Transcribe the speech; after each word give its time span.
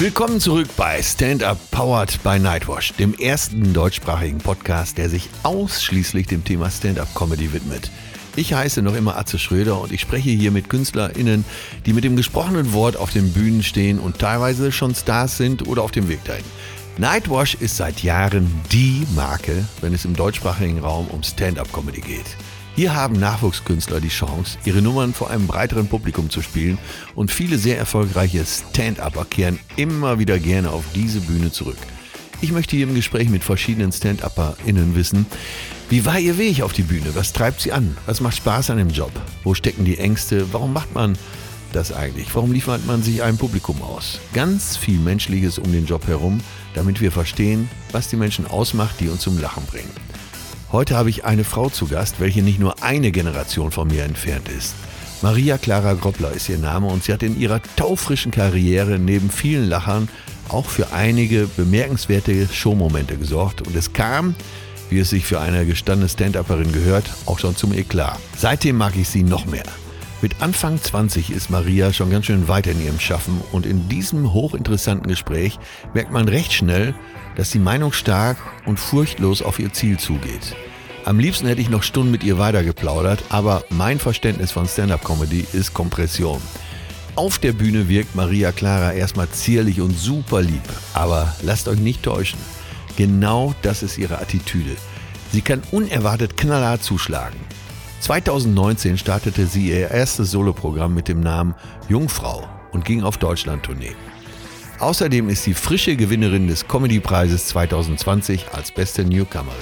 Willkommen 0.00 0.40
zurück 0.40 0.68
bei 0.78 1.02
Stand 1.02 1.42
Up 1.42 1.58
Powered 1.70 2.22
by 2.22 2.38
Nightwash, 2.38 2.94
dem 2.94 3.12
ersten 3.12 3.74
deutschsprachigen 3.74 4.38
Podcast, 4.38 4.96
der 4.96 5.10
sich 5.10 5.28
ausschließlich 5.42 6.26
dem 6.26 6.42
Thema 6.42 6.70
Stand-Up 6.70 7.14
Comedy 7.14 7.52
widmet. 7.52 7.90
Ich 8.34 8.54
heiße 8.54 8.80
noch 8.80 8.94
immer 8.94 9.18
Atze 9.18 9.38
Schröder 9.38 9.78
und 9.78 9.92
ich 9.92 10.00
spreche 10.00 10.30
hier 10.30 10.52
mit 10.52 10.70
KünstlerInnen, 10.70 11.44
die 11.84 11.92
mit 11.92 12.04
dem 12.04 12.16
gesprochenen 12.16 12.72
Wort 12.72 12.96
auf 12.96 13.12
den 13.12 13.34
Bühnen 13.34 13.62
stehen 13.62 13.98
und 13.98 14.18
teilweise 14.18 14.72
schon 14.72 14.94
Stars 14.94 15.36
sind 15.36 15.68
oder 15.68 15.82
auf 15.82 15.90
dem 15.90 16.08
Weg 16.08 16.24
dahin. 16.24 16.46
Nightwash 16.96 17.56
ist 17.56 17.76
seit 17.76 18.02
Jahren 18.02 18.50
die 18.72 19.06
Marke, 19.14 19.66
wenn 19.82 19.92
es 19.92 20.06
im 20.06 20.16
deutschsprachigen 20.16 20.78
Raum 20.78 21.08
um 21.08 21.22
Stand-Up-Comedy 21.22 22.00
geht. 22.00 22.36
Hier 22.80 22.94
haben 22.94 23.20
Nachwuchskünstler 23.20 24.00
die 24.00 24.08
Chance, 24.08 24.56
ihre 24.64 24.80
Nummern 24.80 25.12
vor 25.12 25.28
einem 25.28 25.46
breiteren 25.46 25.86
Publikum 25.86 26.30
zu 26.30 26.40
spielen 26.40 26.78
und 27.14 27.30
viele 27.30 27.58
sehr 27.58 27.76
erfolgreiche 27.76 28.42
Stand-Upper 28.46 29.26
kehren 29.26 29.58
immer 29.76 30.18
wieder 30.18 30.38
gerne 30.38 30.70
auf 30.70 30.82
diese 30.94 31.20
Bühne 31.20 31.52
zurück. 31.52 31.76
Ich 32.40 32.52
möchte 32.52 32.76
hier 32.76 32.88
im 32.88 32.94
Gespräch 32.94 33.28
mit 33.28 33.44
verschiedenen 33.44 33.92
Stand-UpperInnen 33.92 34.94
wissen, 34.94 35.26
wie 35.90 36.06
war 36.06 36.18
Ihr 36.18 36.38
Weg 36.38 36.62
auf 36.62 36.72
die 36.72 36.80
Bühne? 36.80 37.14
Was 37.14 37.34
treibt 37.34 37.60
Sie 37.60 37.70
an? 37.70 37.98
Was 38.06 38.22
macht 38.22 38.38
Spaß 38.38 38.70
an 38.70 38.78
dem 38.78 38.88
Job? 38.88 39.12
Wo 39.44 39.52
stecken 39.52 39.84
die 39.84 39.98
Ängste? 39.98 40.50
Warum 40.54 40.72
macht 40.72 40.94
man 40.94 41.18
das 41.74 41.92
eigentlich? 41.92 42.34
Warum 42.34 42.50
liefert 42.50 42.86
man 42.86 43.02
sich 43.02 43.22
einem 43.22 43.36
Publikum 43.36 43.82
aus? 43.82 44.20
Ganz 44.32 44.78
viel 44.78 44.98
Menschliches 45.00 45.58
um 45.58 45.70
den 45.70 45.84
Job 45.84 46.06
herum, 46.06 46.40
damit 46.72 47.02
wir 47.02 47.12
verstehen, 47.12 47.68
was 47.92 48.08
die 48.08 48.16
Menschen 48.16 48.46
ausmacht, 48.46 49.00
die 49.00 49.10
uns 49.10 49.20
zum 49.20 49.38
Lachen 49.38 49.66
bringen. 49.66 49.90
Heute 50.72 50.96
habe 50.96 51.10
ich 51.10 51.24
eine 51.24 51.42
Frau 51.42 51.68
zu 51.68 51.88
Gast, 51.88 52.20
welche 52.20 52.42
nicht 52.42 52.60
nur 52.60 52.80
eine 52.80 53.10
Generation 53.10 53.72
von 53.72 53.88
mir 53.88 54.04
entfernt 54.04 54.48
ist. 54.48 54.76
Maria 55.20 55.58
Clara 55.58 55.94
Groppler 55.94 56.30
ist 56.30 56.48
ihr 56.48 56.58
Name 56.58 56.86
und 56.86 57.02
sie 57.02 57.12
hat 57.12 57.24
in 57.24 57.38
ihrer 57.38 57.60
taufrischen 57.74 58.30
Karriere 58.30 59.00
neben 59.00 59.30
vielen 59.30 59.68
Lachern 59.68 60.08
auch 60.48 60.66
für 60.66 60.92
einige 60.92 61.48
bemerkenswerte 61.56 62.46
Showmomente 62.46 63.16
gesorgt 63.16 63.66
und 63.66 63.74
es 63.74 63.92
kam, 63.92 64.36
wie 64.90 65.00
es 65.00 65.10
sich 65.10 65.26
für 65.26 65.40
eine 65.40 65.66
gestandene 65.66 66.08
Stand-Upperin 66.08 66.72
gehört, 66.72 67.10
auch 67.26 67.40
schon 67.40 67.56
zum 67.56 67.72
Eklat. 67.72 68.20
Seitdem 68.36 68.76
mag 68.76 68.94
ich 68.96 69.08
sie 69.08 69.24
noch 69.24 69.46
mehr. 69.46 69.66
Mit 70.22 70.42
Anfang 70.42 70.78
20 70.78 71.30
ist 71.30 71.48
Maria 71.48 71.94
schon 71.94 72.10
ganz 72.10 72.26
schön 72.26 72.46
weit 72.46 72.66
in 72.66 72.84
ihrem 72.84 73.00
Schaffen 73.00 73.40
und 73.52 73.64
in 73.64 73.88
diesem 73.88 74.34
hochinteressanten 74.34 75.08
Gespräch 75.08 75.58
merkt 75.94 76.12
man 76.12 76.28
recht 76.28 76.52
schnell, 76.52 76.94
dass 77.36 77.50
die 77.50 77.58
Meinung 77.58 77.92
stark 77.92 78.36
und 78.66 78.78
furchtlos 78.78 79.40
auf 79.40 79.58
ihr 79.58 79.72
Ziel 79.72 79.98
zugeht. 79.98 80.54
Am 81.06 81.18
liebsten 81.18 81.46
hätte 81.46 81.62
ich 81.62 81.70
noch 81.70 81.82
Stunden 81.82 82.10
mit 82.10 82.22
ihr 82.22 82.36
weitergeplaudert, 82.36 83.24
aber 83.30 83.64
mein 83.70 83.98
Verständnis 83.98 84.52
von 84.52 84.68
Stand-up-Comedy 84.68 85.46
ist 85.54 85.72
Kompression. 85.72 86.42
Auf 87.16 87.38
der 87.38 87.52
Bühne 87.52 87.88
wirkt 87.88 88.14
Maria 88.14 88.52
Clara 88.52 88.92
erstmal 88.92 89.30
zierlich 89.30 89.80
und 89.80 89.98
super 89.98 90.42
lieb, 90.42 90.62
aber 90.92 91.34
lasst 91.40 91.66
euch 91.66 91.80
nicht 91.80 92.02
täuschen. 92.02 92.38
Genau 92.96 93.54
das 93.62 93.82
ist 93.82 93.96
ihre 93.96 94.18
Attitüde. 94.18 94.76
Sie 95.32 95.40
kann 95.40 95.62
unerwartet 95.70 96.36
knallhart 96.36 96.82
zuschlagen. 96.82 97.38
2019 98.00 98.96
startete 98.96 99.46
sie 99.46 99.68
ihr 99.68 99.90
erstes 99.90 100.30
Soloprogramm 100.30 100.94
mit 100.94 101.06
dem 101.06 101.20
Namen 101.20 101.54
Jungfrau 101.88 102.48
und 102.72 102.84
ging 102.84 103.02
auf 103.02 103.18
Deutschland-Tournee. 103.18 103.94
Außerdem 104.78 105.28
ist 105.28 105.44
sie 105.44 105.52
frische 105.52 105.94
Gewinnerin 105.96 106.48
des 106.48 106.66
Comedy-Preises 106.66 107.48
2020 107.48 108.46
als 108.52 108.72
beste 108.72 109.04
Newcomerin. 109.04 109.58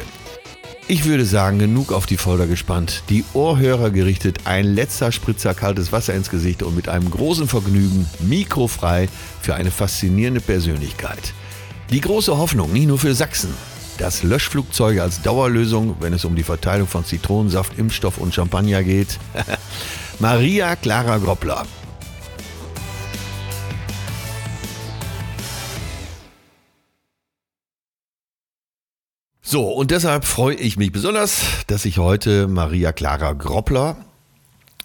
Ich 0.87 1.05
würde 1.05 1.27
sagen, 1.27 1.59
genug 1.59 1.93
auf 1.93 2.07
die 2.07 2.17
Folter 2.17 2.47
gespannt. 2.47 3.03
Die 3.11 3.25
Ohrhörer 3.35 3.91
gerichtet, 3.91 4.47
ein 4.47 4.65
letzter 4.65 5.11
Spritzer 5.11 5.53
kaltes 5.53 5.93
Wasser 5.93 6.15
ins 6.15 6.31
Gesicht 6.31 6.63
und 6.63 6.77
mit 6.77 6.89
einem 6.89 7.11
großen 7.11 7.49
Vergnügen 7.49 8.09
mikrofrei 8.21 9.09
für 9.43 9.57
eine 9.57 9.71
faszinierende 9.71 10.41
Persönlichkeit. 10.41 11.35
Die 11.91 12.01
große 12.01 12.39
Hoffnung, 12.39 12.73
nicht 12.73 12.87
nur 12.87 12.99
für 12.99 13.15
Sachsen, 13.15 13.53
dass 13.99 14.23
Löschflugzeuge 14.23 15.03
als 15.03 15.23
Dauerlösung, 15.23 15.97
wenn 16.01 16.13
es 16.13 16.25
um 16.25 16.37
die 16.37 16.43
Verteilung 16.43 16.87
von 16.87 17.05
Zitronensaft, 17.05 17.79
Impfstoff 17.79 18.19
und 18.19 18.35
Champagner 18.35 18.83
geht. 18.83 19.19
Maria 20.21 20.77
Clara 20.77 21.19
Groppler. 21.19 21.67
So, 29.43 29.65
und 29.71 29.91
deshalb 29.91 30.25
freue 30.25 30.57
ich 30.57 30.77
mich 30.77 30.93
besonders, 30.93 31.41
dass 31.69 31.85
ich 31.87 31.99
heute 31.99 32.49
Maria 32.49 32.93
Clara 32.93 33.33
Groppler 33.33 33.97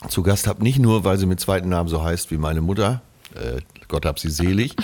zu 0.08 0.24
Gast 0.24 0.48
habe. 0.48 0.64
Nicht 0.64 0.80
nur, 0.80 1.04
weil 1.04 1.18
sie 1.18 1.26
mit 1.26 1.40
zweiten 1.40 1.70
Namen 1.70 1.90
so 1.90 2.04
heißt 2.04 2.32
wie 2.32 2.38
meine 2.38 2.62
Mutter. 2.62 3.02
Äh, 3.36 3.60
Gott 3.90 4.06
hab 4.06 4.20
sie 4.20 4.30
selig. 4.30 4.76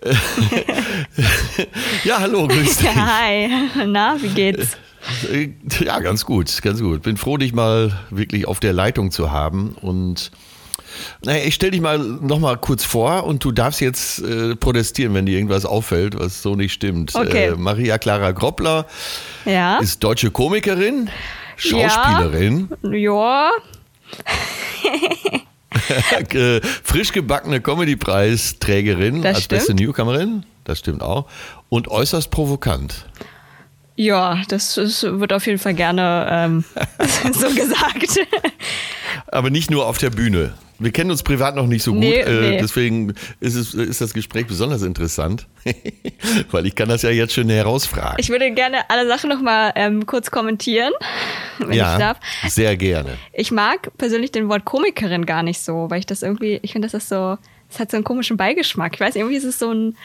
ja, 2.04 2.20
hallo, 2.20 2.46
grüß 2.46 2.78
dich. 2.78 2.88
Hi, 2.94 3.48
na, 3.86 4.16
wie 4.20 4.28
geht's? 4.28 4.76
Äh, 5.32 5.50
ja, 5.84 5.98
ganz 6.00 6.24
gut, 6.24 6.60
ganz 6.62 6.80
gut. 6.80 7.02
Bin 7.02 7.16
froh, 7.16 7.36
dich 7.36 7.52
mal 7.52 7.92
wirklich 8.10 8.46
auf 8.46 8.60
der 8.60 8.72
Leitung 8.72 9.10
zu 9.10 9.32
haben 9.32 9.76
und 9.80 10.30
naja, 11.24 11.44
ich 11.44 11.54
stell 11.54 11.70
dich 11.70 11.80
mal 11.80 11.98
noch 11.98 12.38
mal 12.40 12.56
kurz 12.56 12.84
vor 12.84 13.24
und 13.24 13.44
du 13.44 13.52
darfst 13.52 13.80
jetzt 13.80 14.20
äh, 14.20 14.56
protestieren, 14.56 15.14
wenn 15.14 15.26
dir 15.26 15.36
irgendwas 15.36 15.64
auffällt, 15.64 16.18
was 16.18 16.42
so 16.42 16.56
nicht 16.56 16.72
stimmt. 16.72 17.14
Okay. 17.14 17.48
Äh, 17.48 17.56
Maria 17.56 17.98
Clara 17.98 18.32
Groppler 18.32 18.86
Ja. 19.44 19.78
ist 19.78 20.02
deutsche 20.02 20.30
Komikerin, 20.30 21.08
Schauspielerin, 21.56 22.68
Ja. 22.92 23.50
äh, 24.24 25.38
frisch 26.82 27.12
gebackene 27.12 27.60
Comedy-Preisträgerin 27.60 29.22
Das 29.22 29.36
als 29.36 29.48
beste 29.48 29.64
stimmt. 29.72 29.80
Newcomerin, 29.80 30.44
das 30.64 30.78
stimmt 30.78 31.02
auch, 31.02 31.26
und 31.68 31.88
äußerst 31.88 32.30
provokant. 32.30 33.06
Ja, 33.96 34.42
das 34.48 34.76
ist, 34.76 35.02
wird 35.02 35.32
auf 35.32 35.46
jeden 35.46 35.58
Fall 35.58 35.74
gerne 35.74 36.26
ähm, 36.30 36.64
so 37.32 37.48
gesagt. 37.48 38.20
Aber 39.26 39.50
nicht 39.50 39.70
nur 39.70 39.86
auf 39.86 39.98
der 39.98 40.10
Bühne. 40.10 40.54
Wir 40.80 40.92
kennen 40.92 41.10
uns 41.10 41.24
privat 41.24 41.56
noch 41.56 41.66
nicht 41.66 41.82
so 41.82 41.92
gut, 41.92 42.00
Nee, 42.00 42.20
äh, 42.20 42.50
nee. 42.50 42.58
deswegen 42.58 43.14
ist, 43.40 43.56
es, 43.56 43.74
ist 43.74 44.00
das 44.00 44.14
Gespräch 44.14 44.46
besonders 44.46 44.82
interessant, 44.82 45.48
weil 46.52 46.66
ich 46.66 46.76
kann 46.76 46.88
das 46.88 47.02
ja 47.02 47.10
jetzt 47.10 47.34
schon 47.34 47.48
herausfragen. 47.48 48.16
Ich 48.18 48.28
würde 48.28 48.50
gerne 48.52 48.88
alle 48.88 49.08
Sachen 49.08 49.28
nochmal 49.28 49.72
ähm, 49.74 50.06
kurz 50.06 50.30
kommentieren, 50.30 50.92
wenn 51.58 51.72
ich 51.72 51.78
darf. 51.78 52.18
sehr 52.46 52.76
gerne. 52.76 53.18
Ich 53.32 53.50
mag 53.50 53.90
persönlich 53.98 54.30
den 54.30 54.48
Wort 54.48 54.64
Komikerin 54.64 55.26
gar 55.26 55.42
nicht 55.42 55.60
so, 55.60 55.90
weil 55.90 55.98
ich 55.98 56.06
das 56.06 56.22
irgendwie, 56.22 56.60
ich 56.62 56.72
finde, 56.72 56.86
das 56.86 56.94
ist 56.94 57.08
so, 57.08 57.38
es 57.70 57.80
hat 57.80 57.90
so 57.90 57.96
einen 57.96 58.04
komischen 58.04 58.36
Beigeschmack. 58.36 58.94
Ich 58.94 59.00
weiß, 59.00 59.16
irgendwie 59.16 59.36
ist 59.36 59.44
es 59.44 59.58
so 59.58 59.72
ein, 59.72 59.96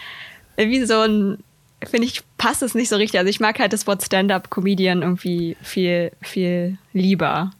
irgendwie 0.57 0.85
so 0.85 1.01
ein, 1.01 1.37
finde 1.83 2.07
ich, 2.07 2.21
passt 2.37 2.63
es 2.63 2.73
nicht 2.73 2.89
so 2.89 2.95
richtig. 2.95 3.19
Also 3.19 3.29
ich 3.29 3.39
mag 3.39 3.59
halt 3.59 3.73
das 3.73 3.85
Wort 3.85 4.03
Stand-up-Comedian 4.03 5.03
irgendwie 5.03 5.55
viel, 5.61 6.11
viel 6.21 6.77
lieber. 6.93 7.51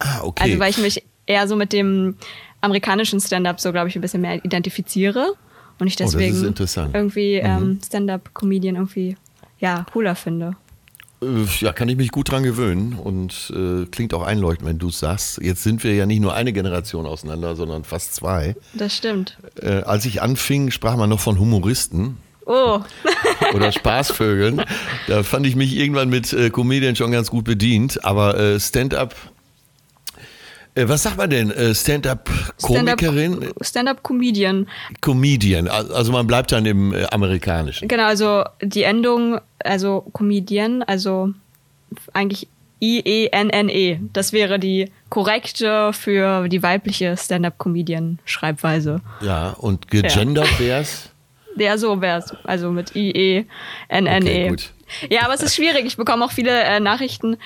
Ah, 0.00 0.22
okay. 0.22 0.42
Also 0.42 0.58
weil 0.58 0.70
ich 0.70 0.78
mich 0.78 1.04
eher 1.26 1.46
so 1.46 1.56
mit 1.56 1.72
dem 1.72 2.16
amerikanischen 2.60 3.20
Stand-up 3.20 3.60
so, 3.60 3.72
glaube 3.72 3.88
ich, 3.88 3.94
ein 3.96 4.00
bisschen 4.00 4.20
mehr 4.22 4.44
identifiziere 4.44 5.32
und 5.78 5.86
ich 5.86 5.94
Oh, 5.94 6.04
deswegen. 6.04 6.38
Mhm. 6.40 6.54
irgendwie 6.92 7.34
ähm, 7.36 7.78
Stand-up-Comedian 7.84 8.76
irgendwie 8.76 9.16
ja 9.60 9.84
cooler 9.92 10.14
finde. 10.14 10.56
Äh, 11.22 11.26
Ja, 11.60 11.72
kann 11.72 11.88
ich 11.88 11.96
mich 11.96 12.10
gut 12.10 12.30
dran 12.30 12.42
gewöhnen 12.42 12.94
und 12.94 13.52
äh, 13.54 13.86
klingt 13.86 14.14
auch 14.14 14.22
einleuchtend, 14.22 14.68
wenn 14.68 14.78
du 14.78 14.88
es 14.88 14.98
sagst. 15.00 15.40
Jetzt 15.42 15.62
sind 15.62 15.82
wir 15.84 15.94
ja 15.94 16.06
nicht 16.06 16.20
nur 16.20 16.34
eine 16.34 16.52
Generation 16.52 17.06
auseinander, 17.06 17.56
sondern 17.56 17.84
fast 17.84 18.14
zwei. 18.14 18.54
Das 18.74 18.96
stimmt. 18.96 19.36
Äh, 19.60 19.82
als 19.82 20.04
ich 20.04 20.22
anfing, 20.22 20.70
sprach 20.70 20.96
man 20.96 21.08
noch 21.10 21.20
von 21.20 21.38
Humoristen 21.38 22.16
Oh, 22.50 22.80
oder 23.54 23.72
Spaßvögeln. 23.72 24.62
da 25.06 25.22
fand 25.22 25.46
ich 25.46 25.54
mich 25.54 25.76
irgendwann 25.76 26.08
mit 26.08 26.32
äh, 26.32 26.48
Comedian 26.50 26.96
schon 26.96 27.10
ganz 27.12 27.30
gut 27.30 27.44
bedient, 27.44 28.04
aber 28.04 28.38
äh, 28.38 28.58
Stand-up. 28.58 29.14
Äh, 30.78 30.88
was 30.88 31.02
sagt 31.02 31.16
man 31.16 31.28
denn? 31.30 31.50
Äh, 31.50 31.74
Stand-up-Komikerin? 31.74 33.50
Stand-up-Comedian. 33.60 34.66
Comedian. 35.00 35.68
Al- 35.68 35.92
Also 35.92 36.12
man 36.12 36.26
bleibt 36.26 36.52
dann 36.52 36.66
im 36.66 36.92
äh, 36.94 37.04
Amerikanischen. 37.10 37.88
Genau, 37.88 38.04
also 38.06 38.44
die 38.62 38.82
Endung, 38.84 39.40
also 39.64 40.06
Comedian, 40.12 40.82
also 40.82 41.30
eigentlich 42.12 42.46
I-E-N-N-E. 42.80 43.98
Das 44.12 44.32
wäre 44.32 44.58
die 44.60 44.90
korrekte 45.10 45.92
für 45.92 46.48
die 46.48 46.62
weibliche 46.62 47.16
Stand-up-Comedian-Schreibweise. 47.16 49.00
Ja, 49.20 49.50
und 49.58 49.90
gegendert 49.90 50.58
wär's? 50.60 51.10
Ja, 51.56 51.76
so 51.76 52.00
wär's. 52.00 52.32
Also 52.44 52.70
mit 52.70 52.94
I-E-N-N-E. 52.94 54.16
Okay, 54.44 54.48
gut. 54.48 54.70
Ja, 55.10 55.22
aber 55.24 55.34
es 55.34 55.42
ist 55.42 55.54
schwierig. 55.54 55.84
Ich 55.86 55.96
bekomme 55.96 56.24
auch 56.24 56.32
viele 56.32 56.50
äh, 56.50 56.80
Nachrichten 56.80 57.36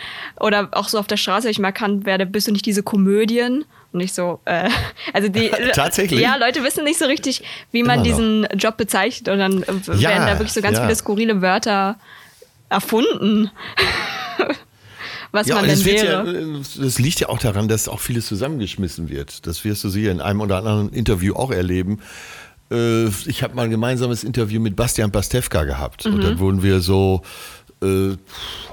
oder 0.40 0.68
auch 0.72 0.88
so 0.88 0.98
auf 0.98 1.06
der 1.06 1.16
Straße, 1.16 1.44
wenn 1.44 1.50
ich 1.52 1.58
mal 1.58 1.68
erkannt 1.68 2.04
werde, 2.04 2.26
bist 2.26 2.48
du 2.48 2.52
nicht 2.52 2.66
diese 2.66 2.82
Komödien? 2.82 3.64
Und 3.92 4.00
ich 4.00 4.12
so, 4.14 4.40
äh, 4.46 4.70
also 5.12 5.28
die. 5.28 5.50
Tatsächlich? 5.74 6.20
Ja, 6.20 6.36
Leute 6.36 6.64
wissen 6.64 6.84
nicht 6.84 6.98
so 6.98 7.04
richtig, 7.04 7.42
wie 7.72 7.82
man 7.82 8.02
diesen 8.02 8.46
Job 8.56 8.76
bezeichnet. 8.78 9.28
Und 9.28 9.38
dann 9.38 9.62
äh, 9.62 9.96
Ja, 9.98 10.10
werden 10.10 10.26
da 10.26 10.32
wirklich 10.38 10.52
so 10.52 10.62
ganz 10.62 10.78
ja. 10.78 10.84
viele 10.84 10.96
skurrile 10.96 11.42
Wörter 11.42 11.96
erfunden. 12.70 13.50
Was 15.32 15.46
Ja, 15.46 15.54
man 15.54 15.64
denn 15.64 15.72
es 15.74 15.84
wird 15.86 16.02
ja, 16.02 16.26
wäre. 16.26 16.60
das 16.78 16.98
liegt 16.98 17.20
ja 17.20 17.30
auch 17.30 17.38
daran, 17.38 17.66
dass 17.66 17.88
auch 17.88 18.00
vieles 18.00 18.26
zusammengeschmissen 18.26 19.08
wird. 19.08 19.46
Das 19.46 19.64
wirst 19.64 19.82
du 19.82 19.88
sicher 19.88 20.10
in 20.10 20.20
einem 20.20 20.42
oder 20.42 20.58
anderen 20.58 20.90
Interview 20.92 21.34
auch 21.34 21.50
erleben. 21.50 22.00
Äh, 22.72 23.06
ich 23.26 23.42
habe 23.42 23.54
mal 23.54 23.62
ein 23.64 23.70
gemeinsames 23.70 24.24
Interview 24.24 24.60
mit 24.60 24.74
Bastian 24.76 25.12
Pastewka 25.12 25.64
gehabt 25.64 26.06
und 26.06 26.22
dann 26.24 26.38
wurden 26.38 26.62
wir 26.62 26.80
so 26.80 27.22
äh, 27.82 28.16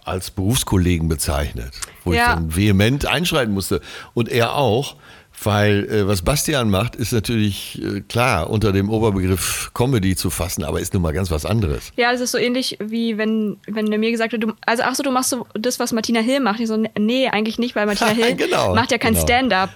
als 0.06 0.32
Berufskollegen 0.32 1.08
bezeichnet, 1.10 1.72
wo 2.04 2.14
Ja. 2.14 2.20
ich 2.20 2.28
dann 2.36 2.56
vehement 2.56 3.06
einschreiten 3.06 3.54
musste 3.54 3.82
und 4.14 4.30
er 4.30 4.56
auch. 4.56 4.96
Weil 5.42 5.86
äh, 5.90 6.06
was 6.06 6.22
Bastian 6.22 6.70
macht, 6.70 6.98
ist 6.98 7.14
natürlich 7.14 7.82
äh, 7.82 8.02
klar 8.02 8.50
unter 8.50 8.74
dem 8.74 8.90
Oberbegriff 8.90 9.72
Comedy 9.74 10.14
zu 10.18 10.30
fassen, 10.30 10.66
aber 10.66 10.82
ist 10.82 10.94
nun 10.94 11.02
mal 11.02 11.14
ganz 11.14 11.32
was 11.32 11.46
anderes. 11.46 11.94
Ja, 11.96 12.12
das 12.12 12.20
ist 12.20 12.32
so 12.32 12.38
ähnlich 12.38 12.78
wie 12.84 13.18
wenn, 13.18 13.56
wenn 13.66 13.86
mir 13.86 14.12
gesagt 14.12 14.34
wird, 14.34 14.44
du, 14.44 14.52
also 14.66 14.84
ach 14.86 14.96
so, 14.96 15.02
du 15.04 15.12
machst 15.12 15.30
so 15.30 15.48
das, 15.54 15.80
was 15.80 15.94
Martina 15.94 16.20
Hill 16.20 16.42
macht. 16.42 16.60
Ich 16.60 16.68
so, 16.68 16.76
nee, 17.00 17.30
eigentlich 17.30 17.58
nicht, 17.58 17.74
weil 17.78 17.86
Martina 17.86 18.10
Hill 18.22 18.36
Genau, 18.36 18.76
macht 18.76 18.92
ja 18.92 18.98
kein 18.98 19.14
genau. 19.14 19.26
Stand-up. 19.26 19.70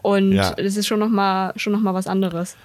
Und 0.00 0.32
Ja. 0.32 0.52
das 0.52 0.78
ist 0.78 0.86
schon 0.86 0.98
nochmal 1.00 1.52
schon 1.56 1.74
noch 1.74 1.80
mal 1.80 1.92
was 1.92 2.06
anderes. 2.06 2.56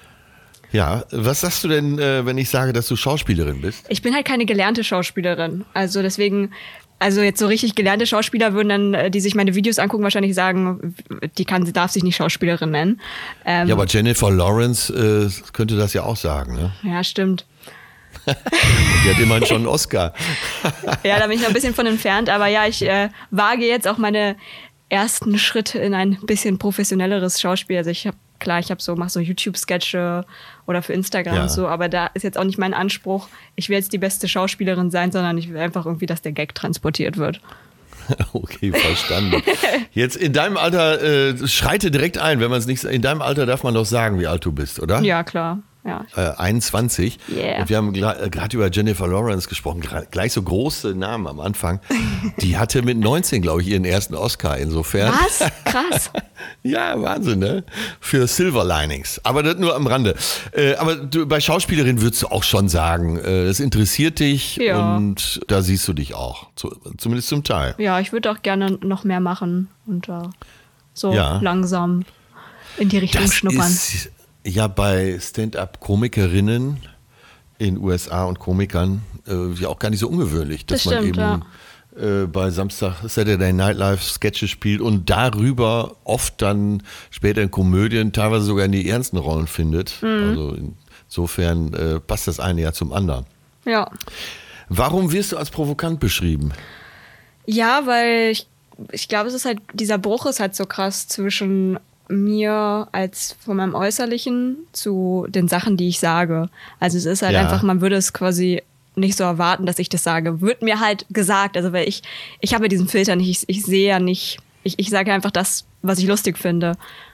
Ja, 0.71 1.05
was 1.11 1.41
sagst 1.41 1.63
du 1.63 1.67
denn, 1.69 1.97
äh, 1.99 2.25
wenn 2.25 2.37
ich 2.37 2.49
sage, 2.49 2.73
dass 2.73 2.87
du 2.87 2.95
Schauspielerin 2.95 3.61
bist? 3.61 3.85
Ich 3.89 4.01
bin 4.01 4.13
halt 4.13 4.25
keine 4.25 4.45
gelernte 4.45 4.83
Schauspielerin. 4.83 5.63
Also 5.73 6.01
deswegen, 6.01 6.51
also 6.99 7.21
jetzt 7.21 7.39
so 7.39 7.47
richtig 7.47 7.75
gelernte 7.75 8.05
Schauspieler 8.05 8.53
würden 8.53 8.69
dann, 8.69 8.93
äh, 8.93 9.11
die 9.11 9.21
sich 9.21 9.33
meine 9.35 9.55
Videos 9.55 9.79
angucken, 9.79 10.03
wahrscheinlich 10.03 10.35
sagen, 10.35 10.95
die 11.37 11.45
kann, 11.45 11.71
darf 11.71 11.91
sich 11.91 12.03
nicht 12.03 12.17
Schauspielerin 12.17 12.71
nennen. 12.71 13.01
Ähm, 13.45 13.67
Ja, 13.67 13.75
aber 13.75 13.85
Jennifer 13.85 14.29
Lawrence 14.29 14.93
äh, 14.93 15.51
könnte 15.53 15.77
das 15.77 15.93
ja 15.93 16.03
auch 16.03 16.17
sagen, 16.17 16.55
ne? 16.55 16.71
ja, 16.83 17.03
stimmt. 17.03 17.45
Die 18.25 19.09
hat 19.09 19.19
immerhin 19.19 19.45
schon 19.45 19.57
einen 19.57 19.67
Oscar. 19.67 20.13
Ja, 21.03 21.19
da 21.19 21.27
bin 21.27 21.37
ich 21.37 21.41
noch 21.41 21.49
ein 21.49 21.53
bisschen 21.53 21.73
von 21.73 21.85
entfernt, 21.85 22.29
aber 22.29 22.47
ja, 22.47 22.65
ich 22.67 22.81
äh, 22.81 23.09
wage 23.31 23.65
jetzt 23.65 23.87
auch 23.87 23.97
meine 23.97 24.35
ersten 24.89 25.37
Schritte 25.37 25.79
in 25.79 25.93
ein 25.93 26.17
bisschen 26.23 26.57
professionelleres 26.57 27.39
Schauspiel. 27.39 27.77
Also 27.77 27.89
ich 27.89 28.07
habe 28.07 28.17
klar, 28.39 28.59
ich 28.59 28.71
habe 28.71 28.81
so 28.81 28.95
mache 28.95 29.09
so 29.09 29.19
YouTube-Sketche 29.19 30.25
oder 30.67 30.81
für 30.83 30.93
Instagram 30.93 31.35
Ja. 31.35 31.41
und 31.43 31.51
so, 31.51 31.67
aber 31.67 31.89
da 31.89 32.07
ist 32.13 32.23
jetzt 32.23 32.37
auch 32.37 32.43
nicht 32.43 32.57
mein 32.59 32.73
Anspruch, 32.73 33.27
ich 33.55 33.69
will 33.69 33.77
jetzt 33.77 33.93
die 33.93 33.97
beste 33.97 34.27
Schauspielerin 34.27 34.91
sein, 34.91 35.11
sondern 35.11 35.37
ich 35.37 35.49
will 35.49 35.57
einfach 35.57 35.85
irgendwie, 35.85 36.05
dass 36.05 36.21
der 36.21 36.33
Gag 36.33 36.53
transportiert 36.55 37.17
wird. 37.17 37.41
Okay, 38.31 38.71
verstanden. 38.71 39.41
Jetzt 39.91 40.15
in 40.15 40.31
deinem 40.31 40.55
Alter, 40.55 41.01
äh, 41.03 41.45
schreite 41.45 41.91
direkt 41.91 42.17
ein, 42.17 42.39
wenn 42.39 42.49
man 42.49 42.57
es 42.59 42.65
nicht, 42.65 42.85
in 42.85 43.01
deinem 43.01 43.21
Alter 43.21 43.45
darf 43.45 43.63
man 43.63 43.73
doch 43.73 43.83
sagen, 43.85 44.17
wie 44.17 44.27
alt 44.27 44.45
du 44.45 44.53
bist, 44.53 44.79
oder? 44.79 45.01
Ja, 45.01 45.23
klar. 45.23 45.59
Ja. 45.87 46.05
Äh, 46.15 46.35
21. 46.37 47.17
Yeah. 47.29 47.61
Und 47.61 47.69
wir 47.69 47.77
haben 47.77 47.95
äh, 47.95 48.29
gerade 48.29 48.55
über 48.57 48.69
Jennifer 48.69 49.07
Lawrence 49.07 49.47
gesprochen, 49.47 49.81
gleich 50.11 50.33
so 50.33 50.41
große 50.43 50.93
Namen 50.93 51.25
am 51.27 51.39
Anfang. 51.39 51.79
Die 52.41 52.57
hatte 52.57 52.81
mit 52.81 52.97
19, 52.97 53.41
glaube 53.41 53.61
ich, 53.61 53.69
ihren 53.69 53.85
ersten 53.85 54.13
Oscar. 54.13 54.57
Insofern. 54.57 55.13
Was? 55.13 55.39
Krass. 55.65 56.11
Ja, 56.61 57.01
Wahnsinn, 57.01 57.39
ne? 57.39 57.63
Für 57.99 58.27
Silver 58.27 58.63
Linings. 58.63 59.19
Aber 59.23 59.41
das 59.41 59.55
nur 59.57 59.75
am 59.75 59.87
Rande. 59.87 60.15
Äh, 60.51 60.75
aber 60.75 60.95
du, 60.95 61.25
bei 61.25 61.39
Schauspielerin 61.39 62.01
würdest 62.01 62.21
du 62.23 62.27
auch 62.27 62.43
schon 62.43 62.69
sagen, 62.69 63.17
äh, 63.17 63.43
es 63.45 63.59
interessiert 63.59 64.19
dich 64.19 64.57
Ja. 64.57 64.95
und 64.97 65.39
da 65.47 65.61
siehst 65.63 65.87
du 65.87 65.93
dich 65.93 66.13
auch. 66.13 66.47
Zu, 66.55 66.75
zumindest 66.97 67.29
zum 67.29 67.43
Teil. 67.43 67.73
Ja, 67.79 67.99
ich 67.99 68.11
würde 68.11 68.29
auch 68.31 68.41
gerne 68.43 68.77
noch 68.81 69.03
mehr 69.03 69.19
machen 69.19 69.67
und 69.87 70.09
äh, 70.09 70.13
so 70.93 71.13
Ja. 71.13 71.39
langsam 71.41 72.05
in 72.77 72.89
die 72.89 72.97
Richtung 72.99 73.23
Das 73.23 73.33
schnuppern. 73.33 73.61
ist 73.71 74.11
ja 74.47 74.67
bei 74.67 75.19
Stand-up-Komikerinnen 75.19 76.77
in 77.59 77.77
USA 77.77 78.25
und 78.25 78.39
Komikern 78.39 79.03
äh, 79.27 79.53
ja 79.53 79.69
auch 79.69 79.79
gar 79.79 79.89
nicht 79.89 79.99
so 79.99 80.07
ungewöhnlich, 80.07 80.65
dass 80.65 80.83
Das 80.83 80.93
man 80.93 81.03
stimmt, 81.03 81.17
eben 81.17 82.23
äh, 82.23 82.27
bei 82.27 82.49
Samstag 82.49 82.97
Saturday 83.07 83.51
Night 83.53 83.77
Live 83.77 84.03
Sketche 84.03 84.47
spielt 84.47 84.81
und 84.81 85.09
darüber 85.09 85.95
oft 86.03 86.41
dann 86.41 86.83
später 87.09 87.41
in 87.41 87.51
Komödien 87.51 88.13
teilweise 88.13 88.45
sogar 88.45 88.65
in 88.65 88.71
die 88.71 88.87
ernsten 88.87 89.17
Rollen 89.17 89.47
findet. 89.47 90.01
Mhm. 90.01 90.29
Also 90.29 90.57
insofern 91.07 91.73
äh, 91.73 91.99
passt 91.99 92.27
das 92.27 92.39
eine 92.39 92.61
ja 92.61 92.71
zum 92.71 92.93
anderen. 92.93 93.25
Ja. 93.65 93.89
Warum 94.69 95.11
wirst 95.11 95.31
du 95.31 95.37
als 95.37 95.49
provokant 95.49 95.99
beschrieben? 95.99 96.51
Ja, 97.45 97.83
weil 97.85 98.31
ich, 98.31 98.47
ich 98.91 99.07
glaube, 99.07 99.29
es 99.29 99.33
ist 99.33 99.45
halt, 99.45 99.59
dieser 99.73 99.97
Bruch 99.97 100.25
ist 100.25 100.39
halt 100.39 100.55
so 100.55 100.65
krass 100.65 101.07
zwischen 101.07 101.79
mir 102.09 102.87
als 102.91 103.35
von 103.39 103.57
meinem 103.57 103.75
Äußerlichen 103.75 104.57
zu 104.71 105.25
den 105.29 105.47
Sachen, 105.47 105.77
die 105.77 105.89
ich 105.89 105.99
sage. 105.99 106.49
Also 106.79 106.97
es 106.97 107.05
ist 107.05 107.21
halt 107.21 107.33
Ja. 107.33 107.41
einfach, 107.41 107.63
man 107.63 107.81
würde 107.81 107.95
es 107.95 108.13
quasi 108.13 108.61
nicht 108.95 109.17
so 109.17 109.23
erwarten, 109.23 109.65
dass 109.65 109.79
ich 109.79 109.89
das 109.89 110.03
sage. 110.03 110.41
Wird 110.41 110.61
mir 110.61 110.79
halt 110.79 111.05
gesagt, 111.09 111.55
also 111.57 111.71
weil 111.73 111.87
ich, 111.87 112.01
ich 112.39 112.53
habe 112.53 112.65
ja 112.65 112.69
diesen 112.69 112.87
Filter 112.87 113.15
nicht, 113.15 113.43
ich, 113.47 113.57
ich 113.57 113.65
sehe 113.65 113.87
ja 113.89 113.99
nicht, 113.99 114.39
ich, 114.63 114.79
ich 114.79 114.89
sage 114.89 115.13
einfach 115.13 115.31
das, 115.31 115.65
was 115.81 115.99
ich 115.99 116.07
lustig 116.07 116.37
finde. 116.37 116.73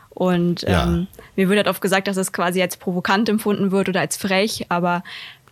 Und 0.09 0.61
Ja. 0.61 0.83
ähm, 0.83 1.07
mir 1.35 1.49
wird 1.49 1.57
halt 1.57 1.67
oft 1.67 1.81
gesagt, 1.81 2.07
dass 2.07 2.17
es 2.17 2.31
quasi 2.31 2.61
als 2.61 2.77
provokant 2.77 3.27
empfunden 3.29 3.71
wird 3.71 3.89
oder 3.89 3.99
als 3.99 4.15
frech, 4.15 4.67
aber 4.69 5.03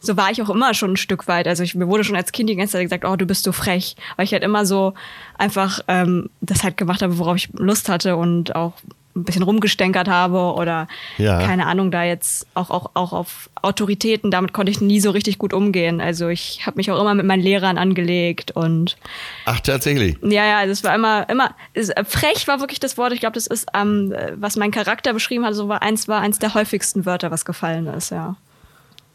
so 0.03 0.17
war 0.17 0.31
ich 0.31 0.41
auch 0.41 0.49
immer 0.49 0.73
schon 0.73 0.93
ein 0.93 0.97
Stück 0.97 1.27
weit. 1.27 1.47
Also 1.47 1.61
ich, 1.63 1.75
mir 1.75 1.87
wurde 1.87 2.03
schon 2.03 2.15
als 2.15 2.31
Kind 2.31 2.49
die 2.49 2.55
ganze 2.55 2.73
Zeit 2.73 2.83
gesagt, 2.83 3.05
oh, 3.05 3.15
du 3.15 3.25
bist 3.27 3.43
so 3.43 3.51
frech. 3.51 3.95
Weil 4.15 4.25
ich 4.25 4.33
halt 4.33 4.43
immer 4.43 4.65
so 4.65 4.93
einfach 5.37 5.81
ähm, 5.87 6.29
das 6.41 6.63
halt 6.63 6.75
gemacht 6.77 7.01
habe, 7.03 7.19
worauf 7.19 7.35
ich 7.35 7.49
Lust 7.53 7.87
hatte 7.87 8.15
und 8.15 8.55
auch 8.55 8.73
ein 9.15 9.23
bisschen 9.25 9.43
rumgestänkert 9.43 10.07
habe 10.07 10.53
oder 10.55 10.87
Ja. 11.17 11.39
keine 11.41 11.65
Ahnung, 11.67 11.91
da 11.91 12.03
jetzt 12.03 12.47
auch, 12.53 12.69
auch, 12.69 12.91
auch 12.93 13.13
auf 13.13 13.49
Autoritäten, 13.61 14.31
damit 14.31 14.53
konnte 14.53 14.71
ich 14.71 14.81
nie 14.81 14.99
so 14.99 15.11
richtig 15.11 15.37
gut 15.37 15.53
umgehen. 15.53 15.99
Also 16.01 16.29
ich 16.29 16.65
habe 16.65 16.77
mich 16.77 16.89
auch 16.91 16.99
immer 16.99 17.13
mit 17.13 17.25
meinen 17.25 17.41
Lehrern 17.41 17.77
angelegt 17.77 18.51
und 18.51 18.97
Ach, 19.45 19.59
tatsächlich. 19.59 20.17
ja, 20.23 20.45
ja, 20.45 20.65
das 20.65 20.83
war 20.83 20.95
immer, 20.95 21.27
immer, 21.29 21.53
es- 21.73 21.89
äh, 21.89 22.03
frech 22.05 22.47
war 22.47 22.59
wirklich 22.59 22.79
das 22.79 22.97
Wort. 22.97 23.11
Ich 23.13 23.19
glaube, 23.19 23.33
das 23.33 23.47
ist, 23.47 23.67
ähm, 23.73 24.11
äh, 24.13 24.31
was 24.35 24.55
mein 24.55 24.71
Charakter 24.71 25.13
beschrieben 25.13 25.45
hat, 25.45 25.55
so 25.55 25.67
war 25.67 25.81
eins, 25.81 26.07
war 26.07 26.21
eins 26.21 26.39
der 26.39 26.53
häufigsten 26.53 27.05
Wörter, 27.05 27.31
was 27.31 27.45
gefallen 27.45 27.87
ist, 27.87 28.11
ja. 28.11 28.35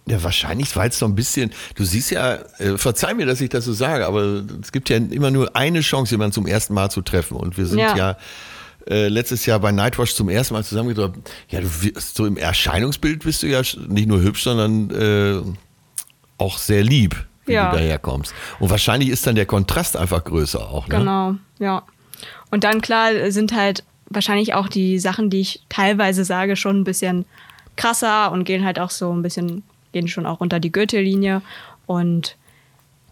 Ja, 0.09 0.23
wahrscheinlich 0.23 0.77
war 0.77 0.87
es 0.87 1.01
noch 1.01 1.09
ein 1.09 1.17
bisschen. 1.17 1.53
Du 1.75 1.85
siehst 1.85 2.13
ja, 2.13 2.35
äh, 2.59 2.77
verzeih 2.79 3.15
mir, 3.15 3.27
dass 3.27 3.41
ich 3.41 3.49
das 3.49 3.65
so 3.65 3.73
sage, 3.73 4.07
aber 4.07 4.45
es 4.63 4.71
gibt 4.71 4.89
ja 4.89 4.99
immer 4.99 5.33
nur 5.33 5.57
eine 5.57 5.81
Chance, 5.81 6.13
jemanden 6.13 6.33
zum 6.33 6.47
ersten 6.47 6.75
Mal 6.75 6.91
zu 6.93 7.03
treffen. 7.03 7.37
Und 7.37 7.59
wir 7.59 7.67
sind 7.67 7.81
ja, 7.81 7.97
Ja. 7.97 8.17
Äh, 8.89 9.09
letztes 9.09 9.47
Jahr 9.47 9.59
bei 9.61 9.73
Nightwatch 9.73 10.15
zum 10.15 10.29
ersten 10.29 10.55
Mal 10.55 10.65
zusammengetroffen. 10.65 11.23
Ja, 11.49 11.61
du 11.61 11.69
wirst, 11.83 12.17
so 12.17 12.27
im 12.27 12.37
Erscheinungsbild 12.37 13.25
bist 13.25 13.43
du 13.43 13.47
ja 13.49 13.63
nicht 13.89 14.07
nur 14.09 14.21
hübsch, 14.21 14.43
sondern 14.45 14.91
äh, 14.91 15.43
auch 16.39 16.59
sehr 16.59 16.83
lieb, 16.85 17.17
wie 17.47 17.53
Ja. 17.55 17.71
du 17.71 17.77
daherkommst. 17.77 18.35
Und 18.61 18.71
wahrscheinlich 18.71 19.09
ist 19.09 19.27
dann 19.27 19.35
der 19.35 19.47
Kontrast 19.47 19.97
einfach 19.97 20.23
größer 20.25 20.69
auch. 20.69 20.87
Ne? 20.89 20.99
Genau, 20.99 21.35
ja. 21.59 21.83
Und 22.51 22.65
dann 22.65 22.81
klar 22.81 23.31
sind 23.31 23.53
halt 23.55 23.83
wahrscheinlich 24.09 24.55
auch 24.55 24.69
die 24.69 24.99
Sachen, 24.99 25.31
die 25.31 25.41
ich 25.41 25.63
teilweise 25.69 26.25
sage, 26.25 26.55
schon 26.57 26.81
ein 26.81 26.85
bisschen 26.85 27.25
krasser 27.75 28.31
und 28.33 28.45
gehen 28.45 28.65
halt 28.65 28.79
auch 28.79 28.91
so 28.91 29.13
ein 29.13 29.23
bisschen, 29.23 29.63
gehen 29.93 30.07
schon 30.09 30.27
auch 30.27 30.41
unter 30.41 30.61
die 30.61 30.71
Gürtellinie. 30.73 31.43
Und 31.87 32.37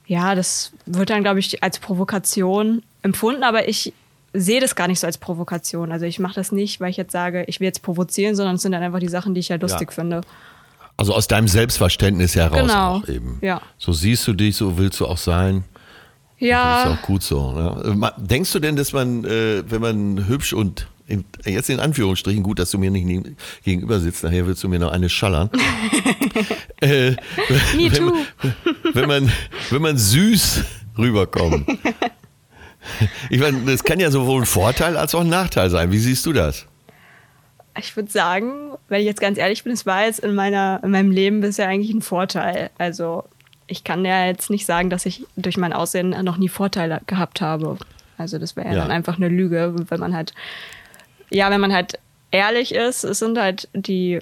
ja, 0.06 0.34
das 0.34 0.72
wird 0.86 1.10
dann, 1.10 1.22
glaube 1.22 1.40
ich, 1.40 1.62
als 1.62 1.78
Provokation 1.78 2.82
empfunden, 3.02 3.42
aber 3.42 3.68
ich 3.68 3.92
sehe 4.34 4.60
das 4.60 4.74
gar 4.74 4.88
nicht 4.88 5.00
so 5.00 5.06
als 5.06 5.16
Provokation. 5.18 5.92
Also 5.92 6.04
ich 6.06 6.18
mache 6.18 6.34
das 6.34 6.52
nicht, 6.52 6.80
weil 6.80 6.90
ich 6.90 6.96
jetzt 6.96 7.12
sage, 7.12 7.44
ich 7.46 7.60
will 7.60 7.66
jetzt 7.66 7.82
provozieren, 7.82 8.34
sondern 8.36 8.56
es 8.56 8.62
sind 8.62 8.72
dann 8.72 8.82
einfach 8.82 8.98
die 8.98 9.08
Sachen, 9.08 9.32
die 9.34 9.40
ich 9.40 9.48
ja 9.48 9.56
lustig 9.56 9.92
finde. 9.92 10.20
Also 10.96 11.14
aus 11.14 11.26
deinem 11.28 11.48
Selbstverständnis 11.48 12.36
heraus 12.36 12.60
Genau, 12.60 12.96
auch 12.98 13.08
eben. 13.08 13.38
ja. 13.42 13.60
So 13.78 13.92
siehst 13.92 14.26
du 14.28 14.32
dich, 14.32 14.56
so 14.56 14.76
willst 14.78 15.00
du 15.00 15.06
auch 15.06 15.18
sein. 15.18 15.64
Das 16.40 16.42
ist 16.42 16.48
Ja, 16.50 16.90
auch 17.00 17.02
gut 17.06 17.22
so. 17.22 17.52
Ne? 17.52 17.94
Ma- 17.96 18.12
Denkst 18.18 18.52
du 18.52 18.58
denn, 18.58 18.76
dass 18.76 18.92
man, 18.92 19.24
äh, 19.24 19.62
wenn 19.70 19.80
man 19.80 20.28
hübsch 20.28 20.52
und 20.52 20.88
in, 21.06 21.24
jetzt 21.44 21.68
in 21.70 21.80
Anführungsstrichen, 21.80 22.42
gut, 22.42 22.58
dass 22.58 22.70
du 22.70 22.78
mir 22.78 22.90
nicht 22.90 23.28
gegenüber 23.64 24.00
sitzt, 24.00 24.24
nachher 24.24 24.46
willst 24.46 24.62
du 24.64 24.68
mir 24.68 24.78
noch 24.78 24.90
eine 24.92 25.08
schallern. 25.08 25.50
äh, 26.80 27.10
Me 27.10 27.16
wenn, 27.76 27.92
too. 27.92 28.04
man, 28.10 28.54
wenn, 28.94 29.06
man, 29.08 29.32
wenn 29.70 29.82
man 29.82 29.98
süß 29.98 30.64
rüberkommt. 30.98 31.66
Ich 33.30 33.40
meine, 33.40 33.58
das 33.66 33.84
kann 33.84 34.00
ja 34.00 34.10
sowohl 34.10 34.42
ein 34.42 34.46
Vorteil 34.46 34.96
als 34.96 35.14
auch 35.14 35.20
ein 35.22 35.28
Nachteil 35.28 35.70
sein. 35.70 35.90
Wie 35.92 35.98
siehst 35.98 36.26
du 36.26 36.32
das? 36.32 36.66
ich 37.76 37.96
würde 37.96 38.08
sagen, 38.08 38.52
wenn 38.88 39.00
ich 39.00 39.06
jetzt 39.06 39.20
ganz 39.20 39.36
ehrlich 39.36 39.64
bin, 39.64 39.72
es 39.72 39.84
war 39.84 40.04
jetzt 40.04 40.20
in, 40.20 40.36
meiner, 40.36 40.78
in 40.84 40.92
meinem 40.92 41.10
Leben 41.10 41.40
bisher 41.40 41.66
eigentlich 41.66 41.92
ein 41.92 42.02
Vorteil. 42.02 42.70
Also 42.78 43.24
ich 43.66 43.82
kann 43.82 44.04
ja 44.04 44.26
jetzt 44.26 44.48
nicht 44.48 44.64
sagen, 44.64 44.90
dass 44.90 45.06
ich 45.06 45.24
durch 45.34 45.56
mein 45.56 45.72
Aussehen 45.72 46.10
noch 46.22 46.36
nie 46.36 46.48
Vorteile 46.48 47.00
gehabt 47.08 47.40
habe. 47.40 47.76
Also 48.16 48.38
das 48.38 48.54
wäre 48.54 48.68
ja, 48.68 48.74
Ja. 48.74 48.80
dann 48.82 48.92
einfach 48.92 49.16
eine 49.16 49.28
Lüge, 49.28 49.74
wenn 49.88 49.98
man 49.98 50.14
halt, 50.14 50.34
ja, 51.30 51.50
wenn 51.50 51.60
man 51.60 51.72
halt 51.72 51.98
ehrlich 52.30 52.72
ist, 52.74 53.02
es 53.02 53.18
sind 53.18 53.38
halt 53.38 53.68
die, 53.72 54.20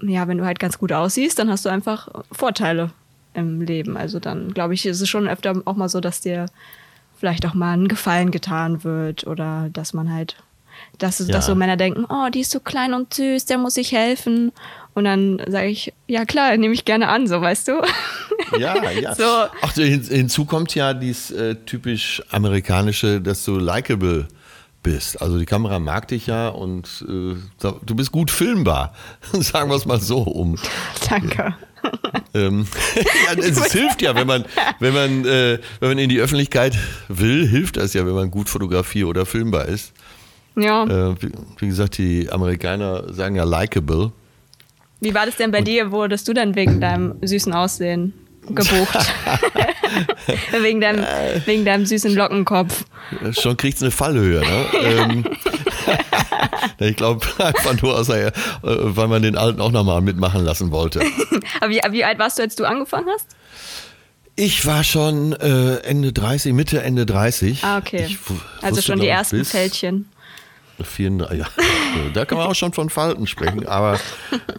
ja, 0.00 0.28
wenn 0.28 0.38
du 0.38 0.44
halt 0.44 0.60
ganz 0.60 0.78
gut 0.78 0.92
aussiehst, 0.92 1.40
dann 1.40 1.50
hast 1.50 1.64
du 1.64 1.70
einfach 1.70 2.08
Vorteile 2.30 2.92
im 3.34 3.62
Leben. 3.62 3.96
Also 3.96 4.20
dann 4.20 4.54
glaube 4.54 4.74
ich, 4.74 4.86
ist 4.86 5.00
es 5.00 5.08
schon 5.08 5.26
öfter 5.26 5.60
auch 5.64 5.74
mal 5.74 5.88
so, 5.88 5.98
dass 5.98 6.20
dir 6.20 6.46
vielleicht 7.18 7.46
auch 7.46 7.54
mal 7.54 7.72
einen 7.72 7.88
Gefallen 7.88 8.30
getan 8.30 8.84
wird 8.84 9.26
oder 9.26 9.68
dass 9.72 9.92
man 9.94 10.12
halt, 10.12 10.36
dass, 10.98 11.18
Ja. 11.20 11.26
dass 11.26 11.46
so 11.46 11.54
Männer 11.54 11.76
denken, 11.76 12.04
oh, 12.08 12.28
die 12.32 12.40
ist 12.40 12.50
so 12.50 12.60
klein 12.60 12.94
und 12.94 13.14
süß, 13.14 13.46
der 13.46 13.58
muss 13.58 13.76
ich 13.76 13.92
helfen. 13.92 14.52
Und 14.94 15.04
dann 15.04 15.40
sage 15.48 15.66
ich, 15.68 15.92
ja 16.06 16.24
klar, 16.24 16.56
nehme 16.56 16.72
ich 16.74 16.84
gerne 16.84 17.08
an, 17.08 17.26
so 17.26 17.40
weißt 17.40 17.68
du. 17.68 17.82
Ja, 18.58 18.90
ja. 18.92 19.14
So. 19.16 19.24
Ach, 19.62 19.72
hin, 19.74 20.02
hinzu 20.02 20.44
kommt 20.46 20.74
ja 20.74 20.94
dieses 20.94 21.30
äh, 21.30 21.54
typisch 21.66 22.22
amerikanische, 22.30 23.20
dass 23.20 23.44
du 23.44 23.58
likable 23.58 24.28
bist. 24.82 25.20
Also 25.20 25.38
die 25.38 25.44
Kamera 25.46 25.78
mag 25.80 26.08
dich 26.08 26.28
ja 26.28 26.48
und 26.48 27.04
äh, 27.08 27.34
du 27.60 27.94
bist 27.94 28.12
gut 28.12 28.30
filmbar. 28.30 28.94
Sagen 29.32 29.68
wir 29.68 29.76
es 29.76 29.84
mal 29.84 30.00
so 30.00 30.18
um. 30.18 30.56
Danke. 31.10 31.54
Ähm, 32.34 32.66
es 33.38 33.72
hilft 33.72 34.02
ja, 34.02 34.14
wenn 34.14 34.26
man, 34.26 34.44
wenn 34.78 34.92
man, 34.92 35.24
äh, 35.24 35.58
wenn 35.80 35.88
man 35.88 35.98
in 35.98 36.08
die 36.08 36.20
Öffentlichkeit 36.20 36.76
will, 37.08 37.46
hilft 37.46 37.76
das 37.76 37.94
ja, 37.94 38.06
wenn 38.06 38.14
man 38.14 38.30
gut 38.30 38.48
fotografier 38.48 39.08
oder 39.08 39.24
filmbar 39.26 39.66
ist. 39.66 39.92
Ja. 40.56 40.84
Äh, 40.84 41.14
wie, 41.20 41.32
wie, 41.58 41.68
gesagt, 41.68 41.98
die 41.98 42.30
Amerikaner 42.30 43.12
sagen 43.12 43.36
ja 43.36 43.44
likable. 43.44 44.12
Wie 45.00 45.14
war 45.14 45.26
das 45.26 45.36
denn 45.36 45.50
bei 45.50 45.58
und, 45.58 45.68
dir? 45.68 45.90
Wurdest 45.92 46.26
du 46.28 46.32
denn 46.32 46.54
wegen 46.54 46.80
deinem 46.80 47.16
süßen 47.22 47.52
Aussehen 47.52 48.14
gebucht? 48.48 48.96
wegen, 50.62 50.80
deinem, 50.80 51.04
wegen 51.44 51.64
deinem 51.64 51.84
süßen 51.84 52.14
Lockenkopf. 52.14 52.84
Schon 53.32 53.56
kriegt 53.56 53.76
es 53.76 53.82
eine 53.82 53.90
Fallhöhe, 53.90 54.40
ne? 54.40 54.66
ähm, 54.82 55.24
ich 56.78 56.96
glaube 56.96 57.26
einfach 57.38 57.80
nur, 57.80 57.96
aus 57.96 58.06
der, 58.08 58.28
äh, 58.28 58.32
weil 58.62 59.08
man 59.08 59.22
den 59.22 59.36
Alten 59.36 59.60
auch 59.60 59.72
nochmal 59.72 60.00
mitmachen 60.00 60.44
lassen 60.44 60.70
wollte. 60.70 61.00
Aber 61.60 61.70
wie, 61.70 61.80
wie 61.90 62.04
alt 62.04 62.18
warst 62.18 62.38
du, 62.38 62.42
als 62.42 62.56
du 62.56 62.64
angefangen 62.64 63.06
hast? 63.12 63.28
Ich 64.36 64.66
war 64.66 64.84
schon 64.84 65.32
äh, 65.32 65.76
Ende 65.78 66.12
30, 66.12 66.52
Mitte, 66.52 66.82
Ende 66.82 67.06
30. 67.06 67.64
Ah, 67.64 67.78
okay. 67.78 68.06
Ich, 68.08 68.18
also 68.60 68.82
schon 68.82 69.00
die 69.00 69.08
ersten 69.08 69.44
Fältchen. 69.44 70.10
34, 70.78 71.38
ja, 71.38 71.46
da 72.12 72.26
kann 72.26 72.36
man 72.36 72.48
auch 72.48 72.54
schon 72.54 72.74
von 72.74 72.90
Falten 72.90 73.26
sprechen. 73.26 73.66
Aber 73.66 73.98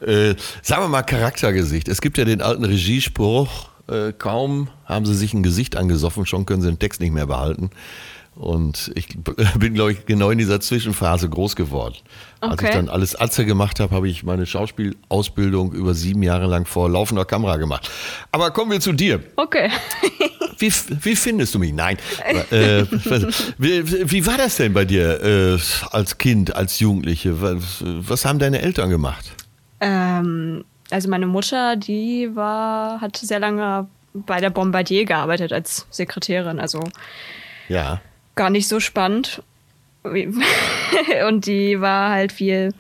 äh, 0.01 0.33
sagen 0.63 0.81
wir 0.81 0.87
mal 0.87 1.03
Charaktergesicht. 1.03 1.87
Es 1.87 2.01
gibt 2.01 2.17
ja 2.17 2.25
den 2.25 2.41
alten 2.41 2.65
Regiespruch, 2.65 3.69
äh, 3.87 4.13
kaum 4.17 4.69
haben 4.85 5.05
sie 5.05 5.13
sich 5.13 5.33
ein 5.33 5.43
Gesicht 5.43 5.75
angesoffen, 5.75 6.25
schon 6.25 6.45
können 6.45 6.61
sie 6.61 6.69
den 6.69 6.79
Text 6.79 7.01
nicht 7.01 7.13
mehr 7.13 7.27
behalten. 7.27 7.69
Und 8.37 8.91
ich 8.93 9.07
bin, 9.57 9.73
glaube 9.73 9.93
ich, 9.93 10.05
genau 10.05 10.29
in 10.29 10.37
dieser 10.37 10.59
Zwischenphase 10.59 11.27
groß 11.27 11.55
geworden. 11.55 11.95
Okay. 12.39 12.51
Als 12.51 12.61
ich 12.63 12.69
dann 12.69 12.89
alles 12.89 13.19
Atze 13.19 13.45
gemacht 13.45 13.79
habe, 13.79 13.95
habe 13.95 14.07
ich 14.07 14.23
meine 14.23 14.45
Schauspielausbildung 14.45 15.73
über 15.73 15.95
sieben 15.95 16.21
Jahre 16.21 16.45
lang 16.45 16.65
vor 16.65 16.87
laufender 16.89 17.25
Kamera 17.25 17.57
gemacht. 17.57 17.89
Aber 18.31 18.51
kommen 18.51 18.71
wir 18.71 18.79
zu 18.79 18.93
dir. 18.93 19.23
Okay. 19.35 19.69
Wie, 20.59 20.71
wie 20.71 21.15
findest 21.15 21.53
du 21.53 21.59
mich? 21.59 21.71
Nein. 21.71 21.97
Äh, 22.49 22.85
wie, 23.59 24.11
wie, 24.11 24.25
war 24.25 24.37
das 24.37 24.57
denn 24.57 24.73
bei 24.73 24.85
dir 24.85 25.21
äh, 25.23 25.59
als 25.91 26.17
Kind, 26.17 26.55
als 26.55 26.79
Jugendliche? 26.79 27.39
Was, 27.41 27.83
was 27.83 28.25
haben 28.25 28.39
deine 28.39 28.61
Eltern 28.61 28.89
gemacht? 28.89 29.25
Ähm, 29.81 30.65
also 30.89 31.09
meine 31.09 31.27
Mutter, 31.27 31.75
die 31.75 32.35
war, 32.35 33.01
hat 33.01 33.17
sehr 33.17 33.39
lange 33.39 33.87
bei 34.13 34.39
der 34.39 34.49
Bombardier 34.49 35.05
gearbeitet 35.05 35.53
als 35.53 35.85
Sekretärin. 35.91 36.59
Also 36.59 36.79
ja 37.69 38.01
gar 38.37 38.49
nicht 38.49 38.67
so 38.67 38.79
spannend. 38.79 39.43
und 40.03 41.45
die 41.45 41.81
war 41.81 42.11
halt 42.11 42.31
viel, 42.31 42.73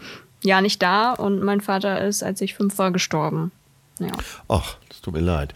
ja, 0.43 0.61
nicht 0.61 0.81
da. 0.81 1.11
Und 1.11 1.43
mein 1.43 1.59
Vater 1.59 2.01
ist, 2.01 2.23
als 2.23 2.39
ich 2.39 2.53
fünf 2.53 2.77
war, 2.77 2.91
gestorben. 2.91 3.51
Ja. 3.99 4.11
Ach, 4.47 4.77
das 4.87 5.01
tut 5.01 5.13
mir 5.13 5.19
leid. 5.19 5.53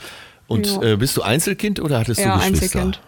Und 0.48 0.68
ja. 0.68 0.82
äh, 0.82 0.98
bist 0.98 1.16
du 1.16 1.22
Einzelkind 1.22 1.80
oder 1.80 2.00
hattest 2.00 2.20
ja, 2.20 2.34
du 2.34 2.52
Geschwister? 2.52 2.80
Einzelkind. 2.80 3.02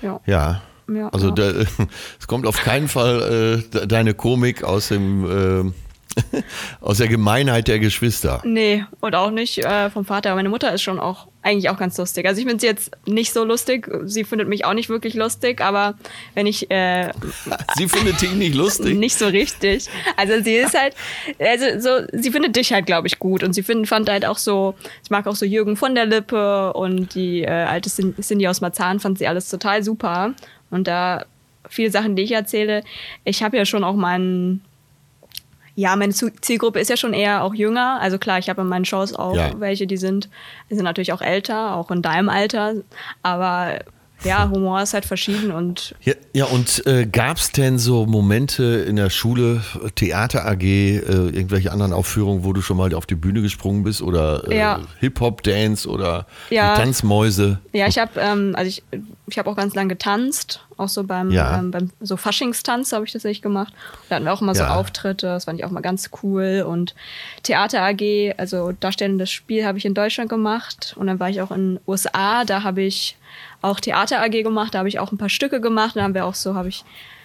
Ja. 0.00 0.20
Ja. 0.24 0.62
ja 0.92 1.08
also 1.10 1.30
da, 1.30 1.50
es 2.18 2.26
kommt 2.26 2.46
auf 2.46 2.56
keinen 2.62 2.88
Fall 2.88 3.60
äh, 3.74 3.86
deine 3.86 4.14
Komik 4.14 4.64
aus 4.64 4.88
dem 4.88 5.68
äh, 5.68 5.72
Aus 6.80 6.98
der 6.98 7.08
Gemeinheit 7.08 7.68
der 7.68 7.78
Geschwister. 7.78 8.42
Nee, 8.44 8.84
und 9.00 9.14
auch 9.14 9.30
nicht 9.30 9.58
äh, 9.58 9.90
vom 9.90 10.04
Vater. 10.04 10.34
Meine 10.34 10.48
Mutter 10.48 10.72
ist 10.72 10.82
schon 10.82 10.98
auch 10.98 11.28
eigentlich 11.42 11.68
auch 11.70 11.78
ganz 11.78 11.98
lustig. 11.98 12.26
Also 12.26 12.40
ich 12.40 12.46
finde 12.46 12.60
sie 12.60 12.66
jetzt 12.66 12.92
nicht 13.06 13.32
so 13.32 13.44
lustig. 13.44 13.90
Sie 14.04 14.24
findet 14.24 14.48
mich 14.48 14.64
auch 14.64 14.74
nicht 14.74 14.88
wirklich 14.88 15.14
lustig, 15.14 15.60
aber 15.60 15.94
wenn 16.34 16.46
ich. 16.46 16.70
Äh, 16.70 17.12
sie 17.76 17.88
findet 17.88 18.20
dich 18.20 18.32
nicht 18.32 18.54
lustig? 18.54 18.96
Nicht 18.96 19.16
so 19.16 19.26
richtig. 19.26 19.88
Also 20.16 20.42
sie 20.42 20.54
ist 20.54 20.78
halt. 20.78 20.94
Also 21.38 21.80
so, 21.80 22.06
sie 22.12 22.30
findet 22.30 22.56
dich 22.56 22.72
halt, 22.72 22.86
glaube 22.86 23.08
ich, 23.08 23.18
gut. 23.18 23.42
Und 23.42 23.52
sie 23.52 23.62
find, 23.62 23.88
fand 23.88 24.08
halt 24.08 24.24
auch 24.24 24.38
so. 24.38 24.74
Ich 25.04 25.10
mag 25.10 25.26
auch 25.26 25.36
so 25.36 25.44
Jürgen 25.44 25.76
von 25.76 25.94
der 25.94 26.06
Lippe 26.06 26.72
und 26.72 27.14
die 27.14 27.42
äh, 27.42 27.48
alte 27.48 27.90
Cindy 27.90 28.46
aus 28.48 28.60
Marzahn 28.60 29.00
fand 29.00 29.18
sie 29.18 29.26
alles 29.26 29.48
total 29.48 29.82
super. 29.82 30.34
Und 30.70 30.86
da 30.86 31.24
viele 31.68 31.90
Sachen, 31.90 32.16
die 32.16 32.22
ich 32.22 32.32
erzähle. 32.32 32.82
Ich 33.24 33.42
habe 33.42 33.56
ja 33.56 33.64
schon 33.64 33.84
auch 33.84 33.94
meinen 33.94 34.62
ja, 35.74 35.96
meine 35.96 36.12
Zielgruppe 36.12 36.80
ist 36.80 36.90
ja 36.90 36.96
schon 36.96 37.14
eher 37.14 37.42
auch 37.42 37.54
jünger. 37.54 37.98
Also 38.00 38.18
klar, 38.18 38.38
ich 38.38 38.50
habe 38.50 38.60
in 38.60 38.68
meinen 38.68 38.84
Shows 38.84 39.14
auch 39.14 39.36
ja. 39.36 39.58
welche, 39.58 39.86
die 39.86 39.96
sind, 39.96 40.28
die 40.70 40.74
sind 40.74 40.84
natürlich 40.84 41.12
auch 41.12 41.22
älter, 41.22 41.76
auch 41.76 41.90
in 41.90 42.02
deinem 42.02 42.28
Alter. 42.28 42.74
Aber 43.22 43.78
ja, 44.24 44.48
Humor 44.48 44.82
ist 44.82 44.94
halt 44.94 45.04
verschieden 45.04 45.50
und. 45.50 45.94
Ja, 46.02 46.14
ja 46.32 46.44
und 46.46 46.86
äh, 46.86 47.06
gab 47.06 47.36
es 47.36 47.52
denn 47.52 47.78
so 47.78 48.06
Momente 48.06 48.62
in 48.62 48.96
der 48.96 49.10
Schule, 49.10 49.62
Theater 49.94 50.46
AG, 50.46 50.62
äh, 50.62 50.98
irgendwelche 51.00 51.72
anderen 51.72 51.92
Aufführungen, 51.92 52.44
wo 52.44 52.52
du 52.52 52.62
schon 52.62 52.76
mal 52.76 52.94
auf 52.94 53.06
die 53.06 53.14
Bühne 53.14 53.42
gesprungen 53.42 53.84
bist 53.84 54.02
oder 54.02 54.48
äh, 54.48 54.58
ja. 54.58 54.80
Hip-Hop-Dance 55.00 55.88
oder 55.88 56.26
ja. 56.50 56.76
Tanzmäuse? 56.76 57.58
Ja, 57.72 57.86
ich 57.86 57.98
habe 57.98 58.20
ähm, 58.20 58.54
also 58.56 58.68
ich, 58.68 58.82
ich 59.26 59.38
habe 59.38 59.50
auch 59.50 59.56
ganz 59.56 59.74
lange 59.74 59.90
getanzt, 59.90 60.60
auch 60.76 60.88
so 60.88 61.04
beim, 61.04 61.30
ja. 61.30 61.58
ähm, 61.58 61.70
beim 61.70 61.90
so 62.00 62.16
Faschingstanz 62.16 62.92
habe 62.92 63.04
ich 63.04 63.12
das 63.12 63.24
echt 63.24 63.42
gemacht. 63.42 63.72
Da 64.08 64.16
hatten 64.16 64.24
wir 64.24 64.32
auch 64.32 64.42
immer 64.42 64.54
so 64.54 64.64
Auftritte, 64.64 65.26
das 65.26 65.44
fand 65.44 65.58
ich 65.58 65.64
auch 65.64 65.70
mal 65.70 65.80
ganz 65.80 66.10
cool. 66.22 66.64
Und 66.66 66.94
Theater 67.42 67.82
AG, 67.82 68.34
also 68.36 68.72
darstellendes 68.72 69.30
Spiel 69.30 69.64
habe 69.64 69.78
ich 69.78 69.84
in 69.84 69.94
Deutschland 69.94 70.30
gemacht 70.30 70.94
und 70.98 71.06
dann 71.06 71.20
war 71.20 71.30
ich 71.30 71.40
auch 71.40 71.50
in 71.50 71.74
den 71.74 71.80
USA, 71.86 72.44
da 72.44 72.62
habe 72.62 72.82
ich 72.82 73.16
auch 73.60 73.80
Theater 73.80 74.20
AG 74.22 74.42
gemacht, 74.42 74.74
da 74.74 74.78
habe 74.78 74.88
ich 74.88 74.98
auch 74.98 75.12
ein 75.12 75.18
paar 75.18 75.28
Stücke 75.28 75.60
gemacht. 75.60 75.96
Da 75.96 76.02
haben 76.02 76.14
wir 76.14 76.26
auch 76.26 76.34
so, 76.34 76.54
habe 76.54 76.68
ich 76.68 76.84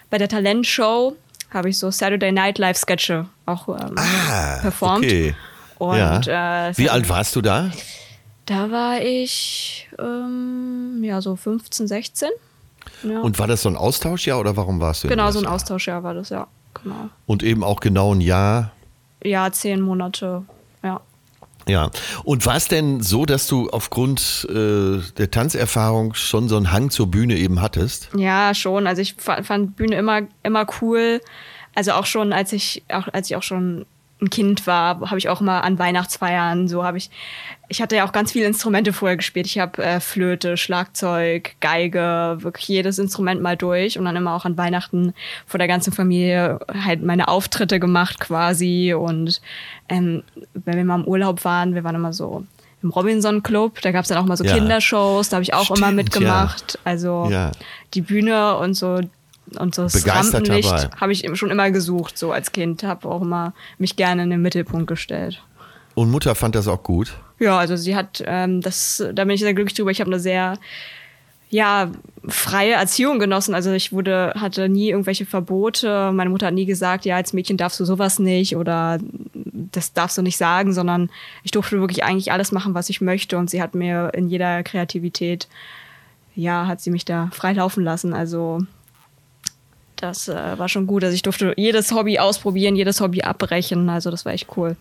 bei 0.09 0.17
der 0.17 0.29
Talentshow, 0.29 1.15
habe 1.51 1.69
ich 1.69 1.77
so 1.77 1.91
Saturday 1.91 2.31
Night 2.31 2.57
Live 2.57 2.77
Sketche 2.77 3.25
auch 3.45 3.67
ähm, 3.69 3.95
ah, 3.97 4.59
performt. 4.61 5.05
Okay. 5.05 5.35
Und, 5.79 6.25
ja. 6.25 6.69
äh, 6.69 6.77
Wie 6.77 6.89
alt 6.89 7.07
warst 7.09 7.35
du 7.35 7.41
da? 7.41 7.71
Da 8.45 8.71
war 8.71 9.01
ich 9.01 9.89
ähm, 9.99 11.01
ja 11.03 11.21
so 11.21 11.35
15, 11.35 11.87
16. 11.87 12.29
Ja. 13.03 13.19
Und 13.19 13.37
war 13.39 13.47
das 13.47 13.61
so 13.61 13.69
ein 13.69 13.75
Austauschjahr 13.75 14.39
oder 14.39 14.55
warum 14.55 14.79
warst 14.79 15.03
du? 15.03 15.07
Genau, 15.07 15.29
so 15.31 15.39
ein 15.39 15.45
Austauschjahr 15.45 16.03
war 16.03 16.13
das, 16.13 16.29
ja. 16.29 16.47
Genau. 16.81 17.09
Und 17.25 17.43
eben 17.43 17.63
auch 17.63 17.79
genau 17.79 18.13
ein 18.13 18.21
Jahr? 18.21 18.71
Ja, 19.23 19.51
zehn 19.51 19.81
Monate, 19.81 20.43
ja. 20.83 21.01
Ja, 21.67 21.91
und 22.23 22.45
war 22.45 22.55
es 22.55 22.67
denn 22.67 23.01
so, 23.01 23.25
dass 23.25 23.47
du 23.47 23.69
aufgrund 23.69 24.47
äh, 24.49 24.99
der 25.17 25.31
Tanzerfahrung 25.31 26.13
schon 26.13 26.47
so 26.47 26.57
einen 26.57 26.71
Hang 26.71 26.89
zur 26.89 27.07
Bühne 27.11 27.35
eben 27.35 27.61
hattest? 27.61 28.09
Ja, 28.15 28.53
schon. 28.53 28.87
Also 28.87 29.01
ich 29.01 29.15
fand 29.17 29.75
Bühne 29.75 29.95
immer, 29.95 30.21
immer 30.43 30.65
cool. 30.81 31.21
Also 31.75 31.91
auch 31.91 32.05
schon, 32.05 32.33
als 32.33 32.53
ich 32.53 32.83
auch, 32.91 33.07
als 33.11 33.29
ich 33.29 33.35
auch 33.35 33.43
schon 33.43 33.85
ein 34.21 34.29
Kind 34.29 34.65
war, 34.65 34.99
habe 35.09 35.17
ich 35.17 35.29
auch 35.29 35.41
mal 35.41 35.61
an 35.61 35.77
Weihnachtsfeiern 35.79 36.67
so 36.67 36.83
habe 36.83 36.97
ich 36.97 37.09
ich 37.69 37.81
hatte 37.81 37.97
ja 37.97 38.05
auch 38.07 38.11
ganz 38.11 38.31
viele 38.31 38.45
Instrumente 38.45 38.93
vorher 38.93 39.17
gespielt. 39.17 39.45
Ich 39.45 39.59
habe 39.59 39.83
äh, 39.83 39.99
Flöte, 39.99 40.55
Schlagzeug, 40.55 41.55
Geige, 41.59 42.37
wirklich 42.39 42.67
jedes 42.67 42.97
Instrument 42.97 43.41
mal 43.41 43.57
durch 43.57 43.99
und 43.99 44.05
dann 44.05 44.15
immer 44.15 44.35
auch 44.35 44.45
an 44.45 44.57
Weihnachten 44.57 45.13
vor 45.45 45.57
der 45.57 45.67
ganzen 45.67 45.91
Familie 45.91 46.59
halt 46.85 47.03
meine 47.03 47.27
Auftritte 47.27 47.79
gemacht 47.79 48.19
quasi 48.19 48.93
und 48.93 49.41
ähm, 49.89 50.23
wenn 50.53 50.77
wir 50.77 50.85
mal 50.85 50.99
im 50.99 51.05
Urlaub 51.05 51.43
waren, 51.43 51.75
wir 51.75 51.83
waren 51.83 51.95
immer 51.95 52.13
so 52.13 52.45
im 52.83 52.91
Robinson 52.91 53.43
Club, 53.43 53.81
da 53.81 53.91
gab 53.91 54.03
es 54.03 54.09
dann 54.09 54.17
auch 54.19 54.25
mal 54.25 54.37
so 54.37 54.43
ja. 54.43 54.53
Kindershows, 54.53 55.29
da 55.29 55.37
habe 55.37 55.43
ich 55.43 55.53
auch 55.53 55.65
Stimmt, 55.65 55.79
immer 55.79 55.91
mitgemacht. 55.91 56.73
Ja. 56.73 56.79
Also 56.85 57.27
ja. 57.29 57.51
die 57.93 58.01
Bühne 58.01 58.57
und 58.57 58.75
so 58.75 59.01
und 59.59 59.75
so 59.75 59.83
das 59.83 60.07
Rampenlicht 60.07 60.89
habe 60.99 61.11
ich 61.11 61.29
schon 61.33 61.51
immer 61.51 61.71
gesucht, 61.71 62.17
so 62.17 62.31
als 62.31 62.51
Kind. 62.51 62.83
Habe 62.83 63.07
auch 63.07 63.21
immer 63.21 63.53
mich 63.77 63.95
gerne 63.95 64.23
in 64.23 64.29
den 64.29 64.41
Mittelpunkt 64.41 64.87
gestellt. 64.87 65.41
Und 65.95 66.11
Mutter 66.11 66.35
fand 66.35 66.55
das 66.55 66.67
auch 66.67 66.83
gut? 66.83 67.17
Ja, 67.39 67.57
also 67.57 67.75
sie 67.75 67.95
hat 67.95 68.23
ähm, 68.25 68.61
das, 68.61 69.03
da 69.13 69.23
bin 69.23 69.31
ich 69.31 69.41
sehr 69.41 69.53
glücklich 69.53 69.75
drüber. 69.75 69.91
Ich 69.91 69.99
habe 69.99 70.11
eine 70.11 70.19
sehr 70.19 70.57
ja, 71.49 71.91
freie 72.27 72.73
Erziehung 72.73 73.19
genossen. 73.19 73.55
Also 73.55 73.71
ich 73.71 73.93
wurde, 73.93 74.33
hatte 74.35 74.67
nie 74.67 74.89
irgendwelche 74.89 75.25
Verbote. 75.25 76.11
Meine 76.11 76.29
Mutter 76.29 76.47
hat 76.47 76.53
nie 76.53 76.65
gesagt, 76.65 77.05
ja, 77.05 77.15
als 77.15 77.33
Mädchen 77.33 77.57
darfst 77.57 77.79
du 77.79 77.85
sowas 77.85 78.19
nicht 78.19 78.55
oder 78.57 78.99
das 79.33 79.93
darfst 79.93 80.17
du 80.17 80.21
nicht 80.21 80.37
sagen, 80.37 80.73
sondern 80.73 81.09
ich 81.43 81.51
durfte 81.51 81.79
wirklich 81.79 82.03
eigentlich 82.03 82.31
alles 82.31 82.51
machen, 82.51 82.73
was 82.73 82.89
ich 82.89 82.99
möchte. 82.99 83.37
Und 83.37 83.49
sie 83.49 83.61
hat 83.61 83.75
mir 83.75 84.11
in 84.13 84.27
jeder 84.27 84.61
Kreativität, 84.63 85.47
ja, 86.35 86.67
hat 86.67 86.81
sie 86.81 86.91
mich 86.91 87.05
da 87.05 87.29
frei 87.31 87.53
laufen 87.53 87.83
lassen. 87.83 88.13
Also 88.13 88.59
das 90.01 90.27
äh, 90.27 90.57
war 90.57 90.69
schon 90.69 90.87
gut. 90.87 91.03
Also 91.03 91.13
ich 91.13 91.21
durfte 91.21 91.53
jedes 91.57 91.91
Hobby 91.91 92.19
ausprobieren, 92.19 92.75
jedes 92.75 93.01
Hobby 93.01 93.21
abbrechen. 93.21 93.89
Also 93.89 94.11
das 94.11 94.25
war 94.25 94.33
echt 94.33 94.47
cool. 94.57 94.75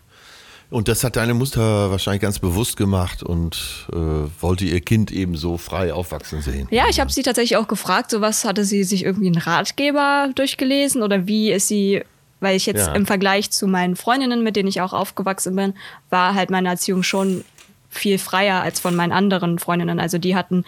Und 0.69 0.89
das 0.89 1.05
hat 1.05 1.15
deine 1.17 1.35
Mutter 1.35 1.91
wahrscheinlich 1.91 2.23
ganz 2.23 2.41
bewusst 2.41 2.77
gemacht 2.77 3.23
und 3.23 3.87
äh, 3.93 3.97
wollte 4.41 4.65
ihr 4.65 4.81
Kind 4.81 5.13
eben 5.13 5.37
so 5.37 5.59
frei 5.59 5.93
aufwachsen 5.93 6.43
sehen. 6.43 6.67
Ja, 6.71 6.85
ich 6.91 6.99
habe 6.99 7.13
sie 7.13 7.23
tatsächlich 7.23 7.57
auch 7.57 7.69
gefragt, 7.69 8.11
so 8.11 8.21
was 8.21 8.45
hatte 8.45 8.65
sie 8.65 8.83
sich 8.83 9.05
irgendwie 9.05 9.29
einen 9.29 9.39
Ratgeber 9.39 10.31
durchgelesen 10.35 11.03
oder 11.03 11.29
wie 11.29 11.53
ist 11.53 11.69
sie, 11.69 12.03
weil 12.41 12.57
ich 12.57 12.67
jetzt 12.67 12.89
ja. 12.89 12.95
im 12.95 13.07
Vergleich 13.07 13.53
zu 13.53 13.69
meinen 13.69 13.95
Freundinnen, 13.95 14.43
mit 14.43 14.57
denen 14.57 14.69
ich 14.69 14.81
auch 14.81 14.93
aufgewachsen 14.93 15.55
bin, 15.55 15.75
war 16.11 16.35
halt 16.35 16.51
meine 16.51 16.69
Erziehung 16.69 17.05
schon 17.05 17.45
viel 17.89 18.19
freier 18.19 18.61
als 18.61 18.81
von 18.81 18.97
meinen 18.97 19.13
anderen 19.13 19.61
Freundinnen. 19.61 20.01
Also 20.01 20.19
die 20.19 20.35
hatten 20.35 20.65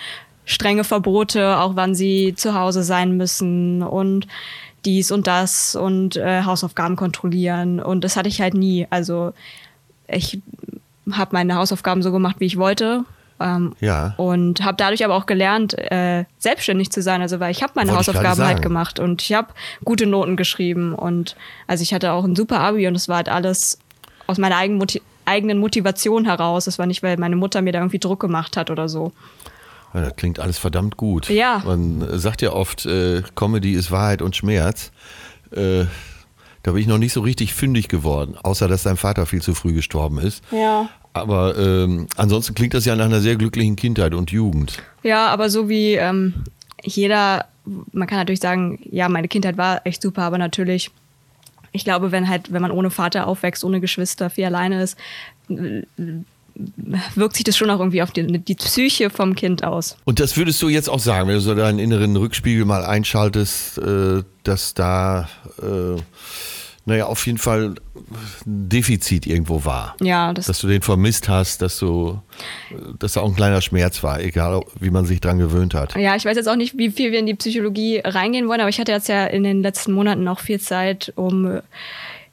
strenge 0.49 0.83
Verbote, 0.83 1.59
auch 1.59 1.77
wann 1.77 1.95
sie 1.95 2.35
zu 2.35 2.55
Hause 2.55 2.83
sein 2.83 3.17
müssen. 3.17 3.83
Und 3.83 4.27
dies 4.85 5.13
und 5.13 5.27
das 5.27 5.77
und 5.77 6.17
äh, 6.17 6.43
Hausaufgaben 6.45 6.97
kontrollieren. 6.97 7.81
Und 7.81 8.03
das 8.03 8.17
hatte 8.17 8.29
ich 8.29 8.41
halt 8.41 8.55
nie. 8.55 8.87
Also 8.91 9.33
ich 10.09 10.41
habe 11.13 11.31
meine 11.33 11.55
Hausaufgaben 11.57 12.03
so 12.03 12.11
gemacht, 12.11 12.37
wie 12.39 12.47
ich 12.47 12.57
wollte. 12.57 13.05
Ähm, 13.41 13.75
Ja. 13.81 14.15
Und 14.17 14.65
habe 14.65 14.77
dadurch 14.79 15.05
aber 15.05 15.15
auch 15.15 15.27
gelernt, 15.27 15.77
äh, 15.77 16.25
selbstständig 16.39 16.91
zu 16.91 17.03
sein. 17.03 17.21
Also 17.21 17.41
weil 17.41 17.51
ich 17.51 17.63
habe 17.63 17.73
meine 17.77 17.91
Wollte 17.91 18.09
Hausaufgaben 18.09 18.43
halt 18.45 18.63
gemacht 18.63 18.99
und 18.99 19.21
ich 19.23 19.35
habe 19.35 19.49
gute 19.85 20.07
Noten 20.07 20.37
geschrieben. 20.37 20.95
Und 20.95 21.37
also 21.67 21.83
ich 21.83 21.93
hatte 21.93 22.13
auch 22.13 22.25
ein 22.25 22.35
super 22.37 22.61
Abi 22.61 22.89
und 22.89 22.95
es 22.95 23.09
war 23.09 23.17
halt 23.17 23.29
alles 23.29 23.79
aus 24.27 24.39
meiner 24.39 24.57
eigenen, 24.57 24.79
Moti 24.79 25.03
eigenen 25.27 25.59
Motivation 25.59 26.25
heraus. 26.25 26.67
Es 26.67 26.79
war 26.79 26.87
nicht, 26.87 27.03
weil 27.03 27.19
meine 27.19 27.37
Mutter 27.37 27.61
mir 27.61 27.73
da 27.73 27.81
irgendwie 27.81 27.99
Druck 27.99 28.21
gemacht 28.21 28.57
hat 28.57 28.71
oder 28.71 28.89
so. 28.89 29.13
Ja, 29.95 30.03
das 30.03 30.17
klingt 30.17 30.39
alles 30.39 30.59
verdammt 30.59 30.97
gut. 30.97 31.29
Ja. 31.29 31.63
Man 31.65 32.19
sagt 32.19 32.43
ja 32.43 32.53
oft, 32.53 32.87
äh, 32.87 33.23
Comedy 33.35 33.73
ist 33.73 33.91
Wahrheit 33.91 34.23
und 34.23 34.37
Schmerz. 34.37 34.93
Äh, 35.51 35.87
da 36.63 36.73
bin 36.73 36.83
ich 36.83 36.87
noch 36.87 36.99
nicht 36.99 37.13
so 37.13 37.21
richtig 37.21 37.55
fündig 37.55 37.89
geworden, 37.89 38.37
außer 38.43 38.69
dass 38.69 38.83
dein 38.83 38.97
Vater 38.97 39.25
viel 39.27 39.41
zu 39.41 39.55
früh 39.55 39.73
gestorben 39.73 40.19
ist. 40.19 40.45
Ja. 40.51 40.89
Aber 41.15 41.57
ähm, 41.57 42.07
ansonsten 42.17 42.55
klingt 42.55 42.75
das 42.75 42.85
ja 42.85 42.95
nach 42.95 43.07
einer 43.07 43.21
sehr 43.21 43.37
glücklichen 43.37 43.77
Kindheit 43.77 44.13
und 44.15 44.31
Jugend. 44.31 44.83
Ja, 45.03 45.29
aber 45.29 45.49
so 45.49 45.69
wie 45.69 45.95
ähm, 45.95 46.45
jeder, 46.83 47.47
man 47.65 48.07
kann 48.07 48.19
natürlich 48.19 48.41
sagen, 48.41 48.79
ja, 48.91 49.09
meine 49.09 49.29
Kindheit 49.29 49.57
war 49.57 49.81
echt 49.87 50.03
super, 50.03 50.23
aber 50.23 50.39
natürlich, 50.39 50.91
ich 51.73 51.85
glaube, 51.85 52.13
wenn 52.13 52.29
halt, 52.29 52.53
wenn 52.53 52.63
man 52.63 52.71
ohne 52.71 52.91
Vater 52.91 53.27
aufwächst, 53.27 53.65
ohne 53.65 53.81
Geschwister, 53.81 54.31
viel 54.31 54.45
alleine 54.45 54.83
ist, 54.83 54.97
wirkt 57.15 57.37
sich 57.37 57.45
das 57.45 57.57
schon 57.57 57.71
auch 57.71 57.79
irgendwie 57.79 58.03
auf 58.03 58.11
die, 58.11 58.27
die 58.27 58.55
Psyche 58.55 59.11
vom 59.11 59.35
Kind 59.35 59.65
aus. 59.65 59.97
Und 60.05 60.21
das 60.21 60.37
würdest 60.37 60.61
du 60.63 60.69
jetzt 60.69 60.89
auch 60.89 60.99
sagen, 60.99 61.29
wenn 61.29 61.35
du 61.37 61.41
so 61.41 61.55
deinen 61.55 61.79
inneren 61.79 62.17
Rückspiegel 62.17 62.65
mal 62.65 62.85
einschaltest, 62.85 63.79
äh, 63.79 64.23
dass 64.43 64.75
da, 64.75 65.29
äh, 65.63 66.01
naja, 66.85 67.07
auf 67.07 67.27
jeden 67.27 67.39
Fall 67.39 67.75
ein 68.47 68.69
Defizit 68.69 69.27
irgendwo 69.27 69.65
war. 69.65 69.95
Ja, 70.01 70.33
das, 70.33 70.47
Dass 70.47 70.61
du 70.61 70.69
den 70.69 70.83
vermisst 70.83 71.29
hast, 71.29 71.61
dass 71.61 71.79
du, 71.79 72.21
dass 72.99 73.13
da 73.13 73.21
auch 73.21 73.29
ein 73.29 73.37
kleiner 73.37 73.61
Schmerz 73.61 74.03
war, 74.03 74.21
egal 74.21 74.63
wie 74.81 74.91
man 74.91 75.05
sich 75.05 75.21
dran 75.21 75.39
gewöhnt 75.39 75.75
hat. 75.75 75.95
ja, 75.97 76.17
ich 76.17 76.25
weiß 76.25 76.37
jetzt 76.37 76.49
auch 76.49 76.57
nicht, 76.57 76.79
wie 76.79 76.91
viel 76.91 77.13
wir 77.13 77.19
in 77.19 77.27
die 77.27 77.35
Psychologie 77.35 78.01
reingehen 78.03 78.49
wollen, 78.49 78.61
aber 78.61 78.71
ich 78.71 78.81
hatte 78.81 78.93
jetzt 78.93 79.09
ja 79.09 79.27
in 79.27 79.45
den 79.45 79.63
letzten 79.63 79.93
Monaten 79.93 80.27
auch 80.29 80.41
viel 80.41 80.61
Zeit, 80.61 81.13
um 81.15 81.61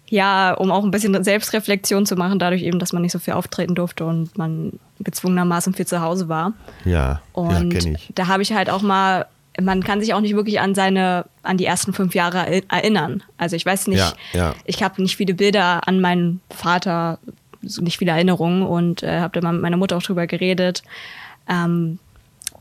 ja, 0.09 0.53
um 0.53 0.71
auch 0.71 0.83
ein 0.83 0.91
bisschen 0.91 1.23
Selbstreflexion 1.23 2.05
zu 2.05 2.15
machen, 2.15 2.37
dadurch 2.39 2.61
eben, 2.63 2.79
dass 2.79 2.93
man 2.93 3.01
nicht 3.01 3.11
so 3.11 3.19
viel 3.19 3.33
auftreten 3.33 3.73
durfte 3.75 4.05
und 4.05 4.37
man 4.37 4.73
gezwungenermaßen 4.99 5.73
viel 5.73 5.87
zu 5.87 6.01
Hause 6.01 6.29
war. 6.29 6.53
Ja, 6.85 6.91
ja 6.91 7.21
Und 7.33 7.69
kenne 7.71 7.95
ich. 7.97 8.11
da 8.15 8.27
habe 8.27 8.43
ich 8.43 8.53
halt 8.53 8.69
auch 8.69 8.81
mal, 8.81 9.25
man 9.59 9.83
kann 9.83 9.99
sich 10.01 10.13
auch 10.13 10.21
nicht 10.21 10.35
wirklich 10.35 10.59
an 10.59 10.75
seine, 10.75 11.25
an 11.43 11.57
die 11.57 11.65
ersten 11.65 11.93
fünf 11.93 12.13
Jahre 12.13 12.39
eri- 12.47 12.63
erinnern. 12.69 13.23
Also 13.37 13.55
ich 13.55 13.65
weiß 13.65 13.87
nicht, 13.87 13.99
Ja, 13.99 14.13
ja. 14.33 14.55
ich 14.65 14.83
habe 14.83 15.01
nicht 15.01 15.15
viele 15.17 15.33
Bilder 15.33 15.87
an 15.87 15.99
meinen 16.01 16.39
Vater, 16.51 17.17
so 17.63 17.81
nicht 17.81 17.97
viele 17.97 18.11
Erinnerungen 18.11 18.61
und 18.63 19.01
äh, 19.01 19.19
habe 19.21 19.33
da 19.33 19.41
mal 19.45 19.53
mit 19.53 19.61
meiner 19.63 19.77
Mutter 19.77 19.97
auch 19.97 20.03
drüber 20.03 20.27
geredet. 20.27 20.83
Ähm, 21.49 21.99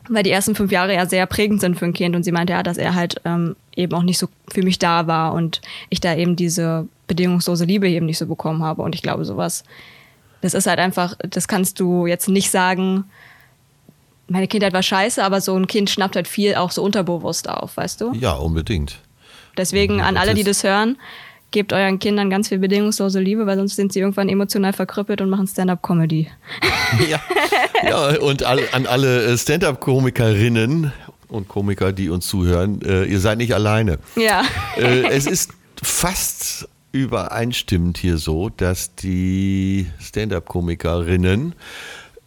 weil 0.09 0.23
die 0.23 0.29
ersten 0.31 0.55
fünf 0.55 0.71
Jahre 0.71 0.93
ja 0.93 1.05
sehr 1.07 1.25
prägend 1.25 1.61
sind 1.61 1.77
für 1.79 1.85
ein 1.85 1.93
Kind 1.93 2.15
und 2.15 2.23
sie 2.23 2.31
meinte 2.31 2.53
ja, 2.53 2.61
dass 2.63 2.77
er 2.77 2.93
halt 2.95 3.21
ähm, 3.25 3.55
eben 3.75 3.93
auch 3.93 4.03
nicht 4.03 4.19
so 4.19 4.27
für 4.47 4.61
mich 4.61 4.77
da 4.79 5.07
war 5.07 5.33
und 5.33 5.61
ich 5.89 5.99
da 5.99 6.15
eben 6.15 6.35
diese 6.35 6.87
bedingungslose 7.07 7.65
Liebe 7.65 7.89
eben 7.89 8.05
nicht 8.05 8.17
so 8.17 8.27
bekommen 8.27 8.63
habe 8.63 8.81
und 8.81 8.95
ich 8.95 9.01
glaube 9.01 9.25
sowas, 9.25 9.63
das 10.41 10.53
ist 10.53 10.67
halt 10.67 10.79
einfach, 10.79 11.15
das 11.29 11.47
kannst 11.47 11.79
du 11.79 12.05
jetzt 12.05 12.27
nicht 12.27 12.51
sagen, 12.51 13.05
meine 14.27 14.47
Kindheit 14.47 14.73
war 14.73 14.83
scheiße, 14.83 15.23
aber 15.23 15.41
so 15.41 15.55
ein 15.55 15.67
Kind 15.67 15.89
schnappt 15.89 16.15
halt 16.15 16.27
viel 16.27 16.55
auch 16.55 16.71
so 16.71 16.83
unterbewusst 16.83 17.49
auf, 17.49 17.77
weißt 17.77 18.01
du? 18.01 18.13
Ja, 18.13 18.33
unbedingt. 18.33 18.99
Deswegen 19.57 20.01
an 20.01 20.17
alle, 20.17 20.33
die 20.33 20.43
das 20.43 20.63
hören, 20.63 20.97
gebt 21.51 21.71
euren 21.71 21.99
Kindern 21.99 22.29
ganz 22.29 22.49
viel 22.49 22.57
bedingungslose 22.59 23.19
Liebe, 23.19 23.45
weil 23.45 23.57
sonst 23.57 23.75
sind 23.75 23.93
sie 23.93 23.99
irgendwann 23.99 24.27
emotional 24.27 24.73
verkrüppelt 24.73 25.21
und 25.21 25.29
machen 25.29 25.47
Stand-up-Comedy. 25.47 26.29
Ja, 27.09 27.19
ja 27.83 28.19
und 28.19 28.43
an 28.43 28.85
alle 28.85 29.25
äh, 29.25 29.37
Stand-up-Komikerinnen 29.37 30.93
und 31.29 31.47
Komiker, 31.47 31.91
die 31.91 32.09
uns 32.09 32.27
zuhören, 32.27 32.79
äh, 32.83 33.05
ihr 33.05 33.19
seid 33.19 33.39
nicht 33.39 33.53
alleine. 33.55 33.97
Ja. 34.15 34.43
äh, 34.77 35.07
es 35.07 35.25
ist 35.25 35.51
fast 35.81 36.67
übereinstimmend 36.95 37.97
hier 37.97 38.17
so, 38.17 38.49
dass 38.49 38.95
die 38.95 39.87
Stand-up-Komikerinnen 39.99 41.53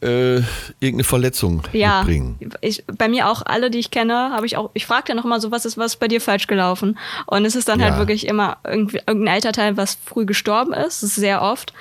äh, 0.01 0.37
irgendeine 0.79 1.05
Verletzung 1.05 1.63
Ja, 1.73 1.99
mitbringen. 2.05 2.39
ich, 2.61 2.85
bei 2.87 3.09
mir 3.09 3.29
auch 3.29 3.43
alle, 3.45 3.71
die 3.71 3.79
ich 3.79 3.91
kenne, 3.91 4.31
habe 4.31 4.47
ich 4.47 4.57
auch, 4.57 4.71
ich 4.75 4.87
frage 4.87 5.05
dann 5.09 5.17
noch 5.17 5.25
mal 5.25 5.41
so, 5.41 5.51
was 5.51 5.65
ist 5.65 5.77
was 5.77 5.97
bei 5.97 6.07
dir 6.07 6.21
falsch 6.21 6.47
gelaufen? 6.47 6.99
Und 7.27 7.45
es 7.45 7.57
ist 7.57 7.69
dann 7.69 7.83
halt 7.83 7.95
Ja. 7.95 7.99
wirklich 7.99 8.27
immer 8.27 8.59
irgendwie, 8.65 9.01
irgendein 9.07 9.35
Elternteil, 9.35 9.77
was 9.77 9.99
früh 10.05 10.25
gestorben 10.27 10.73
ist, 10.73 11.01
sehr 11.01 11.43
oft. 11.43 11.73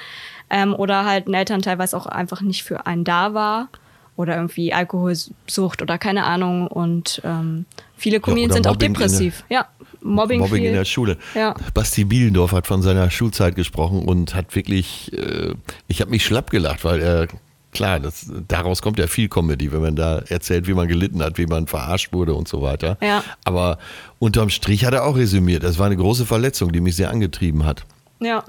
Ähm, 0.49 0.73
oder 0.73 1.05
halt 1.05 1.27
ein 1.27 1.33
Elternteil, 1.33 1.77
was 1.77 1.93
auch 1.93 2.05
einfach 2.07 2.41
nicht 2.41 2.63
für 2.63 2.87
einen 2.87 3.03
da 3.03 3.33
war. 3.33 3.67
Oder 4.15 4.35
irgendwie 4.35 4.73
Alkoholsucht 4.73 5.83
oder 5.83 5.99
keine 5.99 6.23
Ahnung. 6.23 6.65
Und 6.67 7.21
ähm, 7.23 7.65
viele 7.95 8.19
Comedians 8.19 8.53
oder 8.53 8.63
sind 8.63 8.67
auch 8.67 8.75
depressiv. 8.77 9.43
ja, 9.49 9.67
Mobbing, 10.07 10.39
Mobbing 10.39 10.61
viel. 10.61 10.69
in 10.69 10.73
der 10.73 10.85
Schule. 10.85 11.17
Ja. 11.35 11.55
Basti 11.73 12.05
Bielendorf 12.05 12.51
hat 12.51 12.67
von 12.67 12.81
seiner 12.81 13.09
Schulzeit 13.11 13.55
gesprochen 13.55 14.03
und 14.03 14.35
hat 14.35 14.55
wirklich, 14.55 15.11
äh, 15.13 15.53
ich 15.87 16.01
habe 16.01 16.11
mich 16.11 16.25
schlapp 16.25 16.49
gelacht, 16.49 16.83
weil 16.83 17.01
er, 17.01 17.27
klar, 17.71 17.99
das, 17.99 18.31
daraus 18.47 18.81
kommt 18.81 18.99
ja 18.99 19.07
viel 19.07 19.29
Comedy, 19.29 19.71
wenn 19.71 19.81
man 19.81 19.95
da 19.95 20.19
erzählt, 20.29 20.67
wie 20.67 20.73
man 20.73 20.87
gelitten 20.87 21.21
hat, 21.21 21.37
wie 21.37 21.45
man 21.45 21.67
verarscht 21.67 22.13
wurde 22.13 22.33
und 22.33 22.47
so 22.47 22.61
weiter. 22.61 22.97
Ja. 23.01 23.23
Aber 23.43 23.77
unterm 24.19 24.49
Strich 24.49 24.85
hat 24.85 24.93
er 24.93 25.05
auch 25.05 25.17
resümiert, 25.17 25.63
das 25.63 25.79
war 25.79 25.85
eine 25.85 25.97
große 25.97 26.25
Verletzung, 26.25 26.71
die 26.71 26.81
mich 26.81 26.95
sehr 26.95 27.09
angetrieben 27.11 27.65
hat. 27.65 27.85
Ja. 28.19 28.43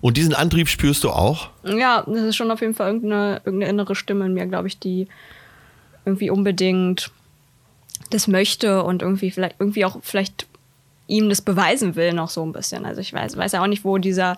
Und 0.00 0.16
diesen 0.16 0.34
Antrieb 0.34 0.68
spürst 0.68 1.04
du 1.04 1.10
auch? 1.10 1.50
Ja, 1.64 2.04
das 2.06 2.22
ist 2.22 2.36
schon 2.36 2.50
auf 2.50 2.60
jeden 2.60 2.74
Fall 2.74 2.88
irgendeine, 2.88 3.40
irgendeine 3.44 3.70
innere 3.70 3.94
Stimme 3.94 4.26
in 4.26 4.34
mir, 4.34 4.46
glaube 4.46 4.68
ich, 4.68 4.78
die 4.78 5.08
irgendwie 6.04 6.30
unbedingt 6.30 7.10
das 8.10 8.28
möchte 8.28 8.82
und 8.82 9.02
irgendwie 9.02 9.30
vielleicht 9.30 9.56
irgendwie 9.58 9.84
auch 9.84 9.98
vielleicht 10.02 10.46
ihm 11.08 11.28
das 11.28 11.42
beweisen 11.42 11.96
will 11.96 12.12
noch 12.12 12.30
so 12.30 12.44
ein 12.44 12.52
bisschen. 12.52 12.86
Also 12.86 13.00
ich 13.00 13.12
weiß, 13.12 13.36
weiß 13.36 13.52
ja 13.52 13.62
auch 13.62 13.66
nicht, 13.66 13.84
wo 13.84 13.98
dieser, 13.98 14.36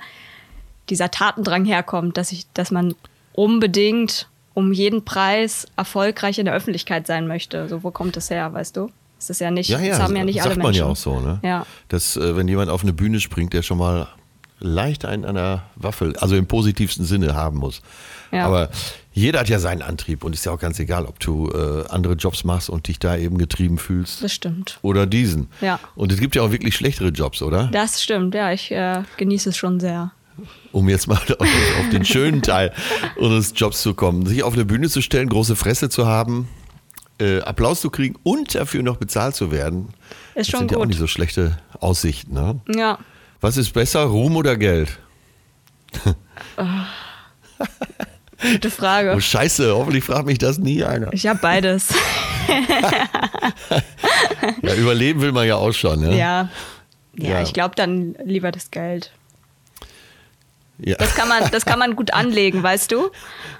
dieser 0.89 1.11
Tatendrang 1.11 1.65
herkommt, 1.67 2.17
dass 2.17 2.33
ich, 2.33 2.47
dass 2.55 2.71
man 2.71 2.95
unbedingt 3.35 4.29
um 4.55 4.73
jeden 4.73 5.05
Preis 5.05 5.67
erfolgreich 5.77 6.39
in 6.39 6.47
der 6.47 6.55
Öffentlichkeit 6.55 7.07
sein 7.07 7.27
möchte. 7.27 7.69
So, 7.69 7.83
wo 7.83 7.91
kommt 7.91 8.17
das 8.17 8.31
her, 8.31 8.53
weißt 8.53 8.77
du? 8.77 8.91
Das 9.19 9.31
ist 9.31 9.41
ja 9.41 9.51
nicht, 9.51 9.69
Ja, 9.69 9.79
ja, 9.79 9.91
das 9.91 10.01
haben 10.01 10.17
ja 10.17 10.25
nicht 10.25 10.37
sagt 10.37 10.47
alle 10.47 10.57
man 10.57 10.67
Menschen. 10.69 10.81
ja 10.81 10.87
auch 10.87 10.97
so, 10.97 11.21
ne? 11.21 11.41
Ja. 11.43 11.67
Dass, 11.89 12.17
äh, 12.17 12.37
wenn 12.37 12.49
jemand 12.49 12.71
auf 12.71 12.83
eine 12.83 12.93
Bühne 12.93 13.21
springt, 13.21 13.53
der 13.53 13.63
schon 13.63 13.79
mal 13.79 14.09
leicht 14.61 15.05
einen 15.05 15.25
an 15.25 15.35
der 15.35 15.65
Waffel, 15.77 16.17
also 16.17 16.37
im 16.37 16.47
positivsten 16.47 17.05
Sinne 17.05 17.35
haben 17.35 17.59
muss. 17.59 17.83
Ja. 18.33 18.47
Aber 18.47 18.71
jeder 19.13 19.41
hat 19.41 19.49
ja 19.49 19.59
seinen 19.59 19.83
Antrieb 19.83 20.23
und 20.23 20.35
ist 20.35 20.47
ja 20.47 20.53
auch 20.53 20.59
ganz 20.59 20.79
egal, 20.79 21.05
ob 21.05 21.19
du 21.19 21.51
äh, 21.51 21.85
andere 21.89 22.15
Jobs 22.15 22.45
machst 22.45 22.71
und 22.71 22.87
dich 22.89 22.99
da 22.99 23.17
eben 23.17 23.39
getrieben 23.39 23.79
fühlst 23.79 24.23
Das 24.23 24.33
stimmt. 24.33 24.79
oder 24.83 25.07
diesen. 25.07 25.49
Ja. 25.61 25.81
Und 25.97 26.13
es 26.13 26.21
gibt 26.21 26.37
ja 26.37 26.43
auch 26.43 26.53
wirklich 26.53 26.77
schlechtere 26.77 27.09
Jobs, 27.09 27.43
oder? 27.43 27.69
Das 27.73 28.03
stimmt, 28.03 28.35
ja, 28.35 28.53
ich 28.53 28.71
äh, 28.71 29.03
genieße 29.17 29.49
es 29.51 29.57
schon 29.57 29.81
sehr. 29.81 30.13
Um 30.73 30.89
jetzt 30.89 31.09
mal 31.09 31.17
auf, 31.39 31.49
auf 31.49 31.91
den 31.93 32.05
schönen 32.05 32.41
Teil 32.43 32.73
unseres 33.17 33.53
Jobs 33.57 33.83
zu 33.83 33.95
kommen. 33.95 34.27
Sich 34.27 34.43
auf 34.43 34.55
eine 34.55 34.65
Bühne 34.65 34.89
zu 34.89 35.03
stellen, 35.03 35.29
große 35.29 35.57
Fresse 35.57 35.89
zu 35.89 36.07
haben, 36.07 36.49
äh, 37.19 37.41
Applaus 37.41 37.81
zu 37.81 37.91
kriegen 37.91 38.17
und 38.23 38.55
dafür 38.55 38.83
noch 38.83 38.97
bezahlt 38.97 39.35
zu 39.35 39.51
werden. 39.51 39.89
Ist 40.35 40.37
das 40.37 40.49
schon 40.49 40.61
sind 40.61 40.71
ja 40.71 40.77
auch 40.77 40.83
gut. 40.83 40.89
nicht 40.89 40.99
so 40.99 41.07
schlechte 41.09 41.59
Aussichten, 41.81 42.33
ne? 42.33 42.61
Ja. 42.75 42.99
Was 43.41 43.57
ist 43.57 43.73
besser, 43.73 44.05
Ruhm 44.05 44.37
oder 44.37 44.57
Geld? 44.57 44.99
Gute 48.43 48.71
Frage. 48.71 49.13
Oh 49.17 49.21
Scheiße, 49.21 49.75
hoffentlich 49.75 50.05
fragt 50.05 50.27
mich 50.27 50.39
das 50.39 50.59
nie 50.59 50.83
einer. 50.85 51.13
Ich 51.13 51.27
habe 51.27 51.39
beides. 51.41 51.89
Ja, 54.63 54.75
überleben 54.75 55.21
will 55.21 55.33
man 55.33 55.47
ja 55.47 55.57
auch 55.57 55.73
schon, 55.73 56.01
ne? 56.01 56.17
ja. 56.17 56.49
Ja, 57.17 57.31
Ja. 57.31 57.43
ich 57.43 57.53
glaube 57.53 57.75
dann 57.75 58.15
lieber 58.25 58.51
das 58.53 58.71
Geld. 58.71 59.13
Ja. 60.79 60.97
Das 60.97 61.15
kann 61.15 61.29
man, 61.29 61.51
das 61.51 61.65
kann 61.67 61.79
man 61.79 61.95
gut 61.97 62.15
anlegen, 62.15 62.63
weißt 62.63 62.91
du? 62.93 63.11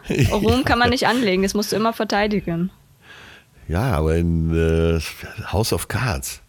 Ruhm 0.33 0.65
kann 0.65 0.79
man 0.79 0.91
nicht 0.91 1.07
anlegen, 1.07 1.43
das 1.43 1.55
musst 1.55 1.73
du 1.73 1.77
immer 1.77 1.93
verteidigen. 1.93 2.71
Ja, 3.69 3.93
aber 3.93 4.17
in 4.17 4.55
äh, 4.57 5.01
House 5.53 5.73
of 5.73 5.89
Cards. 5.89 6.41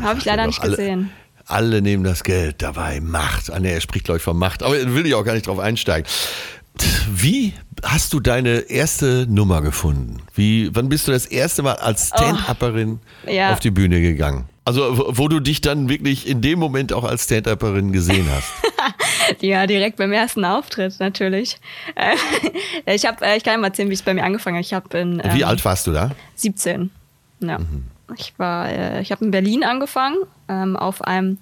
Habe 0.00 0.18
ich 0.18 0.24
leider 0.24 0.46
nicht 0.46 0.60
alle, 0.60 0.70
gesehen. 0.72 1.10
Alle 1.46 1.80
nehmen 1.82 2.04
das 2.04 2.24
Geld 2.24 2.60
dabei. 2.62 3.00
Macht. 3.00 3.50
Ah, 3.50 3.58
nee, 3.60 3.72
er 3.72 3.80
spricht, 3.80 4.04
glaube 4.06 4.18
ich, 4.18 4.24
von 4.24 4.36
Macht. 4.36 4.62
Aber 4.62 4.74
will 4.94 5.06
ich 5.06 5.14
auch 5.14 5.24
gar 5.24 5.34
nicht 5.34 5.46
drauf 5.46 5.58
einsteigen. 5.58 6.10
Wie 7.12 7.52
hast 7.82 8.12
du 8.12 8.20
deine 8.20 8.58
erste 8.70 9.26
Nummer 9.28 9.62
gefunden? 9.62 10.18
Wie, 10.34 10.70
wann 10.74 10.88
bist 10.88 11.08
du 11.08 11.12
das 11.12 11.26
erste 11.26 11.62
Mal 11.62 11.74
als 11.74 12.08
Stand-Upperin 12.08 13.00
Oh. 13.26 13.30
Ja. 13.30 13.52
auf 13.52 13.60
die 13.60 13.70
Bühne 13.70 14.00
gegangen? 14.00 14.46
Also, 14.64 14.96
wo- 14.98 15.18
wo 15.18 15.28
du 15.28 15.40
dich 15.40 15.60
dann 15.62 15.88
wirklich 15.88 16.28
in 16.28 16.42
dem 16.42 16.58
Moment 16.58 16.92
auch 16.92 17.04
als 17.04 17.24
Stand-Upperin 17.24 17.92
gesehen 17.92 18.26
hast. 18.30 18.50
Ja, 19.40 19.68
direkt 19.68 19.96
beim 19.98 20.10
ersten 20.12 20.44
Auftritt 20.44 20.98
natürlich. 20.98 21.58
Äh, 21.94 22.16
ich 22.94 23.06
habe, 23.06 23.24
äh, 23.24 23.36
ich 23.36 23.44
kann 23.44 23.52
ja 23.54 23.58
mal 23.58 23.68
erzählen, 23.68 23.88
wie 23.88 23.94
es 23.94 24.02
bei 24.02 24.12
mir 24.12 24.24
angefangen 24.24 24.56
hat. 24.58 24.64
Ich 24.64 24.72
in 24.72 25.20
ähm, 25.22 25.34
Wie 25.34 25.44
alt 25.44 25.64
warst 25.64 25.86
du 25.86 25.92
da? 25.92 26.10
17. 26.34 26.90
Ja. 27.40 27.58
Ich 28.16 28.32
war, 28.38 28.68
äh, 28.68 29.02
ich 29.02 29.12
habe 29.12 29.24
in 29.24 29.30
Berlin 29.30 29.62
angefangen, 29.62 30.16
ähm, 30.48 30.76
auf 30.76 31.02
einem 31.02 31.38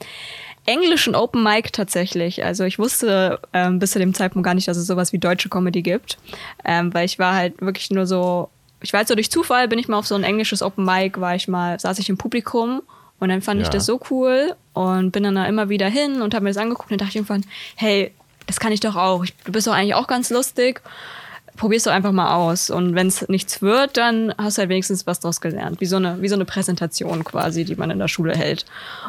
englischen 0.69 1.15
Open 1.15 1.43
Mic 1.43 1.73
tatsächlich. 1.73 2.45
Also 2.45 2.65
ich 2.65 2.79
wusste 2.79 3.41
ähm, 3.53 3.79
bis 3.79 3.93
zu 3.93 3.99
dem 3.99 4.15
Zeitpunkt 4.15 4.45
gar 4.45 4.55
nicht, 4.55 4.69
dass 4.69 4.77
es 4.77 4.87
sowas 4.87 5.13
wie 5.13 5.19
deutsche 5.19 5.49
Comedy 5.49 5.83
gibt, 5.83 6.19
ähm, 6.65 6.93
weil 6.93 7.07
ich 7.07 7.19
war 7.19 7.35
halt 7.35 7.61
wirklich 7.61 7.91
nur 7.91 8.07
so, 8.07 8.51
ich 8.83 8.93
weiß 8.93 9.09
so 9.09 9.15
durch 9.15 9.31
Zufall 9.31 9.67
bin 9.67 9.79
ich 9.79 9.89
mal 9.89 9.99
auf 9.99 10.07
so 10.07 10.15
ein 10.15 10.25
englisches 10.25 10.63
Open 10.63 10.85
Mic, 10.85 11.21
war 11.21 11.35
ich 11.35 11.49
mal, 11.49 11.81
saß 11.81 11.99
ich 11.99 12.09
im 12.11 12.19
Publikum 12.19 12.83
und 13.19 13.31
dann 13.31 13.41
fand 13.41 13.61
ja. 13.61 13.65
ich 13.65 13.71
das 13.71 13.87
so 13.87 13.99
cool 14.11 14.55
und 14.75 15.11
bin 15.11 15.23
dann 15.23 15.35
da 15.35 15.47
immer 15.47 15.71
wieder 15.71 15.89
hin 15.89 16.21
und 16.21 16.35
habe 16.35 16.45
mir 16.45 16.51
das 16.51 16.59
angeguckt 16.59 16.93
und 16.93 17.01
dachte 17.01 17.11
ich 17.11 17.17
irgendwann, 17.17 17.45
hey, 17.75 18.13
das 18.47 18.61
kann 18.61 18.73
ich 18.73 18.81
doch 18.81 18.97
auch. 18.97 19.25
Du 19.45 19.53
bist 19.53 19.67
doch 19.67 19.73
eigentlich 19.73 19.95
auch 19.95 20.07
ganz 20.07 20.31
lustig 20.31 20.83
probier's 21.59 21.83
doch 21.83 21.93
einfach 21.93 22.13
mal 22.13 22.35
aus. 22.35 22.71
Und 22.71 22.95
wenn 22.95 23.09
es 23.09 23.29
nichts 23.29 23.61
wird, 23.61 23.99
dann 23.99 24.33
hast 24.39 24.57
du 24.57 24.61
halt 24.61 24.71
wenigstens 24.71 25.07
was 25.07 25.21
draus 25.21 25.41
gelernt. 25.43 25.81
Wie 25.81 25.87
so, 25.87 25.97
eine, 25.97 26.23
wie 26.23 26.29
so 26.29 26.35
eine 26.35 26.47
Präsentation 26.47 27.25
quasi, 27.25 27.65
die 27.65 27.77
man 27.77 27.91
in 27.91 27.99
der 27.99 28.09
Schule 28.09 28.35
hält. 28.35 28.65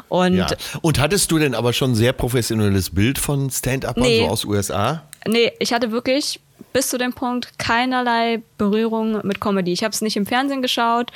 Und, 0.08 0.36
ja. 0.36 0.46
und 0.82 0.98
hattest 0.98 1.30
du 1.30 1.38
denn 1.38 1.54
aber 1.54 1.72
schon 1.72 1.92
ein 1.92 1.94
sehr 1.94 2.12
professionelles 2.12 2.90
Bild 2.90 3.18
von 3.18 3.48
Stand-Upern 3.48 4.02
nee, 4.02 4.20
so 4.20 4.26
aus 4.26 4.44
USA? 4.44 5.04
Nee, 5.26 5.52
ich 5.58 5.72
hatte 5.72 5.92
wirklich 5.92 6.40
bis 6.72 6.88
zu 6.88 6.98
dem 6.98 7.14
Punkt 7.14 7.58
keinerlei 7.58 8.42
Berührung 8.58 9.26
mit 9.26 9.40
Comedy. 9.40 9.72
Ich 9.72 9.82
habe 9.82 9.92
es 9.92 10.02
nicht 10.02 10.16
im 10.16 10.26
Fernsehen 10.26 10.60
geschaut, 10.60 11.10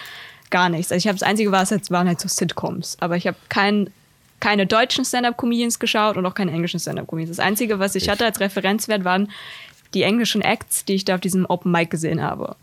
gar 0.51 0.69
nichts. 0.69 0.91
Also 0.91 0.99
ich 0.99 1.09
habe 1.09 1.19
das 1.19 1.29
Einzige, 1.29 1.53
was 1.53 1.71
jetzt 1.71 1.91
waren 1.91 2.09
halt 2.09 2.21
so 2.21 2.29
Sitcoms. 2.29 2.97
Aber 3.01 3.17
ich 3.17 3.27
habe 3.27 3.37
kein 3.49 3.91
keine 4.41 4.67
deutschen 4.67 5.07
Stand-Up-Comedians 5.07 5.79
geschaut 5.79 6.19
und 6.19 6.27
auch 6.27 6.35
keine 6.35 6.53
englischen 6.53 6.79
Stand-Up-Comedians. 6.79 7.39
Das 7.39 7.47
Einzige, 7.47 7.79
was 7.79 7.95
ich 7.95 8.11
hatte 8.11 8.27
als 8.27 8.41
Referenzwert, 8.41 9.03
waren 9.03 9.31
die 9.95 10.03
englischen 10.03 10.43
Acts, 10.43 10.85
die 10.85 10.95
ich 10.95 11.05
da 11.05 11.15
auf 11.15 11.21
diesem 11.21 11.47
Open 11.47 11.71
Mic 11.73 11.91
gesehen 11.91 12.23
habe. 12.23 12.57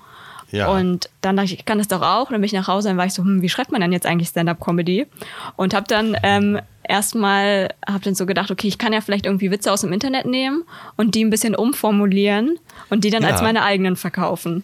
Ja. 0.52 0.68
Und 0.68 1.10
dann 1.22 1.38
dachte 1.38 1.54
ich, 1.54 1.60
ich 1.60 1.66
kann 1.66 1.78
das 1.78 1.88
doch 1.88 2.02
auch. 2.02 2.28
Und 2.28 2.32
dann 2.34 2.42
bin 2.42 2.46
ich 2.46 2.54
nach 2.54 2.68
Hause 2.68 2.90
und 2.90 2.98
war 2.98 3.06
ich 3.06 3.14
so, 3.14 3.24
hm, 3.24 3.42
wie 3.42 3.50
schreibt 3.50 3.72
man 3.72 3.82
denn 3.82 3.94
jetzt 3.94 4.06
eigentlich 4.06 4.30
Stand-up-Comedy? 4.30 5.08
Und 5.56 5.74
habe 5.74 5.88
dann 5.88 6.18
ähm, 6.24 6.60
erstmal, 6.84 7.74
habe 7.88 8.04
dann 8.04 8.16
so 8.16 8.26
gedacht, 8.26 8.52
okay, 8.52 8.68
ich 8.68 8.78
kann 8.78 8.92
ja 8.92 9.02
vielleicht 9.02 9.26
irgendwie 9.26 9.50
Witze 9.50 9.72
aus 9.72 9.82
dem 9.82 9.94
Internet 9.94 10.26
nehmen 10.26 10.64
und 10.98 11.16
die 11.16 11.24
ein 11.24 11.30
bisschen 11.30 11.56
umformulieren 11.56 12.60
und 12.90 13.06
die 13.06 13.10
dann 13.10 13.24
ja. 13.24 13.30
als 13.30 13.42
meine 13.42 13.64
eigenen 13.64 13.96
verkaufen. 13.96 14.64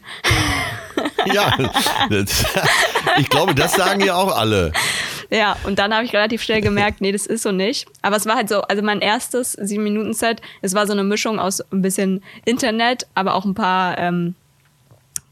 Ja, 1.33 1.53
ich 3.17 3.29
glaube, 3.29 3.53
das 3.53 3.73
sagen 3.73 4.01
ja 4.01 4.15
auch 4.15 4.35
alle. 4.35 4.71
Ja, 5.29 5.57
und 5.65 5.79
dann 5.79 5.93
habe 5.93 6.05
ich 6.05 6.13
relativ 6.13 6.41
schnell 6.41 6.61
gemerkt, 6.61 7.01
nee, 7.01 7.11
das 7.11 7.25
ist 7.25 7.43
so 7.43 7.51
nicht. 7.51 7.87
Aber 8.01 8.15
es 8.15 8.25
war 8.25 8.35
halt 8.35 8.49
so, 8.49 8.61
also 8.61 8.81
mein 8.81 9.01
erstes 9.01 9.53
sieben 9.53 9.83
Minuten 9.83 10.13
Set, 10.13 10.41
es 10.61 10.73
war 10.73 10.87
so 10.87 10.93
eine 10.93 11.03
Mischung 11.03 11.39
aus 11.39 11.61
ein 11.71 11.81
bisschen 11.81 12.23
Internet, 12.45 13.07
aber 13.13 13.35
auch 13.35 13.45
ein 13.45 13.53
paar 13.53 13.97
ähm, 13.97 14.35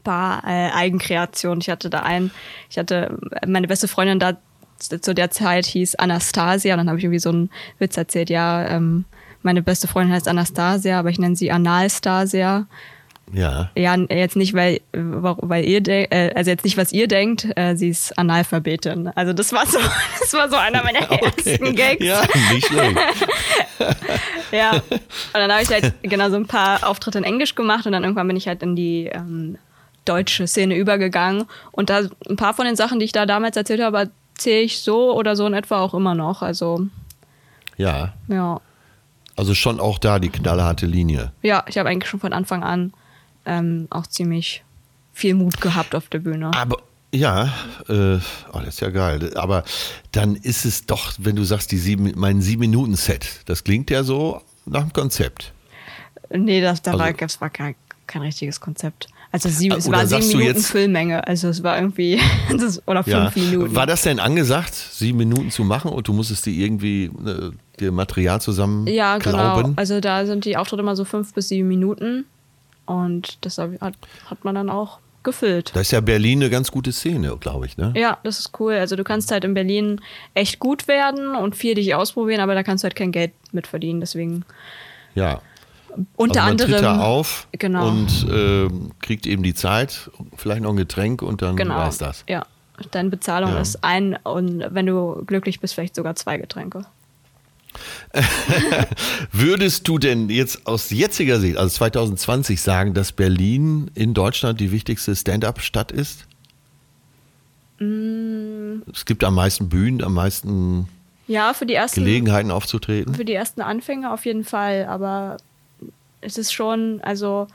paar 0.04 0.44
äh, 0.46 0.70
Eigenkreationen. 0.70 1.60
Ich 1.60 1.68
hatte 1.68 1.90
da 1.90 2.00
einen, 2.00 2.30
ich 2.70 2.78
hatte 2.78 3.18
meine 3.46 3.66
beste 3.66 3.88
Freundin 3.88 4.20
da 4.20 4.36
zu 4.78 5.14
der 5.14 5.30
Zeit 5.30 5.66
hieß 5.66 5.96
Anastasia 5.96 6.74
und 6.74 6.78
dann 6.78 6.88
habe 6.88 6.98
ich 6.98 7.04
irgendwie 7.04 7.18
so 7.18 7.30
einen 7.30 7.50
Witz 7.78 7.96
erzählt, 7.96 8.28
ja, 8.28 8.68
ähm, 8.68 9.06
meine 9.42 9.62
beste 9.62 9.88
Freundin 9.88 10.14
heißt 10.14 10.28
Anastasia, 10.28 10.98
aber 10.98 11.08
ich 11.08 11.18
nenne 11.18 11.34
sie 11.34 11.50
Analstasia. 11.50 12.66
Ja. 13.32 13.70
Ja, 13.74 13.96
jetzt 14.08 14.36
nicht, 14.36 14.54
weil, 14.54 14.80
weil 14.92 15.64
ihr 15.64 15.80
denkt, 15.80 16.14
äh, 16.14 16.32
also 16.34 16.50
jetzt 16.50 16.64
nicht, 16.64 16.76
was 16.76 16.92
ihr 16.92 17.08
denkt, 17.08 17.48
äh, 17.56 17.74
sie 17.74 17.88
ist 17.88 18.16
Analphabetin. 18.16 19.08
Also 19.14 19.32
das 19.32 19.52
war 19.52 19.66
so, 19.66 19.78
das 20.20 20.32
war 20.32 20.48
so 20.48 20.56
einer 20.56 20.82
meiner 20.84 21.02
okay. 21.10 21.32
ersten 21.46 21.74
Gags. 21.74 22.04
Ja, 22.04 22.22
nicht 22.52 22.66
schlecht. 22.66 22.96
ja. 24.52 24.74
Und 24.74 25.00
dann 25.34 25.52
habe 25.52 25.62
ich 25.62 25.70
halt 25.70 25.94
genau 26.02 26.30
so 26.30 26.36
ein 26.36 26.46
paar 26.46 26.88
Auftritte 26.88 27.18
in 27.18 27.24
Englisch 27.24 27.54
gemacht 27.54 27.86
und 27.86 27.92
dann 27.92 28.04
irgendwann 28.04 28.28
bin 28.28 28.36
ich 28.36 28.46
halt 28.46 28.62
in 28.62 28.76
die 28.76 29.06
ähm, 29.06 29.58
deutsche 30.04 30.46
Szene 30.46 30.76
übergegangen. 30.76 31.46
Und 31.72 31.90
da 31.90 32.02
ein 32.28 32.36
paar 32.36 32.54
von 32.54 32.64
den 32.64 32.76
Sachen, 32.76 33.00
die 33.00 33.06
ich 33.06 33.12
da 33.12 33.26
damals 33.26 33.56
erzählt 33.56 33.82
habe, 33.82 34.10
erzähle 34.34 34.62
ich 34.62 34.80
so 34.82 35.12
oder 35.14 35.34
so 35.34 35.46
in 35.46 35.54
etwa 35.54 35.80
auch 35.80 35.94
immer 35.94 36.14
noch. 36.14 36.42
Also. 36.42 36.86
Ja. 37.76 38.14
Ja. 38.28 38.60
Also 39.34 39.54
schon 39.54 39.80
auch 39.80 39.98
da 39.98 40.20
die 40.20 40.30
knallharte 40.30 40.86
Linie. 40.86 41.32
Ja, 41.42 41.64
ich 41.68 41.76
habe 41.76 41.88
eigentlich 41.88 42.08
schon 42.08 42.20
von 42.20 42.32
Anfang 42.32 42.62
an 42.62 42.92
ähm, 43.46 43.86
auch 43.90 44.06
ziemlich 44.06 44.64
viel 45.12 45.34
Mut 45.34 45.60
gehabt 45.60 45.94
auf 45.94 46.08
der 46.08 46.18
Bühne. 46.18 46.50
Aber 46.54 46.78
ja, 47.12 47.52
äh, 47.88 48.16
oh, 48.52 48.58
das 48.58 48.68
ist 48.68 48.80
ja 48.80 48.90
geil. 48.90 49.32
Aber 49.36 49.64
dann 50.12 50.36
ist 50.36 50.64
es 50.64 50.86
doch, 50.86 51.14
wenn 51.18 51.36
du 51.36 51.44
sagst, 51.44 51.72
die 51.72 51.78
sieben, 51.78 52.12
mein 52.16 52.42
Sieben-Minuten-Set, 52.42 53.42
das 53.46 53.64
klingt 53.64 53.90
ja 53.90 54.02
so 54.02 54.42
nach 54.66 54.82
einem 54.82 54.92
Konzept. 54.92 55.52
Nee, 56.30 56.60
das, 56.60 56.82
da 56.82 56.92
also, 56.92 57.04
war, 57.04 57.22
es 57.22 57.40
war 57.40 57.50
kein, 57.50 57.76
kein 58.06 58.22
richtiges 58.22 58.60
Konzept. 58.60 59.08
Also 59.32 59.48
sieben, 59.48 59.74
ah, 59.74 59.78
es 59.78 59.90
war 59.90 60.06
sieben 60.06 60.38
Minuten 60.38 60.60
Füllmenge. 60.60 61.26
Also 61.26 61.48
es 61.48 61.62
war 61.62 61.76
irgendwie, 61.76 62.20
das, 62.50 62.86
oder 62.86 63.04
fünf 63.04 63.36
ja. 63.36 63.42
Minuten. 63.42 63.74
War 63.74 63.86
das 63.86 64.02
denn 64.02 64.18
angesagt, 64.18 64.74
sieben 64.74 65.18
Minuten 65.18 65.50
zu 65.50 65.64
machen 65.64 65.90
und 65.90 66.08
du 66.08 66.12
musstest 66.12 66.46
dir 66.46 66.52
irgendwie 66.52 67.04
äh, 67.04 67.50
dir 67.78 67.92
Material 67.92 68.40
zusammen 68.40 68.86
Ja, 68.86 69.18
genau. 69.18 69.72
Also 69.76 70.00
da 70.00 70.26
sind 70.26 70.44
die 70.44 70.56
Auftritte 70.56 70.82
immer 70.82 70.96
so 70.96 71.04
fünf 71.04 71.34
bis 71.34 71.48
sieben 71.48 71.68
Minuten. 71.68 72.24
Und 72.86 73.44
das 73.44 73.58
hat, 73.58 73.72
hat 73.80 74.44
man 74.44 74.54
dann 74.54 74.70
auch 74.70 75.00
gefüllt. 75.26 75.72
Da 75.74 75.80
ist 75.80 75.90
ja 75.90 76.00
Berlin 76.00 76.40
eine 76.40 76.50
ganz 76.50 76.70
gute 76.70 76.92
Szene, 76.92 77.36
glaube 77.38 77.66
ich, 77.66 77.76
ne? 77.76 77.92
Ja, 77.94 78.18
das 78.22 78.38
ist 78.38 78.58
cool. 78.58 78.74
Also 78.74 78.96
du 78.96 79.04
kannst 79.04 79.30
halt 79.30 79.44
in 79.44 79.52
Berlin 79.52 80.00
echt 80.32 80.58
gut 80.58 80.88
werden 80.88 81.34
und 81.34 81.54
viel 81.54 81.74
dich 81.74 81.94
ausprobieren, 81.94 82.40
aber 82.40 82.54
da 82.54 82.62
kannst 82.62 82.84
du 82.84 82.86
halt 82.86 82.96
kein 82.96 83.12
Geld 83.12 83.32
mit 83.52 83.66
verdienen. 83.66 84.00
Deswegen. 84.00 84.44
Ja. 85.14 85.42
Unter 86.16 86.42
also 86.42 86.44
man 86.44 86.50
anderem. 86.52 86.70
Tritt 86.72 86.82
da 86.82 87.00
auf 87.00 87.48
genau. 87.52 87.88
und 87.88 88.28
äh, 88.30 88.68
kriegt 89.00 89.26
eben 89.26 89.42
die 89.42 89.54
Zeit, 89.54 90.10
vielleicht 90.36 90.62
noch 90.62 90.70
ein 90.70 90.76
Getränk 90.76 91.22
und 91.22 91.42
dann 91.42 91.56
genau. 91.56 91.74
war 91.74 91.88
es 91.88 91.98
das. 91.98 92.24
Ja. 92.28 92.46
Deine 92.90 93.08
Bezahlung 93.08 93.52
ja. 93.52 93.60
ist 93.60 93.82
ein 93.82 94.18
und 94.22 94.62
wenn 94.68 94.84
du 94.84 95.24
glücklich 95.26 95.60
bist, 95.60 95.74
vielleicht 95.74 95.94
sogar 95.94 96.14
zwei 96.14 96.36
Getränke. 96.36 96.84
Würdest 99.32 99.86
du 99.88 99.98
denn 99.98 100.30
jetzt 100.30 100.66
aus 100.66 100.90
jetziger 100.90 101.40
Sicht, 101.40 101.56
also 101.56 101.68
2020, 101.76 102.60
sagen, 102.60 102.94
dass 102.94 103.12
Berlin 103.12 103.90
in 103.94 104.14
Deutschland 104.14 104.60
die 104.60 104.72
wichtigste 104.72 105.14
Stand-up-Stadt 105.14 105.92
ist? 105.92 106.26
Mm. 107.78 108.82
Es 108.92 109.04
gibt 109.04 109.24
am 109.24 109.34
meisten 109.34 109.68
Bühnen, 109.68 110.02
am 110.02 110.14
meisten 110.14 110.88
ja, 111.26 111.52
für 111.52 111.66
die 111.66 111.74
ersten, 111.74 112.00
Gelegenheiten 112.00 112.50
aufzutreten. 112.50 113.14
Für 113.14 113.24
die 113.24 113.34
ersten 113.34 113.60
Anfänger 113.60 114.12
auf 114.12 114.24
jeden 114.24 114.44
Fall, 114.44 114.86
aber 114.86 115.38
es 116.20 116.38
ist 116.38 116.52
schon, 116.52 117.00
also 117.02 117.48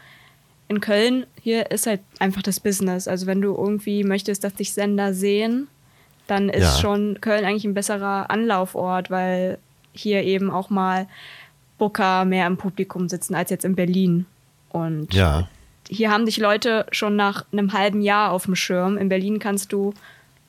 in 0.68 0.80
Köln, 0.80 1.26
hier 1.42 1.72
ist 1.72 1.88
halt 1.88 2.02
einfach 2.20 2.42
das 2.42 2.60
Business. 2.60 3.08
Also 3.08 3.26
wenn 3.26 3.42
du 3.42 3.56
irgendwie 3.56 4.04
möchtest, 4.04 4.44
dass 4.44 4.54
dich 4.54 4.74
Sender 4.74 5.14
sehen, 5.14 5.68
dann 6.28 6.50
ist 6.50 6.64
ja. 6.64 6.80
schon 6.80 7.20
Köln 7.20 7.44
eigentlich 7.44 7.66
ein 7.66 7.74
besserer 7.74 8.30
Anlaufort, 8.30 9.10
weil 9.10 9.58
hier 9.94 10.24
eben 10.24 10.52
auch 10.52 10.70
mal 10.70 11.08
Booker 11.78 12.26
mehr 12.26 12.48
im 12.48 12.58
Publikum 12.58 13.10
sitzen 13.10 13.36
als 13.36 13.50
jetzt 13.50 13.66
in 13.66 13.76
Berlin. 13.76 14.26
Und 14.70 15.14
ja. 15.14 15.48
hier 15.90 16.12
haben 16.12 16.26
dich 16.26 16.38
Leute 16.38 16.86
schon 16.92 17.16
nach 17.16 17.46
einem 17.52 17.74
halben 17.74 18.02
Jahr 18.02 18.32
auf 18.32 18.46
dem 18.46 18.56
Schirm. 18.56 18.98
In 18.98 19.10
Berlin 19.10 19.40
kannst 19.40 19.74
du 19.74 19.94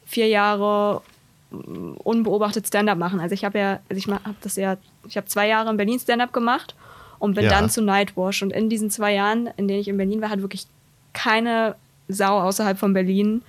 vier 0.05 0.29
Jahre 0.29 1.03
unbeobachtet 1.51 2.67
Stand-up 2.67 2.99
machen. 2.99 3.21
Also 3.21 3.35
ich 3.35 3.45
habe 3.45 3.59
ja, 3.59 3.81
also 3.89 3.99
ich 3.99 4.09
habe 4.09 4.35
das 4.41 4.57
ja, 4.57 4.77
ich 5.07 5.17
habe 5.17 5.27
zwei 5.27 5.49
Jahre 5.49 5.71
in 5.71 5.77
Berlin 5.77 5.99
Stand-up 5.99 6.33
gemacht 6.33 6.75
und 7.19 7.35
bin 7.35 7.45
ja. 7.45 7.51
dann 7.51 7.71
zu 7.71 7.83
Nightwash. 7.83 8.43
Und 8.43 8.53
in 8.53 8.69
diesen 8.69 8.91
zwei 8.91 9.15
Jahren, 9.15 9.49
in 9.57 9.69
denen 9.69 9.81
ich 9.81 9.89
in 9.89 9.97
Berlin 9.97 10.21
war, 10.21 10.31
hat 10.31 10.41
wirklich 10.41 10.67
keine 11.13 11.77
Sau 12.09 12.41
außerhalb 12.41 12.79
von 12.79 12.93
Berlin 12.93 13.43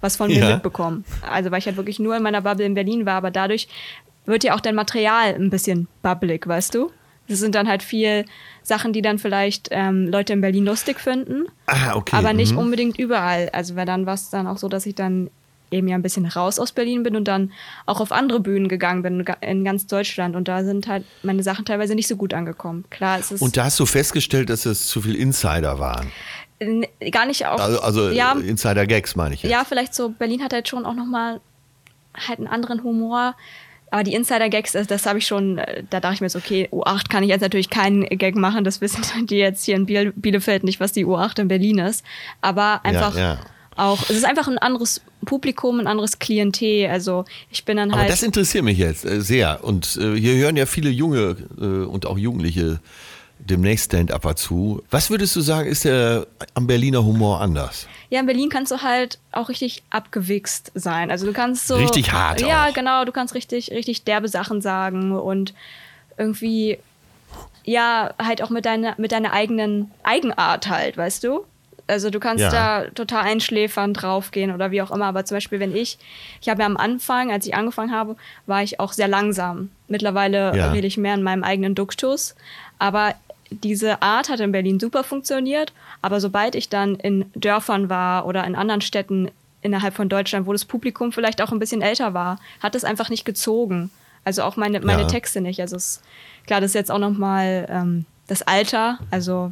was 0.00 0.16
von 0.16 0.28
mir 0.28 0.44
mitbekommen. 0.46 1.04
Also 1.28 1.50
weil 1.50 1.58
ich 1.58 1.66
halt 1.66 1.76
wirklich 1.76 1.98
nur 1.98 2.16
in 2.16 2.22
meiner 2.22 2.40
Bubble 2.40 2.64
in 2.64 2.74
Berlin 2.74 3.06
war, 3.06 3.14
aber 3.14 3.30
dadurch 3.30 3.68
wird 4.26 4.44
ja 4.44 4.54
auch 4.54 4.60
dein 4.60 4.74
Material 4.74 5.34
ein 5.34 5.50
bisschen 5.50 5.88
bubblig, 6.02 6.46
weißt 6.46 6.74
du? 6.74 6.90
Das 7.28 7.38
sind 7.38 7.54
dann 7.54 7.68
halt 7.68 7.82
viel 7.82 8.24
Sachen, 8.62 8.92
die 8.92 9.02
dann 9.02 9.18
vielleicht 9.18 9.68
ähm, 9.70 10.08
Leute 10.08 10.32
in 10.32 10.40
Berlin 10.40 10.64
lustig 10.64 10.98
finden. 10.98 11.46
Ah, 11.66 11.94
okay. 11.94 12.16
Aber 12.16 12.32
nicht 12.32 12.52
mhm. 12.52 12.58
unbedingt 12.58 12.98
überall. 12.98 13.48
Also 13.52 13.76
weil 13.76 13.86
dann 13.86 14.04
war 14.04 14.14
es 14.14 14.30
dann 14.30 14.48
auch 14.48 14.58
so, 14.58 14.68
dass 14.68 14.84
ich 14.84 14.96
dann 14.96 15.30
eben 15.70 15.86
ja 15.86 15.94
ein 15.94 16.02
bisschen 16.02 16.26
raus 16.26 16.58
aus 16.58 16.72
Berlin 16.72 17.04
bin 17.04 17.16
und 17.16 17.28
dann 17.28 17.52
auch 17.86 18.00
auf 18.00 18.10
andere 18.10 18.40
Bühnen 18.40 18.68
gegangen 18.68 19.02
bin 19.02 19.24
in 19.40 19.64
ganz 19.64 19.86
Deutschland 19.86 20.34
und 20.34 20.48
da 20.48 20.64
sind 20.64 20.88
halt 20.88 21.04
meine 21.22 21.44
Sachen 21.44 21.64
teilweise 21.64 21.94
nicht 21.94 22.08
so 22.08 22.16
gut 22.16 22.34
angekommen. 22.34 22.84
Klar, 22.90 23.20
es 23.20 23.30
ist 23.30 23.40
Und 23.40 23.56
da 23.56 23.64
hast 23.64 23.78
du 23.78 23.86
festgestellt, 23.86 24.50
dass 24.50 24.66
es 24.66 24.88
zu 24.88 25.02
viel 25.02 25.14
Insider 25.14 25.78
waren. 25.78 26.10
Gar 27.10 27.26
nicht 27.26 27.46
auch. 27.46 27.58
Also, 27.58 27.80
also 27.80 28.10
ja, 28.10 28.32
Insider 28.32 28.86
Gags 28.86 29.16
meine 29.16 29.34
ich. 29.34 29.42
Jetzt. 29.42 29.52
Ja, 29.52 29.64
vielleicht 29.64 29.94
so 29.94 30.10
Berlin 30.10 30.42
hat 30.42 30.52
halt 30.52 30.68
schon 30.68 30.84
auch 30.84 30.94
noch 30.94 31.06
mal 31.06 31.40
halt 32.14 32.38
einen 32.38 32.48
anderen 32.48 32.82
Humor 32.82 33.34
aber 33.90 34.04
die 34.04 34.14
Insider-Gags, 34.14 34.72
das, 34.72 34.86
das 34.86 35.06
habe 35.06 35.18
ich 35.18 35.26
schon, 35.26 35.58
äh, 35.58 35.82
da 35.90 36.00
dachte 36.00 36.14
ich 36.14 36.20
mir 36.20 36.26
jetzt, 36.26 36.36
okay, 36.36 36.68
U8 36.72 37.08
kann 37.08 37.22
ich 37.22 37.30
jetzt 37.30 37.40
natürlich 37.40 37.70
keinen 37.70 38.04
Gag 38.04 38.36
machen, 38.36 38.64
das 38.64 38.80
wissen 38.80 39.02
die 39.26 39.36
jetzt 39.36 39.64
hier 39.64 39.76
in 39.76 39.86
Bielefeld 39.86 40.64
nicht, 40.64 40.80
was 40.80 40.92
die 40.92 41.04
U8 41.04 41.40
in 41.40 41.48
Berlin 41.48 41.78
ist. 41.78 42.04
Aber 42.40 42.84
einfach 42.84 43.16
ja, 43.16 43.34
ja. 43.34 43.38
auch, 43.76 44.02
es 44.04 44.10
ist 44.10 44.24
einfach 44.24 44.46
ein 44.46 44.58
anderes 44.58 45.00
Publikum, 45.24 45.80
ein 45.80 45.86
anderes 45.86 46.18
Klientel. 46.18 46.88
Also 46.88 47.24
ich 47.50 47.64
bin 47.64 47.76
dann 47.76 47.90
halt. 47.92 48.02
Aber 48.02 48.10
das 48.10 48.22
interessiert 48.22 48.64
mich 48.64 48.78
jetzt 48.78 49.04
äh, 49.04 49.20
sehr. 49.20 49.64
Und 49.64 49.98
äh, 50.00 50.14
hier 50.14 50.36
hören 50.36 50.56
ja 50.56 50.66
viele 50.66 50.90
junge 50.90 51.36
und 51.58 52.06
auch 52.06 52.18
Jugendliche 52.18 52.80
demnächst 53.46 53.86
Stand-Upper 53.86 54.36
zu. 54.36 54.82
Was 54.90 55.10
würdest 55.10 55.34
du 55.36 55.40
sagen, 55.40 55.68
ist 55.68 55.84
der 55.84 56.26
am 56.54 56.66
Berliner 56.66 57.04
Humor 57.04 57.40
anders? 57.40 57.86
Ja, 58.10 58.20
in 58.20 58.26
Berlin 58.26 58.48
kannst 58.48 58.72
du 58.72 58.82
halt 58.82 59.18
auch 59.32 59.48
richtig 59.48 59.82
abgewichst 59.90 60.72
sein. 60.74 61.10
Also 61.10 61.26
du 61.26 61.32
kannst 61.32 61.66
so. 61.68 61.76
Richtig 61.76 62.12
hart 62.12 62.40
Ja, 62.40 62.66
auch. 62.68 62.74
genau. 62.74 63.04
Du 63.04 63.12
kannst 63.12 63.34
richtig, 63.34 63.70
richtig 63.70 64.04
derbe 64.04 64.28
Sachen 64.28 64.60
sagen 64.60 65.12
und 65.12 65.54
irgendwie, 66.16 66.78
ja, 67.64 68.12
halt 68.18 68.42
auch 68.42 68.50
mit 68.50 68.64
deiner, 68.64 68.94
mit 68.98 69.12
deiner 69.12 69.32
eigenen 69.32 69.90
Eigenart 70.02 70.68
halt, 70.68 70.96
weißt 70.96 71.24
du? 71.24 71.44
Also 71.86 72.10
du 72.10 72.20
kannst 72.20 72.42
Ja. 72.44 72.50
da 72.82 72.90
total 72.90 73.24
einschläfern 73.24 73.94
draufgehen 73.94 74.54
oder 74.54 74.70
wie 74.70 74.80
auch 74.82 74.90
immer. 74.92 75.06
Aber 75.06 75.24
zum 75.24 75.36
Beispiel, 75.36 75.58
wenn 75.58 75.74
ich, 75.74 75.98
ich 76.40 76.48
habe 76.48 76.60
ja 76.60 76.66
am 76.66 76.76
Anfang, 76.76 77.32
als 77.32 77.46
ich 77.46 77.54
angefangen 77.54 77.92
habe, 77.92 78.16
war 78.46 78.62
ich 78.62 78.78
auch 78.78 78.92
sehr 78.92 79.08
langsam. 79.08 79.70
Mittlerweile 79.88 80.56
Ja. 80.56 80.70
rede 80.70 80.86
ich 80.86 80.96
mehr 80.98 81.14
in 81.14 81.22
meinem 81.22 81.42
eigenen 81.42 81.74
Duktus. 81.74 82.34
Aber 82.78 83.14
diese 83.50 84.02
Art 84.02 84.28
hat 84.28 84.40
in 84.40 84.52
Berlin 84.52 84.78
super 84.80 85.04
funktioniert. 85.04 85.72
Aber 86.02 86.20
sobald 86.20 86.54
ich 86.54 86.68
dann 86.68 86.94
in 86.96 87.26
Dörfern 87.34 87.88
war 87.88 88.26
oder 88.26 88.44
in 88.44 88.54
anderen 88.54 88.80
Städten 88.80 89.30
innerhalb 89.62 89.94
von 89.94 90.08
Deutschland, 90.08 90.46
wo 90.46 90.52
das 90.52 90.64
Publikum 90.64 91.12
vielleicht 91.12 91.42
auch 91.42 91.52
ein 91.52 91.58
bisschen 91.58 91.82
älter 91.82 92.14
war, 92.14 92.38
hat 92.60 92.74
es 92.74 92.84
einfach 92.84 93.10
nicht 93.10 93.24
gezogen. 93.24 93.90
Also 94.24 94.42
auch 94.42 94.56
meine, 94.56 94.80
meine 94.80 95.02
Ja. 95.02 95.08
Texte 95.08 95.40
nicht. 95.40 95.60
Also 95.60 95.76
es, 95.76 96.00
klar, 96.46 96.60
das 96.60 96.70
ist 96.70 96.74
jetzt 96.74 96.90
auch 96.90 96.98
nochmal 96.98 97.66
ähm, 97.70 98.04
das 98.26 98.42
Alter. 98.42 98.98
Also 99.10 99.50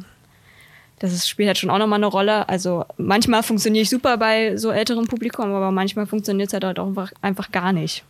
das 0.99 1.13
ist, 1.13 1.27
spielt 1.29 1.47
halt 1.47 1.57
schon 1.57 1.69
auch 1.69 1.77
nochmal 1.77 1.99
eine 1.99 2.07
Rolle. 2.07 2.47
Also 2.49 2.85
manchmal 2.97 3.43
funktioniere 3.43 3.83
ich 3.83 3.89
super 3.89 4.17
bei 4.17 4.57
so 4.57 4.71
älterem 4.71 5.07
Publikum, 5.07 5.45
aber 5.53 5.71
manchmal 5.71 6.05
funktioniert 6.07 6.49
es 6.49 6.53
halt 6.53 6.79
auch 6.79 6.87
einfach, 6.87 7.11
einfach 7.21 7.51
gar 7.51 7.71
nicht. 7.73 8.03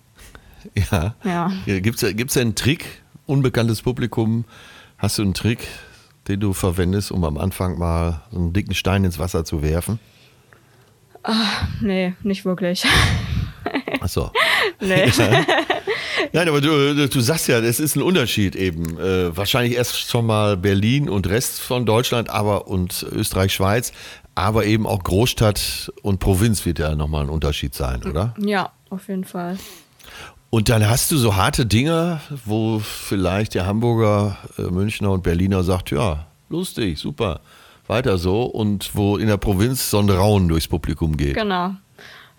Ja. 0.76 1.16
Ja. 1.24 1.52
Gibt 1.66 2.02
es 2.02 2.16
gibt's 2.16 2.36
einen 2.38 2.56
Trick, 2.56 3.02
unbekanntes 3.26 3.82
Publikum? 3.82 4.44
Hast 5.00 5.18
du 5.18 5.22
einen 5.22 5.34
Trick, 5.34 5.66
den 6.28 6.42
du 6.42 6.52
verwendest, 6.52 7.12
um 7.12 7.24
am 7.24 7.38
Anfang 7.38 7.78
mal 7.78 8.22
so 8.32 8.38
einen 8.38 8.52
dicken 8.52 8.76
Stein 8.76 9.06
ins 9.06 9.18
Wasser 9.18 9.46
zu 9.46 9.64
werfen? 9.64 9.98
Nee, 11.80 12.16
nicht 12.22 12.44
wirklich. 12.44 12.86
Achso. 14.02 14.30
nee. 14.82 15.10
Nein, 16.34 16.50
aber 16.50 16.60
du, 16.60 17.08
du 17.08 17.22
sagst 17.22 17.48
ja, 17.48 17.60
es 17.60 17.80
ist 17.80 17.96
ein 17.96 18.02
Unterschied 18.02 18.58
eben. 18.58 19.00
Äh, 19.00 19.36
wahrscheinlich 19.36 19.78
erst 19.78 19.98
schon 20.10 20.26
mal 20.26 20.58
Berlin 20.58 21.08
und 21.08 21.28
Rest 21.28 21.62
von 21.62 21.86
Deutschland, 21.86 22.30
aber 22.30 22.68
und 22.68 23.04
Österreich, 23.10 23.54
Schweiz, 23.54 23.94
aber 24.36 24.66
eben 24.66 24.86
auch 24.86 25.02
Großstadt 25.02 25.94
und 26.02 26.20
Provinz 26.20 26.66
wird 26.66 26.78
ja 26.78 26.94
nochmal 26.96 27.24
ein 27.24 27.30
Unterschied 27.30 27.74
sein, 27.74 28.04
oder? 28.04 28.36
ja, 28.38 28.74
auf 28.90 29.08
jeden 29.08 29.24
Fall. 29.24 29.58
Und 30.52 30.70
dann 30.70 30.90
hast 30.90 31.12
du 31.12 31.18
so 31.18 31.36
harte 31.36 31.66
Dinge, 31.66 32.22
wo 32.46 32.80
vielleicht 32.80 33.54
der 33.54 33.68
Hamburger, 33.68 34.38
äh, 34.58 34.64
Münchner 34.64 35.12
und 35.12 35.22
Berliner 35.22 35.64
sagt, 35.64 35.92
ja, 35.92 36.26
lustig, 36.50 36.98
super, 36.98 37.42
weiter 37.88 38.18
so. 38.18 38.44
Und 38.44 38.96
wo 38.96 39.18
in 39.18 39.28
der 39.28 39.38
Provinz 39.38 39.90
so 39.92 40.00
ein 40.00 40.10
Raunen 40.10 40.50
durchs 40.50 40.68
Publikum 40.68 41.18
geht. 41.18 41.36
Genau. 41.36 41.76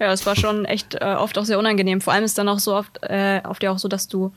Ja, 0.01 0.13
es 0.13 0.27
war 0.27 0.35
schon 0.35 0.65
echt 0.67 0.97
äh, 0.97 1.15
oft 1.17 1.39
auch 1.39 1.45
sehr 1.45 1.59
unangenehm. 1.59 2.01
Vor 2.01 2.13
allem 2.13 2.25
ist 2.25 2.37
dann 2.37 2.49
auch 2.49 2.59
so 2.59 2.75
oft, 2.75 2.99
äh, 3.03 3.43
oft 3.45 3.63
ja 3.63 3.71
auch 3.71 3.79
so, 3.79 3.87
dass 3.87 4.09
du 4.09 4.33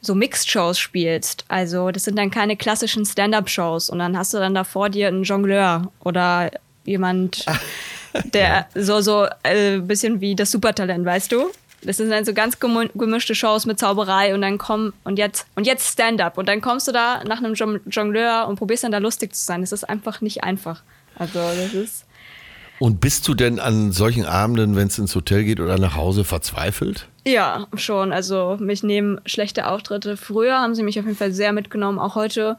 so 0.00 0.14
Mixed-Shows 0.14 0.78
spielst. 0.78 1.44
Also 1.48 1.90
das 1.90 2.04
sind 2.04 2.18
dann 2.18 2.30
keine 2.30 2.56
klassischen 2.56 3.04
Stand-up-Shows 3.04 3.90
und 3.90 3.98
dann 3.98 4.16
hast 4.16 4.32
du 4.32 4.38
dann 4.38 4.54
da 4.54 4.64
vor 4.64 4.88
dir 4.88 5.08
einen 5.08 5.24
Jongleur 5.24 5.92
oder 6.00 6.50
jemand, 6.84 7.44
der 8.34 8.66
so 8.74 9.00
so 9.00 9.26
ein 9.42 9.56
äh, 9.56 9.80
bisschen 9.80 10.20
wie 10.20 10.34
das 10.34 10.50
Supertalent, 10.50 11.04
weißt 11.04 11.32
du? 11.32 11.50
Das 11.84 11.96
sind 11.96 12.10
dann 12.10 12.24
so 12.24 12.32
ganz 12.32 12.58
gemischte 12.60 13.34
Shows 13.34 13.66
mit 13.66 13.78
Zauberei 13.78 14.34
und 14.34 14.42
dann 14.42 14.56
komm 14.58 14.92
und 15.04 15.18
jetzt 15.18 15.46
und 15.56 15.66
jetzt 15.66 15.92
Stand-up 15.92 16.38
und 16.38 16.48
dann 16.48 16.60
kommst 16.60 16.86
du 16.88 16.92
da 16.92 17.24
nach 17.24 17.38
einem 17.38 17.54
Jon- 17.54 17.80
Jongleur 17.86 18.46
und 18.48 18.56
probierst 18.56 18.84
dann 18.84 18.92
da 18.92 18.98
lustig 18.98 19.34
zu 19.34 19.44
sein. 19.44 19.62
Das 19.62 19.72
ist 19.72 19.88
einfach 19.88 20.20
nicht 20.20 20.44
einfach. 20.44 20.82
Also 21.18 21.38
das 21.40 21.74
ist 21.74 22.04
Und 22.78 23.00
bist 23.00 23.28
du 23.28 23.34
denn 23.34 23.60
an 23.60 23.92
solchen 23.92 24.24
Abenden, 24.26 24.76
wenn 24.76 24.86
es 24.88 24.98
ins 24.98 25.14
Hotel 25.14 25.44
geht 25.44 25.60
oder 25.60 25.78
nach 25.78 25.94
Hause, 25.96 26.24
verzweifelt? 26.24 27.08
Ja, 27.24 27.66
schon. 27.74 28.12
Also 28.12 28.56
mich 28.60 28.82
nehmen 28.82 29.20
schlechte 29.26 29.68
Auftritte. 29.68 30.16
Früher 30.16 30.58
haben 30.58 30.74
sie 30.74 30.82
mich 30.82 30.98
auf 30.98 31.04
jeden 31.04 31.16
Fall 31.16 31.32
sehr 31.32 31.52
mitgenommen. 31.52 31.98
Auch 31.98 32.14
heute, 32.16 32.56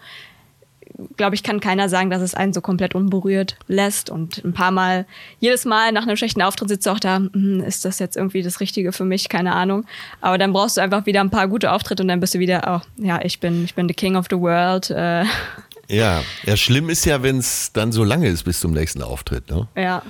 glaube 1.18 1.36
ich, 1.36 1.44
kann 1.44 1.60
keiner 1.60 1.90
sagen, 1.90 2.10
dass 2.10 2.22
es 2.22 2.36
einen 2.36 2.54
so 2.54 2.62
komplett 2.62 2.96
unberührt 2.96 3.58
lässt. 3.68 4.10
Und 4.10 4.44
ein 4.44 4.54
paar 4.54 4.72
Mal, 4.72 5.06
jedes 5.40 5.66
Mal 5.66 5.92
nach 5.92 6.04
einem 6.04 6.18
schlechten 6.18 6.42
Auftritt 6.42 6.70
sitzt 6.70 6.86
du 6.86 6.92
auch 6.92 7.00
da, 7.00 7.18
hm, 7.18 7.64
ist 7.64 7.86
das 7.86 8.00
jetzt 8.00 8.18
irgendwie 8.18 8.42
das 8.42 8.60
Richtige 8.60 8.92
für 8.92 9.06
mich? 9.06 9.30
Keine 9.30 9.54
Ahnung. 9.54 9.86
Aber 10.22 10.38
dann 10.38 10.54
brauchst 10.54 10.78
du 10.78 10.82
einfach 10.82 11.06
wieder 11.06 11.22
ein 11.22 11.30
paar 11.30 11.48
gute 11.48 11.72
Auftritte 11.72 12.04
und 12.04 12.10
dann 12.10 12.20
bist 12.20 12.34
du 12.34 12.40
wieder, 12.40 12.82
oh, 12.82 13.04
ja, 13.04 13.20
ich 13.24 13.40
bin, 13.40 13.66
ich 13.66 13.76
bin 13.76 13.88
the 13.88 13.94
king 13.94 14.16
of 14.16 14.28
the 14.30 14.38
world. 14.38 14.90
Äh, 14.90 15.26
Ja, 15.90 16.24
ja, 16.46 16.58
schlimm 16.58 16.90
ist 16.90 17.06
ja, 17.06 17.22
wenn 17.24 17.38
es 17.38 17.72
dann 17.74 17.92
so 17.92 18.04
lange 18.04 18.28
ist 18.30 18.44
bis 18.44 18.60
zum 18.60 18.72
nächsten 18.72 19.02
Auftritt. 19.02 19.50
Ne? 19.50 19.68
ja, 19.76 20.02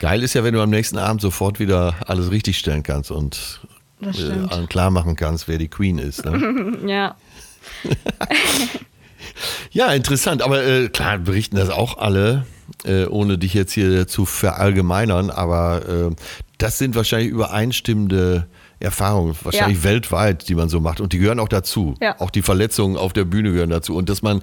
Geil 0.00 0.22
ist 0.24 0.34
ja, 0.34 0.42
wenn 0.42 0.54
du 0.54 0.60
am 0.60 0.70
nächsten 0.70 0.98
Abend 0.98 1.20
sofort 1.20 1.60
wieder 1.60 1.94
alles 2.06 2.30
richtigstellen 2.30 2.82
kannst 2.82 3.12
und 3.12 3.60
äh, 4.00 4.66
klar 4.66 4.90
machen 4.90 5.14
kannst, 5.14 5.46
wer 5.46 5.58
die 5.58 5.68
Queen 5.68 5.98
ist. 5.98 6.24
Ne? 6.24 6.76
ja. 6.86 7.14
ja, 9.70 9.92
interessant. 9.92 10.42
Aber 10.42 10.64
äh, 10.64 10.88
klar 10.88 11.18
berichten 11.18 11.56
das 11.56 11.70
auch 11.70 11.98
alle, 11.98 12.46
äh, 12.84 13.04
ohne 13.06 13.38
dich 13.38 13.54
jetzt 13.54 13.72
hier 13.72 14.06
zu 14.06 14.24
verallgemeinern. 14.24 15.30
Aber 15.30 15.82
äh, 16.10 16.14
das 16.58 16.78
sind 16.78 16.94
wahrscheinlich 16.94 17.30
übereinstimmende 17.30 18.46
Erfahrungen, 18.80 19.36
wahrscheinlich 19.42 19.78
Ja. 19.78 19.84
weltweit, 19.84 20.48
die 20.48 20.54
man 20.54 20.68
so 20.68 20.80
macht. 20.80 21.00
Und 21.00 21.12
die 21.12 21.18
gehören 21.18 21.38
auch 21.40 21.48
dazu. 21.48 21.94
Ja. 22.00 22.20
Auch 22.20 22.30
die 22.30 22.42
Verletzungen 22.42 22.96
auf 22.96 23.12
der 23.12 23.24
Bühne 23.24 23.52
gehören 23.52 23.70
dazu. 23.70 23.94
Und 23.96 24.08
dass 24.08 24.22
man 24.22 24.42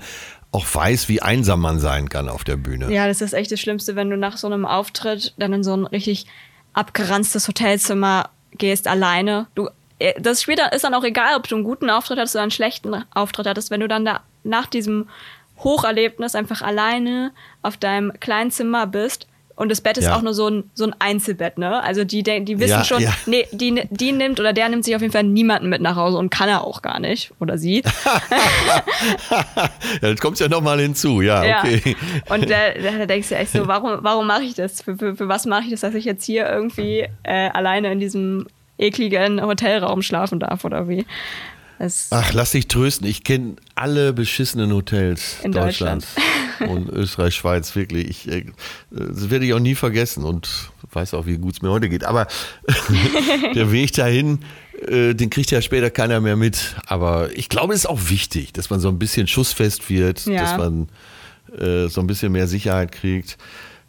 auch 0.51 0.65
weiß, 0.71 1.09
wie 1.09 1.21
einsam 1.21 1.59
man 1.61 1.79
sein 1.79 2.09
kann 2.09 2.27
auf 2.27 2.43
der 2.43 2.55
Bühne. 2.57 2.91
Ja, 2.91 3.07
das 3.07 3.21
ist 3.21 3.33
echt 3.33 3.51
das 3.51 3.59
Schlimmste, 3.59 3.95
wenn 3.95 4.09
du 4.09 4.17
nach 4.17 4.37
so 4.37 4.47
einem 4.47 4.65
Auftritt 4.65 5.33
dann 5.37 5.53
in 5.53 5.63
so 5.63 5.75
ein 5.75 5.85
richtig 5.85 6.25
abgeranztes 6.73 7.47
Hotelzimmer 7.47 8.29
gehst, 8.53 8.87
alleine. 8.87 9.47
Du, 9.53 9.69
äh, 9.99 10.19
das 10.19 10.41
später 10.41 10.73
ist 10.73 10.83
dann 10.83 10.93
auch 10.95 11.03
egal, 11.03 11.35
ob 11.35 11.47
du 11.47 11.55
einen 11.55 11.63
guten 11.63 11.89
Auftritt 11.89 12.17
hattest 12.17 12.35
oder 12.35 12.43
einen 12.43 12.51
schlechten 12.51 12.95
Auftritt 13.13 13.45
hattest, 13.45 13.69
wenn 13.69 13.81
du 13.81 13.87
dann 13.87 14.05
da 14.05 14.21
nach 14.43 14.67
diesem 14.67 15.07
Hocherlebnis 15.63 16.35
einfach 16.35 16.61
alleine 16.61 17.31
auf 17.61 17.77
deinem 17.77 18.13
kleinen 18.19 18.51
Zimmer 18.51 18.87
bist. 18.87 19.27
Und 19.55 19.67
das 19.69 19.81
Bett 19.81 19.97
ist 19.97 20.05
Ja. 20.05 20.15
auch 20.15 20.21
nur 20.21 20.33
so 20.33 20.47
ein, 20.47 20.69
so 20.73 20.85
ein 20.85 20.95
Einzelbett, 20.99 21.57
ne? 21.57 21.83
Also 21.83 22.05
die, 22.05 22.23
die 22.23 22.59
wissen 22.61 22.69
Ja, 22.69 22.83
schon, 22.85 23.01
ja. 23.01 23.11
nee, 23.25 23.45
die, 23.51 23.83
die 23.89 24.13
nimmt 24.13 24.39
oder 24.39 24.53
der 24.53 24.69
nimmt 24.69 24.85
sich 24.85 24.95
auf 24.95 25.01
jeden 25.01 25.11
Fall 25.11 25.23
niemanden 25.25 25.67
mit 25.67 25.81
nach 25.81 25.97
Hause 25.97 26.17
und 26.17 26.29
kann 26.29 26.47
er 26.47 26.63
auch 26.63 26.81
gar 26.81 27.01
nicht. 27.01 27.33
Oder 27.41 27.57
sie. 27.57 27.83
Ja, 30.01 30.11
das 30.11 30.19
kommt 30.19 30.39
ja 30.39 30.47
nochmal 30.47 30.79
hinzu. 30.79 31.21
Ja, 31.21 31.43
Ja. 31.43 31.59
okay. 31.59 31.95
Und 32.29 32.49
da, 32.49 32.55
da 32.99 33.05
denkst 33.05 33.29
du 33.29 33.35
echt 33.35 33.51
so, 33.51 33.67
warum, 33.67 33.97
warum 34.01 34.27
mache 34.27 34.43
ich 34.43 34.53
das? 34.55 34.81
Für, 34.81 34.95
für, 34.97 35.15
für 35.15 35.27
was 35.27 35.45
mache 35.45 35.63
ich 35.65 35.71
das, 35.71 35.81
dass 35.81 35.93
ich 35.93 36.05
jetzt 36.05 36.23
hier 36.23 36.47
irgendwie 36.49 37.07
äh, 37.23 37.49
alleine 37.49 37.91
in 37.91 37.99
diesem 37.99 38.47
ekligen 38.77 39.41
Hotelraum 39.41 40.01
schlafen 40.01 40.39
darf 40.39 40.63
oder 40.65 40.87
wie? 40.87 41.05
Das, 41.79 42.07
Ach, 42.11 42.33
lass 42.33 42.51
dich 42.51 42.67
trösten. 42.67 43.07
Ich 43.07 43.23
kenne 43.23 43.55
alle 43.73 44.11
beschissenen 44.13 44.73
Hotels 44.73 45.37
In 45.43 45.53
Deutschlands 45.53 46.07
und 46.67 46.89
Österreich, 46.91 47.35
Schweiz, 47.35 47.73
wirklich. 47.75 48.27
Ich, 48.27 48.31
äh, 48.31 48.45
das 48.91 49.29
werde 49.29 49.45
ich 49.45 49.53
auch 49.53 49.59
nie 49.59 49.75
vergessen 49.75 50.25
und 50.25 50.49
weiß 50.91 51.13
auch, 51.13 51.25
wie 51.25 51.37
gut 51.37 51.53
es 51.55 51.61
mir 51.61 51.69
heute 51.71 51.87
geht. 51.87 52.03
Aber 52.03 52.27
der 53.55 53.71
Weg 53.71 53.93
dahin, 53.93 54.39
äh, 54.87 55.13
den 55.13 55.29
kriegt 55.29 55.51
ja 55.51 55.61
später 55.61 55.89
keiner 55.89 56.19
mehr 56.19 56.35
mit. 56.35 56.75
Aber 56.85 57.29
ich 57.35 57.47
glaube, 57.49 57.73
es 57.73 57.81
ist 57.81 57.85
auch 57.85 58.09
wichtig, 58.09 58.51
dass 58.53 58.69
man 58.69 58.79
so 58.81 58.89
ein 58.89 58.99
bisschen 58.99 59.27
schussfest 59.27 59.89
wird, 59.89 60.25
Ja. 60.25 60.41
dass 60.41 60.57
man 60.57 60.89
äh, 61.57 61.87
so 61.87 62.01
ein 62.01 62.07
bisschen 62.07 62.31
mehr 62.33 62.47
Sicherheit 62.47 62.91
kriegt. 62.91 63.37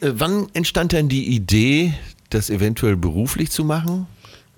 Wann 0.00 0.46
entstand 0.55 0.92
denn 0.92 1.09
die 1.09 1.26
Idee, 1.35 1.92
das 2.31 2.48
eventuell 2.50 2.96
beruflich 2.96 3.50
zu 3.50 3.64
machen? 3.64 4.07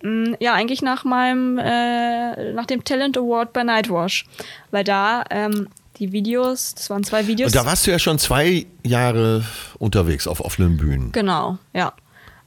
Mm, 0.03 0.35
ja, 0.41 0.55
eigentlich 0.55 0.83
nach 0.83 1.05
meinem, 1.05 1.59
äh, 1.59 2.53
nach 2.53 2.67
dem 2.67 2.85
Talent 2.85 3.17
Award 3.17 3.53
bei 3.53 3.62
Nightwash. 3.62 4.27
Weil 4.71 4.85
da 4.85 5.25
ähm, 5.31 5.69
die 5.99 6.12
Videos, 6.12 6.75
das 6.75 6.91
waren 6.91 7.05
zwei 7.05 7.27
Videos. 7.27 7.53
Und 7.53 7.57
da 7.57 7.67
warst 7.67 7.87
du 7.87 7.91
ja 7.91 7.99
schon 7.99 8.19
zwei 8.19 8.67
Jahre 8.85 9.45
unterwegs 9.79 10.27
auf 10.27 10.41
offenen 10.41 10.77
Bühnen. 10.77 11.12
genau, 11.12 11.59
ja. 11.73 11.93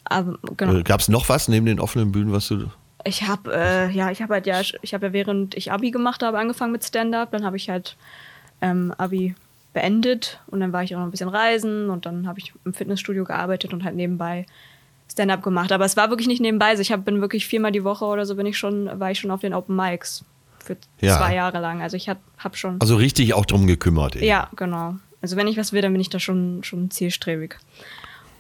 Aber, 0.05 0.37
genau. 0.55 0.75
Äh, 0.75 0.83
Gab 0.83 0.99
es 0.99 1.07
noch 1.07 1.29
was 1.29 1.47
neben 1.47 1.65
den 1.65 1.79
offenen 1.79 2.11
Bühnen, 2.11 2.31
was 2.31 2.47
du. 2.47 2.69
Ich 3.05 3.23
habe 3.23 3.53
äh, 3.53 3.91
ja, 3.91 4.11
ich 4.11 4.21
habe 4.21 4.33
halt 4.33 4.47
ja, 4.47 4.61
ich 4.61 4.93
habe 4.93 5.07
ja 5.07 5.13
während 5.13 5.55
ich 5.55 5.71
Abi 5.71 5.91
gemacht 5.91 6.23
habe 6.23 6.39
angefangen 6.39 6.71
mit 6.71 6.83
Stand-up, 6.83 7.31
dann 7.31 7.45
habe 7.45 7.57
ich 7.57 7.69
halt 7.69 7.97
ähm, 8.61 8.93
Abi 8.97 9.35
beendet 9.73 10.39
und 10.47 10.59
dann 10.59 10.73
war 10.73 10.83
ich 10.83 10.95
auch 10.95 10.99
noch 10.99 11.05
ein 11.05 11.11
bisschen 11.11 11.29
reisen 11.29 11.89
und 11.89 12.05
dann 12.05 12.27
habe 12.27 12.39
ich 12.39 12.53
im 12.65 12.73
Fitnessstudio 12.73 13.23
gearbeitet 13.25 13.73
und 13.73 13.83
halt 13.83 13.95
nebenbei 13.95 14.45
Stand-up 15.15 15.41
gemacht. 15.43 15.71
Aber 15.71 15.85
es 15.85 15.95
war 15.95 16.09
wirklich 16.09 16.27
nicht 16.27 16.41
nebenbei. 16.41 16.67
Also 16.67 16.81
ich 16.81 16.91
hab, 16.91 17.05
bin 17.05 17.21
wirklich 17.21 17.47
viermal 17.47 17.71
die 17.71 17.83
Woche 17.85 18.03
oder 18.05 18.25
so 18.25 18.35
bin 18.35 18.45
ich 18.45 18.57
schon, 18.57 18.99
war 18.99 19.11
ich 19.11 19.19
schon 19.19 19.31
auf 19.31 19.39
den 19.41 19.53
Open 19.53 19.73
Mics 19.75 20.25
für 20.63 20.75
Ja. 20.99 21.17
zwei 21.17 21.33
Jahre 21.35 21.59
lang. 21.59 21.81
Also 21.81 21.95
ich 21.95 22.09
habe 22.09 22.19
hab 22.37 22.57
schon. 22.57 22.81
Also 22.81 22.97
richtig 22.97 23.33
auch 23.33 23.45
drum 23.45 23.65
gekümmert. 23.65 24.17
Eben. 24.17 24.25
ja, 24.25 24.49
genau. 24.57 24.95
Also 25.21 25.37
wenn 25.37 25.47
ich 25.47 25.55
was 25.57 25.71
will, 25.73 25.81
dann 25.81 25.93
bin 25.93 26.01
ich 26.01 26.09
da 26.09 26.19
schon, 26.19 26.63
schon 26.63 26.91
zielstrebig. 26.91 27.55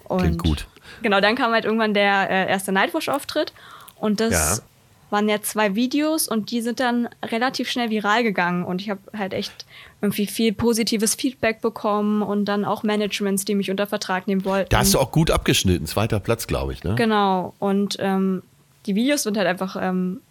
Und 0.03 0.19
Klingt 0.19 0.43
gut. 0.43 0.67
Genau, 1.01 1.19
dann 1.21 1.35
kam 1.35 1.51
halt 1.53 1.63
irgendwann 1.65 1.93
der 1.93 2.29
äh, 2.29 2.49
erste 2.49 2.71
Nightwash-Auftritt 2.73 3.53
und 3.95 4.19
das 4.19 4.31
Ja. 4.59 4.63
Waren 5.09 5.29
ja 5.29 5.41
zwei 5.41 5.75
Videos 5.75 6.27
und 6.27 6.51
die 6.51 6.61
sind 6.61 6.79
dann 6.79 7.07
relativ 7.23 7.69
schnell 7.69 7.89
viral 7.89 8.23
gegangen 8.23 8.63
und 8.65 8.81
ich 8.81 8.89
habe 8.89 9.01
halt 9.17 9.33
echt 9.33 9.65
irgendwie 10.01 10.25
viel 10.25 10.53
positives 10.53 11.15
Feedback 11.15 11.61
bekommen 11.61 12.21
und 12.21 12.45
dann 12.45 12.65
auch 12.65 12.83
Managements, 12.83 13.45
die 13.45 13.55
mich 13.55 13.71
unter 13.71 13.87
Vertrag 13.87 14.27
nehmen 14.27 14.45
wollten. 14.45 14.69
Da 14.69 14.79
hast 14.79 14.93
du 14.93 14.99
auch 14.99 15.11
gut 15.11 15.31
abgeschnitten, 15.31 15.85
zweiter 15.85 16.19
Platz, 16.19 16.47
glaube 16.47 16.73
ich, 16.73 16.83
ne? 16.83 16.95
Genau. 16.95 17.53
Und 17.59 17.97
ähm, 17.99 18.41
die 18.85 18.95
Videos 18.95 19.23
sind 19.23 19.37
halt 19.37 19.47
einfach 19.47 19.77
ähm, 19.79 20.21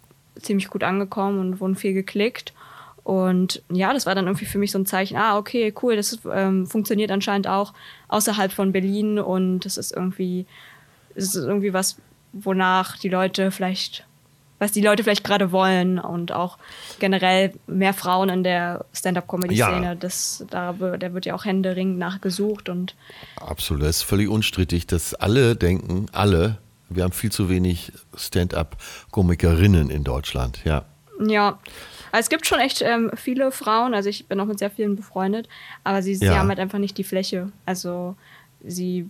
ziemlich 0.41 0.69
gut 0.69 0.83
angekommen 0.83 1.39
und 1.39 1.59
wurden 1.59 1.75
viel 1.75 1.93
geklickt. 1.93 2.53
Und 3.03 3.61
ja, 3.69 3.93
das 3.93 4.05
war 4.07 4.15
dann 4.15 4.25
irgendwie 4.25 4.45
für 4.45 4.57
mich 4.57 4.71
so 4.71 4.79
ein 4.79 4.87
Zeichen, 4.87 5.15
ah, 5.15 5.37
okay, 5.37 5.73
cool, 5.83 5.95
das 5.95 6.17
ähm, 6.33 6.65
funktioniert 6.65 7.11
anscheinend 7.11 7.47
auch 7.47 7.73
außerhalb 8.07 8.51
von 8.51 8.71
Berlin 8.71 9.19
und 9.19 9.59
das 9.59 9.77
ist 9.77 9.95
irgendwie, 9.95 10.47
das 11.13 11.35
ist 11.35 11.35
irgendwie 11.35 11.71
was, 11.71 11.97
wonach 12.33 12.97
die 12.97 13.09
Leute 13.09 13.51
vielleicht 13.51 14.05
was 14.59 14.71
die 14.71 14.81
Leute 14.81 15.03
vielleicht 15.03 15.23
gerade 15.23 15.51
wollen 15.51 15.99
und 15.99 16.31
auch 16.31 16.57
generell 16.99 17.53
mehr 17.67 17.93
Frauen 17.93 18.29
in 18.29 18.43
der 18.43 18.85
Stand-up-Comedy-Szene. 18.93 19.85
Ja. 19.85 19.95
Das, 19.95 20.45
da, 20.49 20.73
da 20.73 21.13
wird 21.13 21.25
ja 21.25 21.35
auch 21.35 21.45
händeringend 21.45 21.97
nachgesucht 21.97 22.69
und 22.69 22.95
absolut, 23.35 23.83
das 23.83 23.97
ist 23.97 24.03
völlig 24.03 24.29
unstrittig, 24.29 24.87
dass 24.87 25.13
alle 25.13 25.55
denken, 25.55 26.07
alle, 26.11 26.57
wir 26.89 27.03
haben 27.03 27.11
viel 27.11 27.31
zu 27.31 27.49
wenig 27.49 27.91
Stand-up-Komikerinnen 28.15 29.89
in 29.89 30.03
Deutschland, 30.03 30.61
ja. 30.63 30.85
Ja, 31.19 31.59
also 32.11 32.25
es 32.25 32.29
gibt 32.29 32.45
schon 32.45 32.59
echt 32.59 32.81
ähm, 32.81 33.11
viele 33.15 33.51
Frauen, 33.51 33.93
also 33.93 34.09
ich 34.09 34.27
bin 34.27 34.39
auch 34.39 34.45
mit 34.45 34.59
sehr 34.59 34.71
vielen 34.71 34.95
befreundet, 34.95 35.47
aber 35.83 36.01
sie, 36.01 36.15
sie 36.15 36.29
haben 36.29 36.49
halt 36.49 36.59
einfach 36.59 36.79
nicht 36.79 36.97
die 36.97 37.03
Fläche. 37.03 37.51
Also 37.65 38.15
sie, 38.63 39.09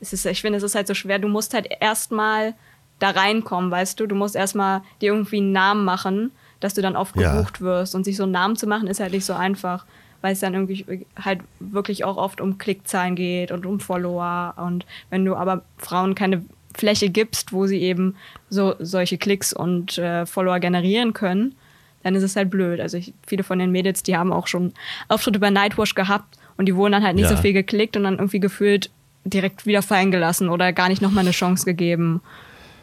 es 0.00 0.12
ist, 0.12 0.26
ich 0.26 0.40
finde, 0.40 0.58
es 0.58 0.62
ist 0.62 0.74
halt 0.74 0.86
so 0.86 0.94
schwer. 0.94 1.18
Du 1.18 1.28
musst 1.28 1.54
halt 1.54 1.68
erstmal 1.80 2.54
da 3.02 3.10
reinkommen, 3.10 3.70
weißt 3.70 3.98
du? 3.98 4.06
Du 4.06 4.14
musst 4.14 4.36
erstmal 4.36 4.82
dir 5.00 5.12
irgendwie 5.12 5.38
einen 5.38 5.52
Namen 5.52 5.84
machen, 5.84 6.30
dass 6.60 6.74
du 6.74 6.82
dann 6.82 6.96
oft 6.96 7.14
gebucht 7.14 7.58
ja. 7.58 7.66
wirst. 7.66 7.94
Und 7.94 8.04
sich 8.04 8.16
so 8.16 8.22
einen 8.22 8.32
Namen 8.32 8.56
zu 8.56 8.66
machen, 8.66 8.86
ist 8.86 9.00
halt 9.00 9.12
nicht 9.12 9.24
so 9.24 9.32
einfach, 9.32 9.84
weil 10.20 10.32
es 10.32 10.40
dann 10.40 10.54
irgendwie 10.54 11.06
halt 11.20 11.40
wirklich 11.58 12.04
auch 12.04 12.16
oft 12.16 12.40
um 12.40 12.58
Klickzahlen 12.58 13.16
geht 13.16 13.50
und 13.50 13.66
um 13.66 13.80
Follower. 13.80 14.54
Und 14.56 14.86
wenn 15.10 15.24
du 15.24 15.34
aber 15.34 15.62
Frauen 15.78 16.14
keine 16.14 16.44
Fläche 16.74 17.10
gibst, 17.10 17.52
wo 17.52 17.66
sie 17.66 17.80
eben 17.80 18.14
so 18.48 18.74
solche 18.78 19.18
Klicks 19.18 19.52
und 19.52 19.98
äh, 19.98 20.24
Follower 20.26 20.60
generieren 20.60 21.12
können, 21.12 21.54
dann 22.02 22.14
ist 22.14 22.22
es 22.22 22.36
halt 22.36 22.50
blöd. 22.50 22.80
Also 22.80 22.96
ich, 22.96 23.12
viele 23.26 23.44
von 23.44 23.58
den 23.58 23.70
Mädels, 23.70 24.02
die 24.02 24.16
haben 24.16 24.32
auch 24.32 24.46
schon 24.46 24.72
Auftritte 25.08 25.38
bei 25.38 25.50
Nightwash 25.50 25.94
gehabt 25.94 26.38
und 26.56 26.66
die 26.66 26.76
wurden 26.76 26.92
dann 26.92 27.04
halt 27.04 27.16
nicht 27.16 27.30
ja. 27.30 27.36
so 27.36 27.42
viel 27.42 27.52
geklickt 27.52 27.96
und 27.96 28.04
dann 28.04 28.14
irgendwie 28.14 28.40
gefühlt 28.40 28.90
direkt 29.24 29.66
wieder 29.66 29.82
fallen 29.82 30.10
gelassen 30.10 30.48
oder 30.48 30.72
gar 30.72 30.88
nicht 30.88 31.02
nochmal 31.02 31.24
eine 31.24 31.30
Chance 31.30 31.64
gegeben. 31.64 32.20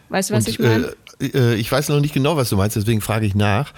Weißt 0.09 0.29
du, 0.29 0.33
was 0.33 0.45
Und, 0.45 0.49
ich 0.49 0.59
meine? 0.59 0.93
Äh, 1.19 1.27
äh, 1.27 1.55
ich 1.55 1.71
weiß 1.71 1.89
noch 1.89 1.99
nicht 1.99 2.13
genau, 2.13 2.35
was 2.35 2.49
du 2.49 2.57
meinst, 2.57 2.75
deswegen 2.75 3.01
frage 3.01 3.25
ich 3.25 3.35
nach. 3.35 3.73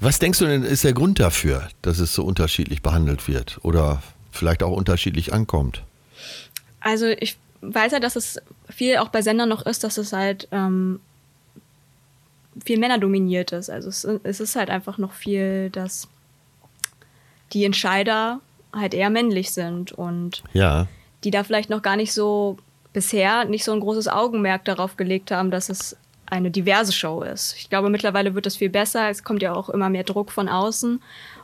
Was 0.00 0.18
denkst 0.18 0.38
du 0.38 0.46
denn, 0.46 0.62
ist 0.62 0.84
der 0.84 0.92
Grund 0.92 1.18
dafür, 1.18 1.68
dass 1.82 1.98
es 1.98 2.14
so 2.14 2.24
unterschiedlich 2.24 2.82
behandelt 2.82 3.26
wird 3.26 3.58
oder 3.62 4.02
vielleicht 4.30 4.62
auch 4.62 4.76
unterschiedlich 4.76 5.32
ankommt? 5.32 5.82
Also 6.80 7.06
ich 7.06 7.36
weiß 7.60 7.92
ja, 7.92 8.00
dass 8.00 8.16
es 8.16 8.40
viel 8.68 8.98
auch 8.98 9.08
bei 9.08 9.22
Sendern 9.22 9.48
noch 9.48 9.66
ist, 9.66 9.82
dass 9.82 9.98
es 9.98 10.12
halt 10.12 10.46
ähm, 10.52 11.00
viel 12.64 12.78
Männer 12.78 12.98
dominiert 12.98 13.52
ist. 13.52 13.70
Also 13.70 13.88
es, 13.88 14.04
es 14.22 14.40
ist 14.40 14.56
halt 14.56 14.70
einfach 14.70 14.98
noch 14.98 15.12
viel, 15.12 15.70
dass 15.70 16.08
die 17.52 17.64
Entscheider 17.64 18.40
halt 18.72 18.94
eher 18.94 19.10
männlich 19.10 19.50
sind 19.50 19.92
und 19.92 20.42
ja. 20.52 20.86
die 21.24 21.30
da 21.30 21.44
vielleicht 21.44 21.70
noch 21.70 21.82
gar 21.82 21.96
nicht 21.96 22.12
so 22.12 22.58
bisher 22.92 23.44
nicht 23.44 23.64
so 23.64 23.72
ein 23.72 23.80
großes 23.80 24.08
Augenmerk 24.08 24.64
darauf 24.64 24.96
gelegt 24.96 25.30
haben, 25.30 25.50
dass 25.50 25.68
es 25.68 25.96
eine 26.26 26.50
diverse 26.50 26.92
Show 26.92 27.22
ist. 27.22 27.54
Ich 27.56 27.70
glaube, 27.70 27.88
mittlerweile 27.88 28.34
wird 28.34 28.46
es 28.46 28.56
viel 28.56 28.68
besser. 28.68 29.08
Es 29.08 29.24
kommt 29.24 29.42
ja 29.42 29.54
auch 29.54 29.68
immer 29.70 29.88
mehr 29.88 30.04
Druck 30.04 30.30
von 30.30 30.48
außen 30.48 31.00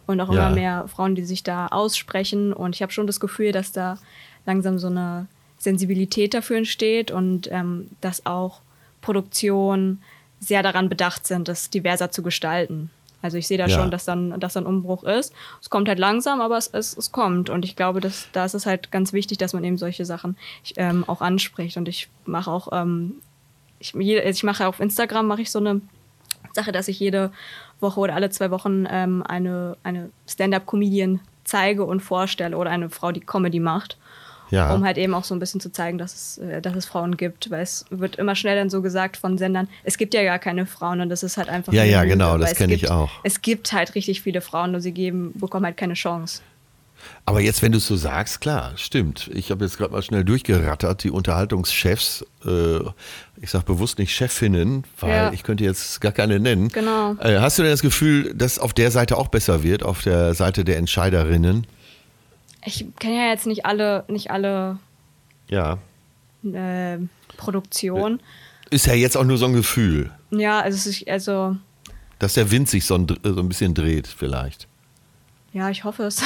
und 0.06 0.20
auch 0.20 0.32
ja. 0.32 0.46
immer 0.46 0.54
mehr 0.54 0.88
Frauen, 0.88 1.14
die 1.14 1.24
sich 1.24 1.42
da 1.42 1.68
aussprechen. 1.68 2.52
Und 2.52 2.74
ich 2.74 2.82
habe 2.82 2.92
schon 2.92 3.06
das 3.06 3.20
Gefühl, 3.20 3.52
dass 3.52 3.72
da 3.72 3.98
langsam 4.46 4.78
so 4.78 4.88
eine 4.88 5.26
Sensibilität 5.58 6.34
dafür 6.34 6.58
entsteht 6.58 7.10
und 7.10 7.50
ähm, 7.50 7.88
dass 8.00 8.26
auch 8.26 8.60
Produktionen 9.00 10.02
sehr 10.40 10.62
daran 10.62 10.88
bedacht 10.88 11.26
sind, 11.26 11.48
das 11.48 11.70
diverser 11.70 12.10
zu 12.10 12.22
gestalten. 12.22 12.90
Also 13.24 13.38
ich 13.38 13.46
sehe 13.46 13.56
da 13.56 13.66
ja. 13.66 13.74
schon, 13.74 13.90
dass 13.90 14.04
dann, 14.04 14.38
dass 14.38 14.52
dann 14.52 14.66
Umbruch 14.66 15.02
ist. 15.02 15.32
Es 15.58 15.70
kommt 15.70 15.88
halt 15.88 15.98
langsam, 15.98 16.42
aber 16.42 16.58
es, 16.58 16.66
es, 16.66 16.94
es 16.94 17.10
kommt. 17.10 17.48
Und 17.48 17.64
ich 17.64 17.74
glaube, 17.74 18.00
dass, 18.00 18.28
da 18.32 18.44
ist 18.44 18.52
es 18.52 18.66
halt 18.66 18.90
ganz 18.90 19.14
wichtig, 19.14 19.38
dass 19.38 19.54
man 19.54 19.64
eben 19.64 19.78
solche 19.78 20.04
Sachen 20.04 20.36
ähm, 20.76 21.04
auch 21.08 21.22
anspricht. 21.22 21.78
Und 21.78 21.88
ich 21.88 22.10
mache 22.26 22.50
auch, 22.50 22.68
ähm, 22.72 23.14
ich, 23.78 23.94
ich 23.94 24.42
mache 24.42 24.66
auf 24.66 24.78
Instagram 24.78 25.26
mache 25.26 25.40
ich 25.40 25.50
so 25.50 25.58
eine 25.58 25.80
Sache, 26.52 26.70
dass 26.70 26.86
ich 26.86 27.00
jede 27.00 27.32
Woche 27.80 27.98
oder 27.98 28.14
alle 28.14 28.28
zwei 28.28 28.50
Wochen 28.50 28.84
ähm, 28.90 29.22
eine, 29.26 29.78
eine 29.84 30.10
Stand-up-Comedian 30.28 31.20
zeige 31.44 31.84
und 31.84 32.00
vorstelle 32.00 32.58
oder 32.58 32.68
eine 32.68 32.90
Frau, 32.90 33.10
die 33.10 33.20
Comedy 33.20 33.58
macht 33.58 33.96
ja. 34.54 34.74
um 34.74 34.84
halt 34.84 34.98
eben 34.98 35.14
auch 35.14 35.24
so 35.24 35.34
ein 35.34 35.38
bisschen 35.38 35.60
zu 35.60 35.70
zeigen, 35.70 35.98
dass 35.98 36.14
es, 36.14 36.38
äh, 36.38 36.62
dass 36.62 36.74
es 36.76 36.86
Frauen 36.86 37.16
gibt. 37.16 37.50
Weil 37.50 37.62
es 37.62 37.84
wird 37.90 38.16
immer 38.16 38.34
schnell 38.34 38.56
dann 38.56 38.70
so 38.70 38.82
gesagt 38.82 39.16
von 39.16 39.38
Sendern, 39.38 39.68
es 39.82 39.98
gibt 39.98 40.14
ja 40.14 40.22
gar 40.22 40.38
keine 40.38 40.66
Frauen 40.66 41.00
und 41.00 41.08
das 41.08 41.22
ist 41.22 41.36
halt 41.36 41.48
einfach. 41.48 41.72
Ja, 41.72 41.84
ja, 41.84 42.02
Lüge, 42.02 42.12
genau, 42.12 42.38
das 42.38 42.54
kenne 42.54 42.74
ich 42.74 42.90
auch. 42.90 43.10
Es 43.22 43.42
gibt 43.42 43.72
halt 43.72 43.94
richtig 43.94 44.22
viele 44.22 44.40
Frauen, 44.40 44.72
nur 44.72 44.80
sie 44.80 44.92
geben, 44.92 45.32
bekommen 45.34 45.66
halt 45.66 45.76
keine 45.76 45.94
Chance. 45.94 46.40
Aber 47.26 47.40
jetzt, 47.40 47.62
wenn 47.62 47.72
du 47.72 47.78
es 47.78 47.86
so 47.86 47.96
sagst, 47.96 48.40
klar, 48.40 48.72
stimmt. 48.76 49.30
Ich 49.32 49.50
habe 49.50 49.64
jetzt 49.64 49.78
gerade 49.78 49.92
mal 49.92 50.02
schnell 50.02 50.24
durchgerattert, 50.24 51.04
die 51.04 51.10
Unterhaltungschefs, 51.10 52.24
äh, 52.44 52.78
ich 53.40 53.50
sage 53.50 53.64
bewusst 53.64 53.98
nicht 53.98 54.14
Chefinnen, 54.14 54.84
weil 55.00 55.10
ja. 55.10 55.32
ich 55.32 55.42
könnte 55.42 55.64
jetzt 55.64 56.00
gar 56.00 56.12
keine 56.12 56.38
nennen. 56.38 56.68
Genau. 56.68 57.14
Äh, 57.20 57.38
hast 57.38 57.58
du 57.58 57.62
denn 57.62 57.72
das 57.72 57.82
Gefühl, 57.82 58.34
dass 58.34 58.58
auf 58.58 58.72
der 58.72 58.90
Seite 58.90 59.16
auch 59.16 59.28
besser 59.28 59.62
wird, 59.62 59.82
auf 59.82 60.02
der 60.02 60.34
Seite 60.34 60.64
der 60.64 60.76
Entscheiderinnen? 60.78 61.66
Ich 62.64 62.86
kenne 62.98 63.16
ja 63.16 63.30
jetzt 63.30 63.46
nicht 63.46 63.66
alle, 63.66 64.04
nicht 64.08 64.30
alle 64.30 64.78
ja. 65.48 65.78
Äh, 66.42 66.98
Produktionen. 67.36 68.20
Ist 68.70 68.86
ja 68.86 68.94
jetzt 68.94 69.16
auch 69.16 69.24
nur 69.24 69.38
so 69.38 69.46
ein 69.46 69.52
Gefühl. 69.52 70.10
Ja, 70.30 70.60
also, 70.60 70.88
ist, 70.88 71.08
also 71.08 71.56
dass 72.18 72.34
der 72.34 72.50
Wind 72.50 72.68
sich 72.68 72.86
so 72.86 72.94
ein, 72.94 73.06
so 73.06 73.40
ein 73.40 73.48
bisschen 73.48 73.74
dreht, 73.74 74.06
vielleicht. 74.06 74.66
Ja, 75.52 75.70
ich 75.70 75.84
hoffe 75.84 76.04
es. 76.04 76.22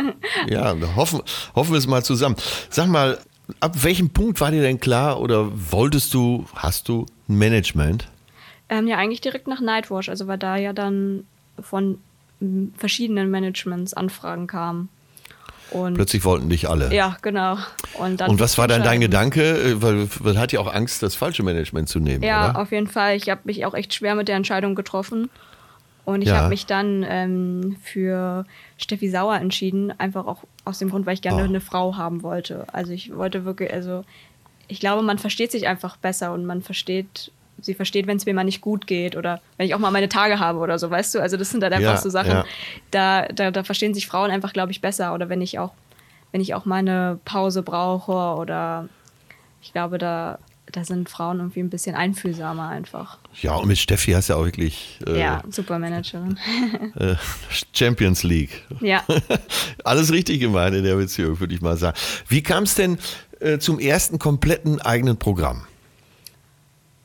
ja, 0.48 0.74
hoffen, 0.96 1.20
hoffen 1.54 1.72
wir 1.72 1.78
es 1.78 1.86
mal 1.86 2.02
zusammen. 2.04 2.36
Sag 2.70 2.88
mal, 2.88 3.18
ab 3.60 3.84
welchem 3.84 4.10
Punkt 4.10 4.40
war 4.40 4.50
dir 4.50 4.62
denn 4.62 4.80
klar 4.80 5.20
oder 5.20 5.50
wolltest 5.70 6.14
du, 6.14 6.46
hast 6.54 6.88
du 6.88 7.06
ein 7.28 7.36
Management? 7.36 8.08
Ähm, 8.68 8.88
ja, 8.88 8.96
eigentlich 8.96 9.20
direkt 9.20 9.46
nach 9.46 9.60
Nightwatch, 9.60 10.08
also 10.08 10.26
weil 10.26 10.38
da 10.38 10.56
ja 10.56 10.72
dann 10.72 11.26
von 11.60 11.98
verschiedenen 12.76 13.30
Managements 13.30 13.94
Anfragen 13.94 14.46
kamen. 14.46 14.88
Und 15.72 15.94
Plötzlich 15.94 16.24
wollten 16.24 16.48
dich 16.48 16.68
alle. 16.68 16.92
Ja, 16.94 17.16
genau. 17.22 17.56
Und, 17.98 18.20
und 18.22 18.40
was 18.40 18.58
war 18.58 18.68
dann 18.68 18.82
dein 18.82 19.00
Gedanke? 19.00 19.42
Äh, 19.42 19.82
weil 19.82 20.08
man 20.22 20.38
hat 20.38 20.52
ja 20.52 20.60
auch 20.60 20.72
Angst, 20.72 21.02
das 21.02 21.14
falsche 21.14 21.42
Management 21.42 21.88
zu 21.88 21.98
nehmen. 21.98 22.22
Ja, 22.22 22.50
oder? 22.50 22.60
auf 22.60 22.72
jeden 22.72 22.88
Fall. 22.88 23.16
Ich 23.16 23.28
habe 23.28 23.40
mich 23.44 23.64
auch 23.64 23.74
echt 23.74 23.94
schwer 23.94 24.14
mit 24.14 24.28
der 24.28 24.36
Entscheidung 24.36 24.74
getroffen. 24.74 25.30
Und 26.04 26.22
ich 26.22 26.28
ja. 26.28 26.38
habe 26.38 26.48
mich 26.48 26.66
dann 26.66 27.04
ähm, 27.08 27.76
für 27.82 28.44
Steffi 28.76 29.08
Sauer 29.08 29.36
entschieden, 29.36 29.92
einfach 29.98 30.26
auch 30.26 30.42
aus 30.64 30.78
dem 30.78 30.90
Grund, 30.90 31.06
weil 31.06 31.14
ich 31.14 31.22
gerne 31.22 31.42
oh. 31.42 31.44
eine 31.44 31.60
Frau 31.60 31.96
haben 31.96 32.22
wollte. 32.22 32.66
Also 32.72 32.92
ich 32.92 33.14
wollte 33.14 33.44
wirklich, 33.44 33.72
also 33.72 34.04
ich 34.66 34.80
glaube, 34.80 35.02
man 35.02 35.18
versteht 35.18 35.52
sich 35.52 35.68
einfach 35.68 35.96
besser 35.96 36.32
und 36.32 36.44
man 36.44 36.62
versteht 36.62 37.30
sie 37.62 37.74
versteht, 37.74 38.06
wenn 38.06 38.18
es 38.18 38.26
mir 38.26 38.34
mal 38.34 38.44
nicht 38.44 38.60
gut 38.60 38.86
geht 38.86 39.16
oder 39.16 39.40
wenn 39.56 39.66
ich 39.66 39.74
auch 39.74 39.78
mal 39.78 39.90
meine 39.90 40.08
Tage 40.08 40.38
habe 40.38 40.58
oder 40.58 40.78
so, 40.78 40.90
weißt 40.90 41.14
du? 41.14 41.20
Also 41.20 41.36
das 41.36 41.50
sind 41.50 41.62
halt 41.62 41.72
einfach 41.72 41.94
ja, 41.94 41.96
so 41.96 42.10
Sachen, 42.10 42.30
ja. 42.30 42.44
da, 42.90 43.26
da, 43.28 43.50
da 43.50 43.64
verstehen 43.64 43.94
sich 43.94 44.06
Frauen 44.06 44.30
einfach, 44.30 44.52
glaube 44.52 44.72
ich, 44.72 44.80
besser. 44.80 45.14
Oder 45.14 45.28
wenn 45.28 45.40
ich 45.40 45.58
auch, 45.58 45.72
wenn 46.32 46.40
ich 46.40 46.54
auch 46.54 46.64
mal 46.64 46.76
eine 46.76 47.18
Pause 47.24 47.62
brauche 47.62 48.38
oder 48.38 48.88
ich 49.62 49.72
glaube, 49.72 49.98
da, 49.98 50.38
da 50.70 50.84
sind 50.84 51.08
Frauen 51.08 51.38
irgendwie 51.38 51.60
ein 51.60 51.70
bisschen 51.70 51.94
einfühlsamer 51.94 52.68
einfach. 52.68 53.18
Ja, 53.40 53.54
und 53.54 53.68
mit 53.68 53.78
Steffi 53.78 54.12
hast 54.12 54.28
du 54.28 54.34
ja 54.34 54.38
auch 54.38 54.44
wirklich. 54.44 54.98
Äh, 55.06 55.20
ja, 55.20 55.42
super 55.50 55.78
Managerin. 55.78 56.38
Äh, 56.96 57.14
Champions 57.72 58.22
League. 58.22 58.64
Ja. 58.80 59.02
Alles 59.84 60.12
richtig 60.12 60.40
gemeint 60.40 60.74
in 60.74 60.84
der 60.84 60.96
Beziehung, 60.96 61.40
würde 61.40 61.54
ich 61.54 61.60
mal 61.60 61.76
sagen. 61.76 61.96
Wie 62.28 62.42
kam 62.42 62.64
es 62.64 62.74
denn 62.74 62.98
äh, 63.40 63.58
zum 63.58 63.78
ersten 63.78 64.18
kompletten 64.18 64.80
eigenen 64.80 65.16
Programm? 65.16 65.66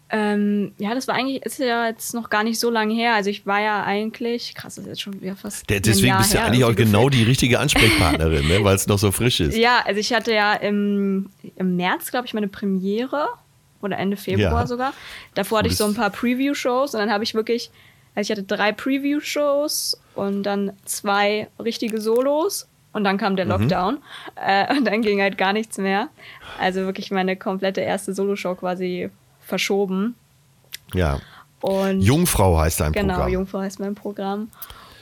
Ähm, 0.09 0.71
ja, 0.77 0.95
das 0.95 1.07
war 1.07 1.15
eigentlich, 1.15 1.45
ist 1.45 1.59
ja 1.59 1.87
jetzt 1.87 2.13
noch 2.13 2.29
gar 2.29 2.43
nicht 2.43 2.59
so 2.59 2.69
lange 2.69 2.93
her. 2.93 3.15
Also 3.15 3.29
ich 3.29 3.45
war 3.45 3.59
ja 3.59 3.83
eigentlich, 3.83 4.55
krass, 4.55 4.75
das 4.75 4.85
ist 4.85 4.89
jetzt 4.89 5.01
schon 5.01 5.21
wieder 5.21 5.35
fast. 5.35 5.69
Der, 5.69 5.81
deswegen 5.81 6.17
bist 6.17 6.33
du 6.33 6.37
ja 6.37 6.45
eigentlich 6.45 6.63
auch 6.63 6.75
genau 6.75 7.09
die 7.09 7.23
richtige 7.23 7.59
Ansprechpartnerin, 7.59 8.47
ne? 8.47 8.63
weil 8.63 8.75
es 8.75 8.87
noch 8.87 8.99
so 8.99 9.11
frisch 9.11 9.41
ist. 9.41 9.57
Ja, 9.57 9.83
also 9.85 9.99
ich 9.99 10.13
hatte 10.13 10.33
ja 10.33 10.53
im, 10.53 11.29
im 11.57 11.75
März, 11.75 12.11
glaube 12.11 12.25
ich, 12.25 12.33
meine 12.33 12.47
Premiere 12.47 13.27
oder 13.81 13.97
Ende 13.97 14.15
Februar 14.15 14.61
ja. 14.61 14.67
sogar. 14.67 14.93
Davor 15.33 15.59
hatte 15.59 15.67
ich 15.67 15.77
so 15.77 15.85
ein 15.85 15.93
paar 15.93 16.09
Preview-Shows 16.09 16.93
und 16.93 17.01
dann 17.01 17.11
habe 17.11 17.25
ich 17.25 17.33
wirklich, 17.33 17.69
also 18.15 18.31
ich 18.31 18.37
hatte 18.37 18.47
drei 18.47 18.71
Preview-Shows 18.71 19.99
und 20.15 20.43
dann 20.43 20.71
zwei 20.85 21.49
richtige 21.59 21.99
Solos 21.99 22.67
und 22.93 23.03
dann 23.03 23.17
kam 23.17 23.35
der 23.35 23.45
mhm. 23.45 23.51
Lockdown 23.51 23.95
mhm. 23.95 24.01
äh, 24.35 24.77
und 24.77 24.85
dann 24.85 25.01
ging 25.01 25.21
halt 25.21 25.37
gar 25.37 25.51
nichts 25.51 25.77
mehr. 25.77 26.07
Also 26.59 26.81
wirklich 26.81 27.11
meine 27.11 27.35
komplette 27.35 27.81
erste 27.81 28.13
Soloshow 28.13 28.55
quasi 28.55 29.09
verschoben. 29.47 30.15
Ja. 30.93 31.19
Und 31.61 32.01
Jungfrau 32.01 32.59
heißt 32.59 32.79
dein 32.79 32.91
genau, 32.91 33.15
Programm. 33.15 33.31
Jungfrau 33.31 33.59
heißt 33.59 33.79
mein 33.79 33.95
Programm. 33.95 34.49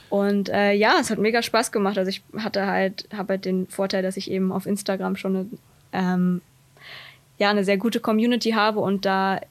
Und 0.10 0.50
äh, 0.50 0.72
ja, 0.72 0.96
es 1.02 1.10
hat 1.10 1.18
mega 1.18 1.42
Spaß 1.42 1.72
gemacht. 1.72 1.98
Also 1.98 2.10
ich 2.10 2.24
hatte 2.38 2.66
halt, 2.66 3.08
habe 3.14 3.34
halt 3.34 3.46
den 3.46 3.68
Vorteil, 3.68 4.04
dass 4.04 4.18
ich 4.18 4.32
eben 4.32 4.52
auf 4.52 4.66
Instagram 4.66 5.18
schon 5.18 5.36
eine, 5.36 5.46
ähm, 5.92 6.42
ja, 7.38 7.50
eine 7.50 7.66
sehr 7.66 7.78
gute 7.78 8.00
Community 8.00 8.52
habe 8.52 8.80
und 8.80 9.06
da 9.06 9.42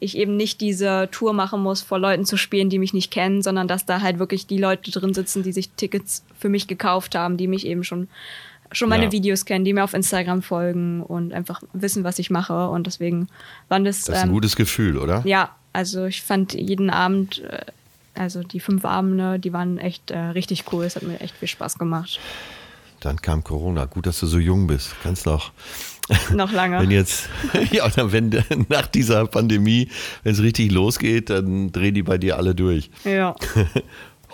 ich 0.00 0.16
eben 0.16 0.36
nicht 0.36 0.60
diese 0.60 1.08
Tour 1.10 1.32
machen 1.32 1.62
muss, 1.62 1.82
vor 1.82 1.98
Leuten 1.98 2.24
zu 2.24 2.36
spielen, 2.36 2.70
die 2.70 2.78
mich 2.78 2.94
nicht 2.94 3.10
kennen, 3.10 3.42
sondern 3.42 3.68
dass 3.68 3.86
da 3.86 4.00
halt 4.00 4.18
wirklich 4.18 4.46
die 4.46 4.58
Leute 4.58 4.90
drin 4.90 5.14
sitzen, 5.14 5.42
die 5.42 5.52
sich 5.52 5.70
Tickets 5.70 6.24
für 6.38 6.48
mich 6.48 6.66
gekauft 6.66 7.14
haben, 7.14 7.36
die 7.36 7.46
mich 7.46 7.66
eben 7.66 7.84
schon 7.84 8.08
schon 8.74 8.88
meine 8.88 9.04
Ja. 9.04 9.12
Videos 9.12 9.44
kennen, 9.44 9.64
die 9.64 9.72
mir 9.72 9.84
auf 9.84 9.94
Instagram 9.94 10.42
folgen 10.42 11.02
und 11.02 11.32
einfach 11.32 11.62
wissen, 11.72 12.04
was 12.04 12.18
ich 12.18 12.30
mache. 12.30 12.68
Und 12.68 12.86
deswegen 12.86 13.28
waren 13.68 13.84
das, 13.84 14.04
Das 14.04 14.16
ist 14.16 14.22
ein 14.22 14.28
ähm, 14.28 14.34
gutes 14.34 14.56
Gefühl, 14.56 14.98
oder? 14.98 15.22
ja, 15.24 15.50
also 15.72 16.04
ich 16.06 16.22
fand 16.22 16.52
jeden 16.54 16.90
Abend, 16.90 17.42
äh, 17.44 17.64
also 18.14 18.42
die 18.42 18.60
fünf 18.60 18.84
Abende, 18.84 19.38
die 19.38 19.52
waren 19.52 19.78
echt 19.78 20.10
äh, 20.10 20.18
richtig 20.18 20.64
cool. 20.72 20.84
Es 20.84 20.94
hat 20.96 21.02
mir 21.02 21.20
echt 21.20 21.36
viel 21.36 21.48
Spaß 21.48 21.78
gemacht. 21.78 22.20
Dann 23.00 23.20
kam 23.20 23.42
Corona. 23.44 23.84
Gut, 23.86 24.06
dass 24.06 24.20
du 24.20 24.26
so 24.26 24.38
jung 24.38 24.66
bist. 24.66 24.94
Kannst 25.02 25.26
noch. 25.26 25.52
Noch 26.34 26.52
lange. 26.52 26.78
Wenn 26.80 26.90
jetzt, 26.90 27.28
ja, 27.72 27.88
dann 27.88 28.12
wenn 28.12 28.28
nach 28.68 28.86
dieser 28.86 29.26
Pandemie, 29.26 29.88
wenn 30.22 30.32
es 30.34 30.42
richtig 30.42 30.70
losgeht, 30.70 31.30
dann 31.30 31.72
drehen 31.72 31.94
die 31.94 32.02
bei 32.02 32.18
dir 32.18 32.36
alle 32.36 32.54
durch. 32.54 32.90
ja. 33.04 33.34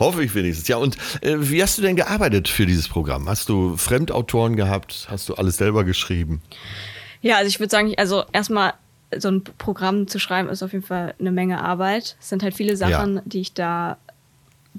Hoffe 0.01 0.25
ich 0.25 0.35
wenigstens. 0.35 0.67
Ja, 0.67 0.79
und 0.79 0.97
äh, 1.23 1.37
wie 1.39 1.63
hast 1.63 1.79
du 1.79 1.83
denn 1.83 1.95
gearbeitet 1.95 2.49
für 2.49 2.67
dieses 2.67 2.89
Programm? 2.89 3.29
Hast 3.29 3.49
du 3.49 3.77
Fremdautoren 3.77 4.57
gehabt? 4.57 5.07
Hast 5.11 5.29
du 5.29 5.35
alles 5.35 5.57
selber 5.59 5.85
geschrieben? 5.85 6.43
ja, 7.23 7.37
also 7.37 7.49
ich 7.49 7.61
würde 7.61 7.71
sagen, 7.71 7.93
also 7.99 8.25
erstmal 8.33 8.73
so 9.17 9.29
ein 9.29 9.45
Programm 9.59 10.09
zu 10.09 10.19
schreiben 10.19 10.49
ist 10.49 10.63
auf 10.63 10.73
jeden 10.73 10.85
Fall 10.87 11.15
eine 11.21 11.31
Menge 11.33 11.63
Arbeit. 11.63 12.17
Es 12.21 12.31
sind 12.31 12.43
halt 12.43 12.55
viele 12.55 12.77
Sachen, 12.77 13.17
Ja. 13.17 13.23
die 13.27 13.41
ich 13.43 13.53
da, 13.53 13.99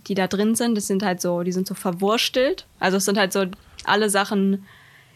die 0.07 0.15
da 0.15 0.25
drin 0.27 0.55
sind. 0.55 0.75
Das 0.75 0.87
sind 0.87 1.03
halt 1.03 1.21
so, 1.21 1.43
die 1.43 1.51
sind 1.51 1.67
so 1.67 1.75
verwurstelt. 1.75 2.65
Also 2.79 2.97
es 2.97 3.05
sind 3.05 3.17
halt 3.19 3.31
so 3.31 3.45
alle 3.83 4.09
Sachen. 4.09 4.65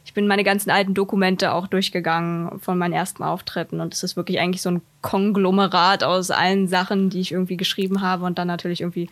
Ich 0.04 0.14
bin 0.14 0.28
meine 0.28 0.44
ganzen 0.44 0.70
alten 0.70 0.94
Dokumente 0.94 1.52
auch 1.54 1.66
durchgegangen 1.66 2.60
von 2.60 2.78
meinen 2.78 2.94
ersten 2.94 3.24
Auftritten 3.24 3.80
und 3.82 3.92
es 3.94 4.04
ist 4.04 4.16
wirklich 4.18 4.40
eigentlich 4.40 4.62
so 4.62 4.70
ein 4.70 4.82
Konglomerat 5.02 6.04
aus 6.04 6.30
allen 6.30 6.68
Sachen, 6.68 7.10
die 7.10 7.22
ich 7.22 7.32
irgendwie 7.32 7.58
geschrieben 7.58 8.02
habe 8.02 8.26
und 8.26 8.38
dann 8.38 8.48
natürlich 8.48 8.82
irgendwie 8.82 9.10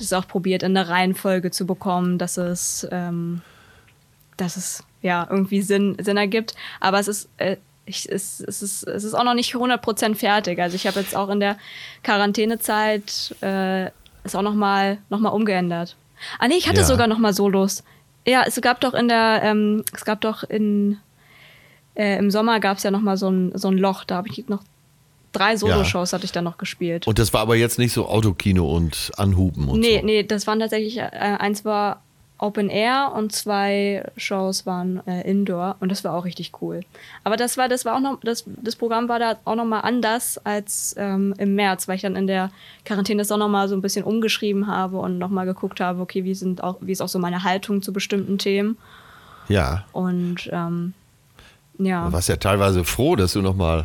das 0.00 0.12
auch 0.12 0.26
probiert 0.26 0.62
in 0.62 0.76
eine 0.76 0.88
Reihenfolge 0.88 1.50
zu 1.50 1.66
bekommen, 1.66 2.18
dass 2.18 2.36
es, 2.36 2.86
ähm, 2.90 3.40
dass 4.36 4.56
es 4.56 4.84
ja 5.02 5.26
irgendwie 5.30 5.62
Sinn, 5.62 5.96
Sinn 6.00 6.16
ergibt. 6.16 6.54
Aber 6.80 6.98
es 6.98 7.08
ist, 7.08 7.28
äh, 7.38 7.56
ich, 7.86 8.10
es, 8.10 8.40
es, 8.40 8.62
ist, 8.62 8.82
es 8.86 9.04
ist 9.04 9.14
auch 9.14 9.24
noch 9.24 9.34
nicht 9.34 9.54
100% 9.54 10.14
fertig. 10.14 10.60
Also 10.60 10.76
ich 10.76 10.86
habe 10.86 11.00
jetzt 11.00 11.16
auch 11.16 11.28
in 11.30 11.40
der 11.40 11.56
Quarantänezeit 12.02 13.34
äh, 13.40 13.90
es 14.24 14.34
auch 14.34 14.42
nochmal 14.42 14.98
noch 15.08 15.20
mal 15.20 15.30
umgeändert. 15.30 15.96
Ah 16.38 16.48
nee, 16.48 16.56
ich 16.56 16.68
hatte 16.68 16.80
Ja. 16.80 16.84
sogar 16.86 17.06
noch 17.06 17.18
mal 17.18 17.32
Solos. 17.32 17.84
Ja, 18.26 18.42
es 18.46 18.60
gab 18.60 18.80
doch 18.80 18.92
in 18.94 19.08
der, 19.08 19.40
ähm, 19.42 19.84
es 19.94 20.04
gab 20.04 20.20
doch 20.20 20.42
in, 20.42 20.98
äh, 21.94 22.18
im 22.18 22.30
Sommer 22.30 22.60
gab 22.60 22.76
es 22.78 22.82
ja 22.82 22.90
noch 22.90 23.00
mal 23.00 23.16
so 23.16 23.30
ein, 23.30 23.56
so 23.56 23.68
ein 23.68 23.78
Loch. 23.78 24.04
Da 24.04 24.16
habe 24.16 24.28
ich 24.28 24.48
noch 24.48 24.62
drei 25.32 25.56
Soloshows 25.56 26.12
hatte 26.12 26.24
ich 26.24 26.32
dann 26.32 26.44
noch 26.44 26.58
gespielt. 26.58 27.06
Und 27.06 27.18
das 27.18 27.32
war 27.32 27.40
aber 27.40 27.56
jetzt 27.56 27.78
nicht 27.78 27.92
so 27.92 28.08
Autokino 28.08 28.68
und 28.74 29.12
Anhuben 29.16 29.68
und 29.68 29.80
Nee, 29.80 30.00
so. 30.00 30.06
nee, 30.06 30.22
das 30.22 30.46
waren 30.46 30.58
tatsächlich, 30.60 30.98
äh, 30.98 31.02
eins 31.02 31.64
war 31.64 32.02
Open 32.40 32.70
Air 32.70 33.12
und 33.16 33.32
zwei 33.32 34.04
Shows 34.16 34.64
waren 34.64 35.04
äh, 35.08 35.28
Indoor 35.28 35.74
und 35.80 35.90
das 35.90 36.04
war 36.04 36.14
auch 36.14 36.24
richtig 36.24 36.52
cool. 36.62 36.80
Aber 37.24 37.36
das 37.36 37.56
war, 37.56 37.68
das 37.68 37.84
war 37.84 37.96
auch 37.96 38.00
noch, 38.00 38.20
das, 38.22 38.44
das 38.46 38.76
Programm 38.76 39.08
war 39.08 39.18
da 39.18 39.38
auch 39.44 39.56
nochmal 39.56 39.80
anders 39.82 40.38
als 40.44 40.94
ähm, 40.98 41.34
im 41.38 41.56
März, 41.56 41.88
weil 41.88 41.96
ich 41.96 42.02
dann 42.02 42.14
in 42.14 42.28
der 42.28 42.52
Quarantäne 42.84 43.22
das 43.22 43.32
auch 43.32 43.38
nochmal 43.38 43.68
so 43.68 43.74
ein 43.74 43.82
bisschen 43.82 44.04
umgeschrieben 44.04 44.68
habe 44.68 44.98
und 44.98 45.18
nochmal 45.18 45.46
geguckt 45.46 45.80
habe, 45.80 46.00
okay, 46.00 46.22
wie 46.22 46.34
sind 46.34 46.62
auch, 46.62 46.76
wie 46.80 46.92
ist 46.92 47.00
auch 47.00 47.08
so 47.08 47.18
meine 47.18 47.42
Haltung 47.42 47.82
zu 47.82 47.92
bestimmten 47.92 48.38
Themen. 48.38 48.78
Ja, 49.48 49.84
Und 49.92 50.48
ähm, 50.52 50.94
ja. 51.78 52.06
du 52.06 52.12
warst 52.12 52.28
ja 52.28 52.36
teilweise 52.36 52.84
froh, 52.84 53.16
dass 53.16 53.32
du 53.32 53.42
nochmal. 53.42 53.84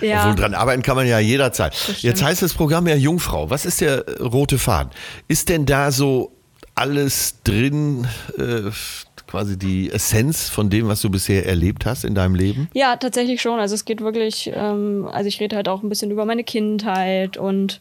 Ja. 0.00 0.22
Obwohl 0.22 0.36
dran 0.36 0.54
arbeiten 0.54 0.82
kann 0.82 0.96
man 0.96 1.06
ja 1.06 1.18
jederzeit. 1.18 1.74
Jetzt 2.00 2.22
heißt 2.22 2.42
das 2.42 2.54
Programm 2.54 2.86
ja 2.86 2.94
Jungfrau. 2.94 3.50
Was 3.50 3.64
ist 3.64 3.80
der 3.80 4.04
rote 4.20 4.58
Faden? 4.58 4.90
Ist 5.28 5.48
denn 5.48 5.66
da 5.66 5.90
so 5.90 6.32
alles 6.74 7.42
drin, 7.42 8.06
äh, 8.38 8.70
quasi 9.26 9.58
die 9.58 9.90
Essenz 9.90 10.48
von 10.48 10.70
dem, 10.70 10.88
was 10.88 11.00
du 11.00 11.10
bisher 11.10 11.46
erlebt 11.46 11.86
hast 11.86 12.04
in 12.04 12.14
deinem 12.14 12.34
Leben? 12.34 12.68
Ja, 12.74 12.96
tatsächlich 12.96 13.40
schon. 13.42 13.58
Also 13.58 13.74
es 13.74 13.84
geht 13.84 14.00
wirklich, 14.00 14.50
ähm, 14.54 15.08
also 15.10 15.26
ich 15.28 15.40
rede 15.40 15.56
halt 15.56 15.68
auch 15.68 15.82
ein 15.82 15.88
bisschen 15.88 16.10
über 16.10 16.24
meine 16.24 16.44
Kindheit 16.44 17.36
und 17.36 17.80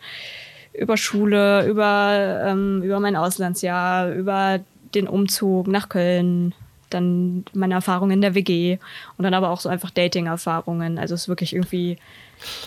über 0.73 0.97
Schule, 0.97 1.65
über, 1.67 2.41
ähm, 2.45 2.81
über 2.83 2.99
mein 2.99 3.15
Auslandsjahr, 3.15 4.11
über 4.11 4.59
den 4.93 5.07
Umzug 5.07 5.67
nach 5.67 5.89
Köln, 5.89 6.53
dann 6.95 7.45
meine 7.53 7.75
Erfahrungen 7.75 8.11
in 8.11 8.21
der 8.21 8.33
WG 8.35 8.77
und 9.17 9.23
dann 9.23 9.33
aber 9.35 9.49
auch 9.51 9.59
so 9.59 9.69
einfach 9.69 9.91
Dating-Erfahrungen. 9.91 10.97
Also 10.97 11.13
es 11.13 11.21
ist 11.23 11.27
wirklich 11.27 11.53
irgendwie 11.53 11.97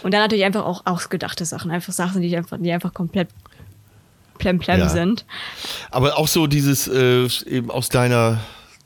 und 0.03 0.13
dann 0.15 0.21
natürlich 0.23 0.45
einfach 0.45 0.65
auch 0.65 0.83
ausgedachte 0.87 1.45
Sachen, 1.45 1.71
einfach 1.71 1.93
Sachen, 1.93 2.23
die 2.23 2.37
einfach, 2.37 2.59
die 2.61 2.71
einfach 2.73 2.95
komplett 2.95 3.29
plemplem 4.39 4.79
Ja. 4.81 4.89
sind. 4.89 5.25
Aber 5.91 6.17
auch 6.19 6.29
so 6.29 6.47
dieses 6.47 6.87
äh, 6.89 7.27
eben 7.47 7.71
aus 7.71 7.89
deiner, 7.89 8.41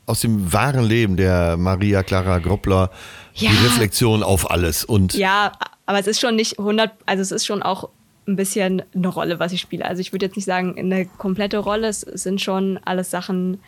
aus 0.06 0.20
dem 0.20 0.52
wahren 0.52 0.84
Leben 0.84 1.16
der 1.16 1.56
Maria 1.56 2.02
Clara 2.02 2.38
Groppler, 2.38 2.90
Ja. 3.34 3.50
die 3.50 3.56
Reflexion 3.66 4.22
auf 4.22 4.50
alles 4.50 4.84
und 4.84 5.14
Ja, 5.14 5.52
aber 5.86 5.98
es 5.98 6.06
ist 6.06 6.20
schon 6.20 6.36
nicht 6.36 6.58
100, 6.58 6.90
also 7.06 7.22
es 7.22 7.32
ist 7.32 7.46
schon 7.46 7.62
auch 7.62 7.88
ein 8.26 8.36
bisschen 8.36 8.82
eine 8.94 9.08
Rolle, 9.08 9.40
was 9.40 9.52
ich 9.52 9.60
spiele. 9.60 9.84
Also 9.84 10.00
ich 10.00 10.12
würde 10.12 10.26
jetzt 10.26 10.36
nicht 10.36 10.44
sagen, 10.44 10.78
eine 10.78 11.06
komplette 11.06 11.58
Rolle. 11.58 11.88
Es 11.88 12.00
sind 12.02 12.40
schon 12.40 12.78
alles 12.84 13.10
Sachen, 13.10 13.60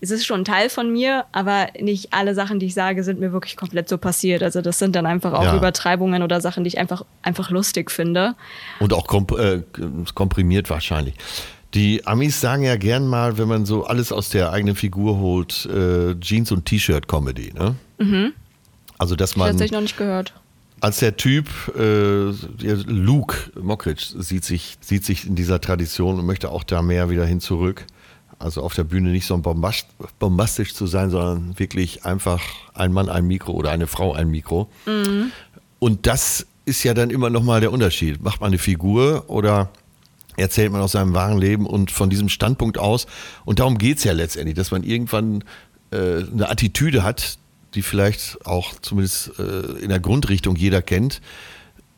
es 0.00 0.10
ist 0.10 0.24
schon 0.24 0.40
ein 0.40 0.44
Teil 0.44 0.70
von 0.70 0.90
mir, 0.90 1.24
aber 1.32 1.68
nicht 1.80 2.12
alle 2.12 2.34
Sachen, 2.34 2.58
die 2.58 2.66
ich 2.66 2.74
sage, 2.74 3.04
sind 3.04 3.20
mir 3.20 3.32
wirklich 3.32 3.56
komplett 3.56 3.88
so 3.88 3.98
passiert. 3.98 4.42
Also 4.42 4.62
das 4.62 4.78
sind 4.78 4.96
dann 4.96 5.04
einfach 5.06 5.32
auch 5.32 5.44
Ja. 5.44 5.56
Übertreibungen 5.56 6.22
oder 6.22 6.40
Sachen, 6.40 6.64
die 6.64 6.68
ich 6.68 6.78
einfach, 6.78 7.04
einfach 7.22 7.50
lustig 7.50 7.90
finde. 7.90 8.34
Und 8.78 8.92
auch 8.92 9.06
komp 9.06 9.32
äh, 9.32 9.62
komprimiert 10.14 10.70
wahrscheinlich. 10.70 11.14
Die 11.74 12.04
Amis 12.06 12.40
sagen 12.40 12.62
ja 12.64 12.76
gern 12.76 13.06
mal, 13.06 13.38
wenn 13.38 13.46
man 13.46 13.64
so 13.66 13.84
alles 13.84 14.10
aus 14.10 14.30
der 14.30 14.50
eigenen 14.52 14.74
Figur 14.74 15.18
holt, 15.18 15.66
äh, 15.66 16.14
Jeans- 16.18 16.50
und 16.50 16.64
T-Shirt-Comedy. 16.66 17.52
Ne? 17.52 18.32
Also, 18.98 19.14
dass 19.16 19.36
man 19.36 19.48
tatsächlich 19.50 19.72
noch 19.72 19.80
nicht 19.82 19.96
gehört. 19.96 20.32
als 20.80 20.98
der 20.98 21.16
Typ, 21.16 21.46
äh, 21.78 22.30
Luke 22.86 23.36
Mockridge, 23.60 24.14
sieht 24.18 24.44
sich, 24.44 24.78
sieht 24.80 25.04
sich 25.04 25.26
in 25.26 25.36
dieser 25.36 25.60
Tradition 25.60 26.18
und 26.18 26.26
möchte 26.26 26.50
auch 26.50 26.64
da 26.64 26.82
mehr 26.82 27.08
wieder 27.10 27.24
hin 27.26 27.40
zurück. 27.40 27.84
Also 28.40 28.62
auf 28.62 28.74
der 28.74 28.84
Bühne 28.84 29.10
nicht 29.10 29.26
so 29.26 29.36
bombast, 29.36 29.86
bombastisch 30.18 30.74
zu 30.74 30.86
sein, 30.86 31.10
sondern 31.10 31.58
wirklich 31.58 32.06
einfach 32.06 32.40
ein 32.72 32.90
Mann 32.90 33.10
ein 33.10 33.26
Mikro 33.26 33.52
oder 33.52 33.70
eine 33.70 33.86
Frau 33.86 34.14
ein 34.14 34.30
Mikro. 34.30 34.70
Und 35.78 36.06
das 36.06 36.46
ist 36.64 36.82
ja 36.82 36.94
dann 36.94 37.10
immer 37.10 37.28
nochmal 37.28 37.60
der 37.60 37.70
Unterschied. 37.70 38.22
Macht 38.22 38.40
man 38.40 38.48
eine 38.48 38.58
Figur 38.58 39.24
oder 39.28 39.68
erzählt 40.38 40.72
man 40.72 40.80
aus 40.80 40.92
seinem 40.92 41.12
wahren 41.14 41.36
Leben 41.36 41.66
und 41.66 41.90
von 41.90 42.08
diesem 42.08 42.30
Standpunkt 42.30 42.78
aus. 42.78 43.06
Und 43.44 43.58
darum 43.58 43.76
geht 43.76 43.98
es 43.98 44.04
ja 44.04 44.12
letztendlich, 44.12 44.56
dass 44.56 44.70
man 44.70 44.84
irgendwann 44.84 45.44
äh, 45.90 46.22
eine 46.32 46.48
Attitüde 46.48 47.02
hat, 47.02 47.36
die 47.74 47.82
vielleicht 47.82 48.46
auch 48.46 48.72
zumindest 48.80 49.38
äh, 49.38 49.82
in 49.82 49.90
der 49.90 50.00
Grundrichtung 50.00 50.56
jeder 50.56 50.80
kennt, 50.80 51.20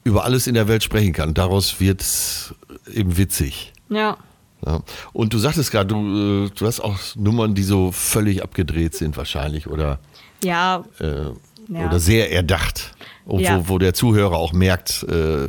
über 0.02 0.24
alles 0.24 0.48
in 0.48 0.54
der 0.54 0.66
Welt 0.66 0.82
sprechen 0.82 1.12
kann. 1.12 1.34
Daraus 1.34 1.78
wird 1.78 2.00
es 2.00 2.52
eben 2.92 3.16
witzig. 3.16 3.72
Ja. 3.88 4.16
Ja. 4.64 4.80
Und 5.12 5.32
du 5.34 5.38
sagtest 5.38 5.70
gerade, 5.72 5.86
du, 5.88 6.46
äh, 6.46 6.50
du 6.56 6.66
hast 6.66 6.80
auch 6.80 6.98
Nummern, 7.16 7.54
die 7.54 7.62
so 7.62 7.90
völlig 7.92 8.42
abgedreht 8.42 8.94
sind 8.94 9.16
wahrscheinlich 9.16 9.66
oder, 9.66 9.98
Ja, 10.44 10.84
äh, 11.00 11.26
Ja. 11.68 11.86
oder 11.86 11.98
sehr 12.00 12.32
erdacht. 12.32 12.94
Und 13.24 13.40
Ja. 13.40 13.60
wo, 13.68 13.74
wo 13.74 13.78
der 13.78 13.94
Zuhörer 13.94 14.36
auch 14.36 14.52
merkt, 14.52 15.04
äh, 15.04 15.48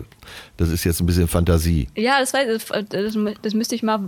das 0.57 0.70
ist 0.70 0.84
jetzt 0.84 0.99
ein 0.99 1.05
bisschen 1.07 1.28
Fantasie. 1.28 1.88
Ja, 1.95 2.20
das, 2.20 2.34
weiß, 2.34 2.66
das, 2.89 3.18
das 3.41 3.53
müsste 3.53 3.76
ich 3.76 3.84
mal 3.84 3.99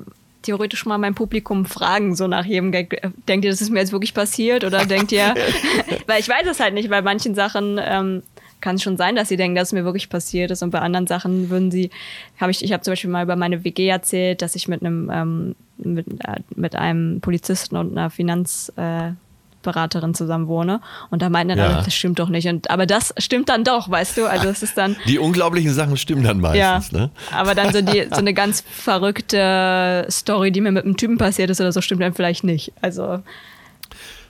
theoretisch 0.43 0.85
mal 0.85 0.99
mein 0.99 1.15
Publikum 1.15 1.65
fragen, 1.65 2.15
so 2.15 2.27
nach 2.27 2.45
jedem 2.45 2.71
Gag. 2.71 3.01
Denkt 3.27 3.45
ihr, 3.45 3.51
das 3.51 3.61
ist 3.61 3.71
mir 3.71 3.79
jetzt 3.79 3.91
wirklich 3.91 4.13
passiert? 4.13 4.63
Oder 4.63 4.85
denkt 4.85 5.11
ihr, 5.11 5.33
weil 6.07 6.19
ich 6.19 6.29
weiß 6.29 6.45
es 6.49 6.59
halt 6.59 6.75
nicht, 6.75 6.89
bei 6.89 7.01
manchen 7.01 7.33
Sachen 7.33 7.79
ähm, 7.83 8.21
kann 8.61 8.75
es 8.75 8.83
schon 8.83 8.97
sein, 8.97 9.15
dass 9.15 9.27
sie 9.29 9.37
denken, 9.37 9.55
dass 9.55 9.69
es 9.69 9.73
mir 9.73 9.85
wirklich 9.85 10.09
passiert 10.09 10.49
ist. 10.51 10.63
Und 10.63 10.71
bei 10.71 10.79
anderen 10.79 11.07
Sachen 11.07 11.49
würden 11.49 11.69
sie, 11.71 11.91
habe 12.39 12.51
ich, 12.51 12.63
ich 12.63 12.71
habe 12.73 12.81
zum 12.83 12.93
Beispiel 12.93 13.09
mal 13.11 13.23
über 13.23 13.35
meine 13.35 13.63
WG 13.63 13.87
erzählt, 13.87 14.41
dass 14.41 14.55
ich 14.55 14.67
mit 14.67 14.81
einem, 14.81 15.09
ähm, 15.13 15.55
mit, 15.77 16.07
äh, 16.25 16.39
mit 16.55 16.75
einem 16.75 17.21
Polizisten 17.21 17.75
und 17.77 17.91
einer 17.97 18.09
Finanzberaterin 18.09 19.13
äh, 19.13 19.25
Beraterin 19.61 20.13
zusammen 20.13 20.47
wohne. 20.47 20.79
Und 21.09 21.23
da 21.23 21.29
meinten 21.29 21.57
dann 21.57 21.71
Ja. 21.71 21.81
das 21.81 21.93
stimmt 21.95 22.19
doch 22.19 22.29
nicht. 22.29 22.47
Und, 22.47 22.69
aber 22.69 22.85
das 22.85 23.15
stimmt 23.17 23.49
dann 23.49 23.63
doch, 23.63 23.89
weißt 23.89 24.15
du? 24.17 24.27
Also 24.27 24.47
es 24.47 24.61
ist 24.61 24.77
dann. 24.77 24.95
Die 25.07 25.17
unglaublichen 25.17 25.73
Sachen 25.73 25.97
stimmen 25.97 26.23
dann 26.23 26.39
meistens. 26.39 26.91
Ja, 26.91 26.99
Ne? 26.99 27.09
aber 27.31 27.55
dann 27.55 27.73
so, 27.73 27.81
die, 27.81 28.03
so 28.11 28.17
eine 28.17 28.35
ganz 28.35 28.61
verrückte 28.69 30.05
Story, 30.11 30.51
die 30.51 30.61
mir 30.61 30.71
mit 30.71 30.85
einem 30.85 30.97
Typen 30.97 31.17
passiert 31.17 31.49
ist 31.49 31.59
oder 31.61 31.71
so, 31.71 31.81
stimmt 31.81 32.01
dann 32.03 32.13
vielleicht 32.13 32.43
nicht. 32.43 32.73
Also, 32.81 33.23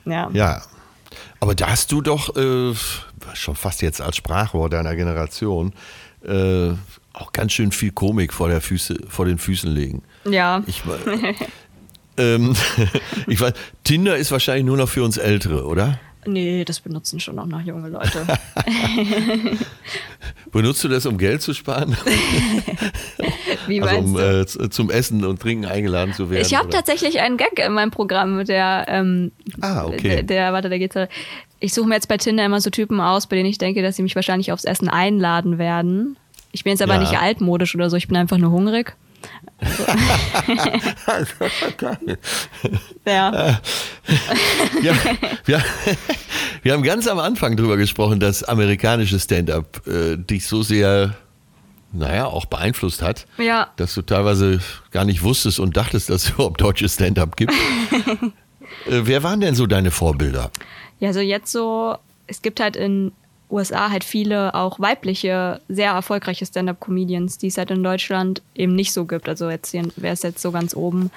ja. 0.06 0.30
Ja. 0.32 0.62
Aber 1.40 1.54
da 1.54 1.68
hast 1.68 1.92
du 1.92 2.00
doch 2.00 2.34
äh, 2.36 2.72
schon 3.34 3.56
fast 3.56 3.82
jetzt 3.82 4.00
als 4.00 4.16
Sprachrohr 4.16 4.70
deiner 4.70 4.94
Generation 4.96 5.72
äh, 6.24 6.70
auch 7.12 7.32
ganz 7.32 7.52
schön 7.52 7.72
viel 7.72 7.92
Komik 7.92 8.32
vor, 8.32 8.48
der 8.48 8.60
Füße, 8.60 8.98
vor 9.08 9.24
den 9.24 9.38
Füßen 9.38 9.70
legen. 9.70 10.02
Ja. 10.28 10.62
Ich, 10.66 10.82
ähm, 12.18 12.54
ich 13.26 13.40
weiß, 13.40 13.54
Tinder 13.84 14.16
ist 14.16 14.30
wahrscheinlich 14.30 14.66
nur 14.66 14.76
noch 14.76 14.88
für 14.88 15.02
uns 15.02 15.16
Ältere, 15.16 15.66
oder? 15.66 15.98
Nee, 16.26 16.64
das 16.64 16.80
benutzen 16.80 17.20
schon 17.20 17.38
auch 17.38 17.46
noch 17.46 17.60
junge 17.60 17.88
Leute. 17.88 18.26
Benutzt 20.52 20.82
du 20.82 20.88
das, 20.88 21.06
um 21.06 21.18
Geld 21.18 21.40
zu 21.40 21.54
sparen? 21.54 21.96
Wie 23.68 23.80
also 23.80 23.96
um 23.98 24.14
du? 24.14 24.40
äh, 24.40 24.70
zum 24.70 24.90
Essen 24.90 25.24
und 25.24 25.40
Trinken 25.40 25.66
eingeladen 25.66 26.14
zu 26.14 26.28
werden? 26.30 26.42
Ich 26.44 26.56
habe 26.56 26.68
tatsächlich 26.68 27.20
einen 27.20 27.36
Gag 27.36 27.58
in 27.58 27.72
meinem 27.72 27.92
Programm, 27.92 28.44
der, 28.44 28.86
ähm, 28.88 29.30
Ah, 29.60 29.84
okay. 29.84 30.08
der, 30.08 30.22
der 30.24 30.52
warte, 30.52 30.68
der 30.68 30.78
geht 30.78 30.92
so. 30.92 31.06
Ich 31.60 31.72
suche 31.72 31.88
mir 31.88 31.94
jetzt 31.94 32.08
bei 32.08 32.16
Tinder 32.18 32.44
immer 32.44 32.60
so 32.60 32.70
Typen 32.70 33.00
aus, 33.00 33.26
bei 33.26 33.36
denen 33.36 33.48
ich 33.48 33.58
denke, 33.58 33.82
dass 33.82 33.96
sie 33.96 34.02
mich 34.02 34.14
wahrscheinlich 34.14 34.52
aufs 34.52 34.64
Essen 34.64 34.88
einladen 34.88 35.58
werden. 35.58 36.16
Ich 36.52 36.64
bin 36.64 36.70
jetzt 36.72 36.82
aber 36.82 36.94
Ja. 36.94 37.00
nicht 37.00 37.18
altmodisch 37.18 37.74
oder 37.74 37.88
so, 37.90 37.96
ich 37.96 38.08
bin 38.08 38.16
einfach 38.16 38.38
nur 38.38 38.50
hungrig. 38.50 38.94
Ja. 43.06 43.60
ja, 44.82 44.94
wir, 45.44 45.62
wir 46.62 46.72
haben 46.72 46.82
ganz 46.82 47.06
am 47.06 47.18
Anfang 47.18 47.56
drüber 47.56 47.76
gesprochen, 47.76 48.20
dass 48.20 48.42
amerikanische 48.42 49.18
Stand-up 49.18 49.86
äh, 49.86 50.16
dich 50.16 50.46
so 50.46 50.62
sehr, 50.62 51.14
naja, 51.92 52.26
auch 52.26 52.46
beeinflusst 52.46 53.02
hat, 53.02 53.26
Ja. 53.38 53.68
dass 53.76 53.94
du 53.94 54.02
teilweise 54.02 54.60
gar 54.90 55.04
nicht 55.04 55.22
wusstest 55.22 55.60
und 55.60 55.76
dachtest, 55.76 56.10
dass 56.10 56.24
es 56.24 56.30
überhaupt 56.30 56.60
deutsches 56.60 56.94
Stand-up 56.94 57.36
gibt. 57.36 57.52
äh, 58.86 59.00
wer 59.04 59.22
waren 59.22 59.40
denn 59.40 59.54
so 59.54 59.66
deine 59.66 59.90
Vorbilder? 59.90 60.50
Ja, 61.00 61.12
so 61.12 61.20
jetzt 61.20 61.52
so, 61.52 61.96
es 62.26 62.42
gibt 62.42 62.60
halt 62.60 62.76
in 62.76 63.12
USA 63.50 63.90
halt 63.90 64.04
viele 64.04 64.54
auch 64.54 64.80
weibliche, 64.80 65.60
sehr 65.68 65.92
erfolgreiche 65.92 66.46
Stand-up-Comedians, 66.46 67.38
die 67.38 67.46
es 67.46 67.58
halt 67.58 67.70
in 67.70 67.82
Deutschland 67.82 68.42
eben 68.54 68.74
nicht 68.74 68.92
so 68.92 69.04
gibt. 69.04 69.28
Also 69.28 69.50
jetzt 69.50 69.74
wer 69.96 70.12
ist 70.12 70.24
jetzt 70.24 70.42
so 70.42 70.50
ganz 70.50 70.74
oben? 70.74 71.10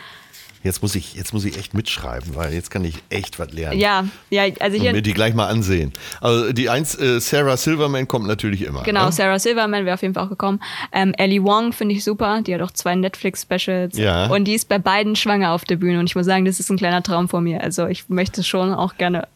Jetzt 0.62 0.82
muss 0.82 0.94
ich, 0.96 1.14
jetzt 1.14 1.34
muss 1.34 1.46
ich 1.46 1.58
echt 1.58 1.74
mitschreiben, 1.74 2.36
weil 2.36 2.54
jetzt 2.54 2.70
kann 2.70 2.84
ich 2.84 2.96
echt 3.10 3.40
was 3.40 3.52
lernen. 3.54 3.80
Ja, 3.80 4.06
ja, 4.30 4.44
also 4.60 4.76
Und 4.76 4.84
hier, 4.84 4.92
mir 4.92 5.02
die 5.02 5.14
gleich 5.14 5.34
mal 5.34 5.48
ansehen. 5.48 5.94
Also 6.20 6.52
die 6.52 6.70
eins, 6.70 7.00
äh, 7.00 7.22
Sarah 7.22 7.56
Silverman 7.56 8.10
kommt 8.10 8.28
natürlich 8.28 8.64
immer. 8.64 8.84
genau, 8.84 9.06
Ne? 9.06 9.12
Sarah 9.14 9.40
Silverman 9.40 9.86
wäre 9.86 9.94
auf 9.94 10.02
jeden 10.02 10.14
Fall 10.14 10.26
auch 10.26 10.30
gekommen. 10.30 10.62
Ähm, 10.92 11.14
Ellie 11.18 11.42
Wong 11.44 11.72
finde 11.72 11.96
ich 11.96 12.04
super, 12.04 12.42
die 12.42 12.54
hat 12.54 12.62
auch 12.62 12.72
zwei 12.72 12.94
Netflix-Specials. 12.96 13.98
Ja. 13.98 14.28
Und 14.28 14.44
die 14.46 14.54
ist 14.54 14.68
bei 14.68 14.80
beiden 14.80 15.16
schwanger 15.16 15.54
auf 15.54 15.64
der 15.64 15.78
Bühne. 15.78 15.98
Und 16.00 16.08
ich 16.10 16.16
muss 16.16 16.26
sagen, 16.26 16.44
das 16.44 16.60
ist 16.60 16.70
ein 16.70 16.78
kleiner 16.78 17.04
Traum 17.04 17.30
von 17.30 17.42
mir. 17.42 17.62
Also 17.64 17.88
ich 17.88 18.10
möchte 18.10 18.44
schon 18.44 18.74
auch 18.74 18.98
gerne 18.98 19.30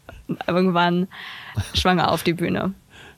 irgendwann 0.46 1.08
schwanger 1.74 2.10
auf 2.10 2.22
die 2.22 2.32
Bühne. 2.34 2.72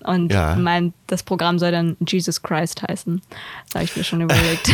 Und 0.04 0.32
Ja. 0.32 0.54
mein, 0.56 0.92
das 1.06 1.22
Programm 1.22 1.58
soll 1.58 1.72
dann 1.72 1.96
Jesus 2.06 2.42
Christ 2.42 2.82
heißen. 2.86 3.20
Das 3.66 3.74
habe 3.74 3.84
ich 3.84 3.96
mir 3.96 4.04
schon 4.04 4.20
überlegt. 4.20 4.70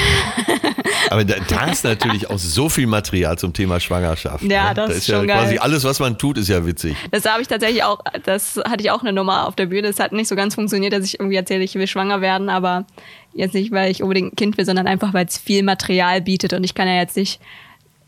Aber 1.10 1.24
da, 1.24 1.36
da 1.48 1.66
ist 1.70 1.84
natürlich 1.84 2.28
auch 2.28 2.38
so 2.38 2.68
viel 2.68 2.86
Material 2.86 3.38
zum 3.38 3.52
Thema 3.52 3.80
Schwangerschaft. 3.80 4.44
Ja, 4.44 4.68
ne? 4.70 4.74
das 4.74 4.86
da 4.88 4.92
ist 4.92 4.98
ist 4.98 5.06
ja 5.08 5.18
schon 5.18 5.26
quasi 5.26 5.54
geil. 5.54 5.58
alles, 5.62 5.84
was 5.84 6.00
man 6.00 6.18
tut, 6.18 6.38
ist 6.38 6.48
ja 6.48 6.66
witzig. 6.66 6.96
Das 7.10 7.24
habe 7.24 7.40
ich 7.42 7.48
tatsächlich 7.48 7.82
auch, 7.84 8.00
das 8.24 8.56
hatte 8.64 8.82
ich 8.82 8.90
auch 8.90 9.02
eine 9.02 9.12
Nummer 9.12 9.46
auf 9.46 9.54
der 9.56 9.66
Bühne. 9.66 9.88
Das 9.88 10.00
hat 10.00 10.12
nicht 10.12 10.28
so 10.28 10.36
ganz 10.36 10.54
funktioniert, 10.54 10.92
dass 10.92 11.04
ich 11.04 11.18
irgendwie 11.18 11.36
erzähle, 11.36 11.64
ich 11.64 11.74
will 11.74 11.86
schwanger 11.86 12.20
werden, 12.20 12.48
aber 12.48 12.84
jetzt 13.32 13.54
nicht, 13.54 13.72
weil 13.72 13.90
ich 13.90 14.02
unbedingt 14.02 14.32
ein 14.32 14.36
Kind 14.36 14.58
will, 14.58 14.64
sondern 14.66 14.86
einfach, 14.86 15.14
weil 15.14 15.26
es 15.26 15.38
viel 15.38 15.62
Material 15.62 16.20
bietet 16.20 16.52
und 16.52 16.64
ich 16.64 16.74
kann 16.74 16.88
ja 16.88 16.94
jetzt 16.94 17.16
nicht 17.16 17.40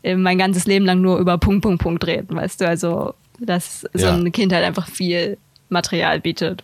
äh, 0.03 0.15
mein 0.15 0.37
ganzes 0.37 0.65
Leben 0.67 0.85
lang 0.85 1.01
nur 1.01 1.17
über 1.17 1.37
Punkt, 1.37 1.63
Punkt, 1.63 1.81
Punkt 1.81 2.05
reden, 2.05 2.35
weißt 2.35 2.61
du? 2.61 2.67
Also, 2.67 3.13
dass 3.39 3.85
so 3.93 4.07
ein 4.07 4.31
Kind 4.31 4.53
halt 4.53 4.65
einfach 4.65 4.87
viel 4.87 5.37
Material 5.69 6.19
bietet. 6.19 6.63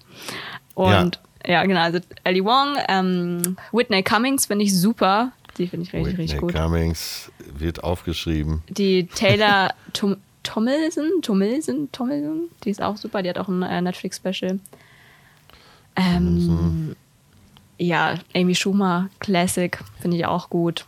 Und 0.74 1.20
ja, 1.46 1.66
genau, 1.66 1.82
also 1.82 2.00
Ellie 2.24 2.44
Wong, 2.44 2.78
ähm, 2.88 3.58
Whitney 3.72 4.04
Cummings 4.04 4.46
finde 4.46 4.66
ich 4.66 4.78
super. 4.78 5.32
Die 5.58 5.68
finde 5.68 5.86
ich 5.86 5.94
richtig, 5.94 6.14
Whitney 6.14 6.22
richtig 6.24 6.40
gut. 6.40 6.54
Cummings 6.54 7.32
wird 7.58 7.84
aufgeschrieben. 7.84 8.64
Die 8.70 9.06
Taylor 9.16 9.74
Tom 9.94 10.18
Tomlinson, 10.44 11.22
Tomlinson, 11.22 11.90
Tomlinson, 11.92 12.50
die 12.64 12.72
ist 12.72 12.82
auch 12.82 12.98
super. 12.98 13.22
Die 13.22 13.30
hat 13.30 13.38
auch 13.38 13.48
ein 13.48 13.62
äh, 13.62 13.80
Netflix-Special. 13.80 14.60
Ähm, 15.96 16.96
ja, 17.78 18.16
Amy 18.34 18.56
Schumer, 18.56 19.10
Classic, 19.20 19.78
finde 20.00 20.18
ich 20.18 20.26
auch 20.26 20.50
gut. 20.50 20.86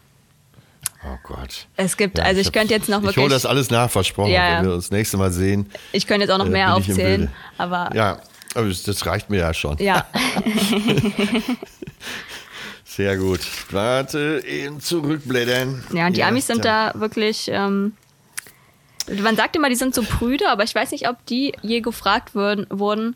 Oh 1.06 1.18
Gott. 1.24 1.68
Es 1.76 1.98
gibt, 1.98 2.18
Ja, 2.18 2.24
also 2.26 2.40
ich, 2.40 2.48
hab- 2.48 2.54
könnte 2.54 2.74
jetzt 2.74 2.88
noch 2.90 3.00
Ich 3.00 3.04
hole 3.08 3.16
wirklich, 3.18 3.34
das 3.34 3.46
alles 3.46 3.70
nach, 3.70 3.90
versprochen. 3.90 4.32
Ja, 4.32 4.50
ja. 4.52 4.58
Wenn 4.60 4.68
wir 4.68 4.74
uns 4.76 4.86
das 4.86 4.92
nächste 4.92 5.18
Mal 5.18 5.32
sehen. 5.32 5.70
ich 5.92 6.08
könnte 6.08 6.22
jetzt 6.22 6.32
auch 6.32 6.38
noch 6.38 6.46
äh, 6.46 6.50
mehr 6.50 6.68
ich 6.78 6.90
aufzählen, 6.90 7.30
aber 7.58 7.90
Ja, 7.94 8.20
aber 8.56 8.68
das 8.68 9.06
reicht 9.06 9.30
mir 9.30 9.40
ja 9.40 9.54
schon. 9.54 9.78
ja. 9.80 10.06
Sehr 12.86 13.18
gut. 13.18 13.40
Warte, 13.72 14.44
eben 14.48 14.80
zurückblättern. 14.80 15.84
Ja, 15.94 16.08
und 16.08 16.16
die 16.16 16.24
Amis 16.24 16.46
sind 16.48 16.64
da. 16.64 16.92
da 16.94 17.00
wirklich. 17.00 17.48
Ähm, 17.52 17.94
man 19.22 19.36
sagt 19.36 19.56
immer, 19.56 19.70
die 19.70 19.76
sind 19.76 19.96
so 19.96 20.04
prüde, 20.04 20.48
aber 20.50 20.64
ich 20.64 20.76
weiß 20.76 20.92
nicht, 20.92 21.10
ob 21.10 21.26
die 21.26 21.54
je 21.62 21.82
gefragt 21.82 22.36
würden, 22.36 22.68
wurden, 22.70 23.16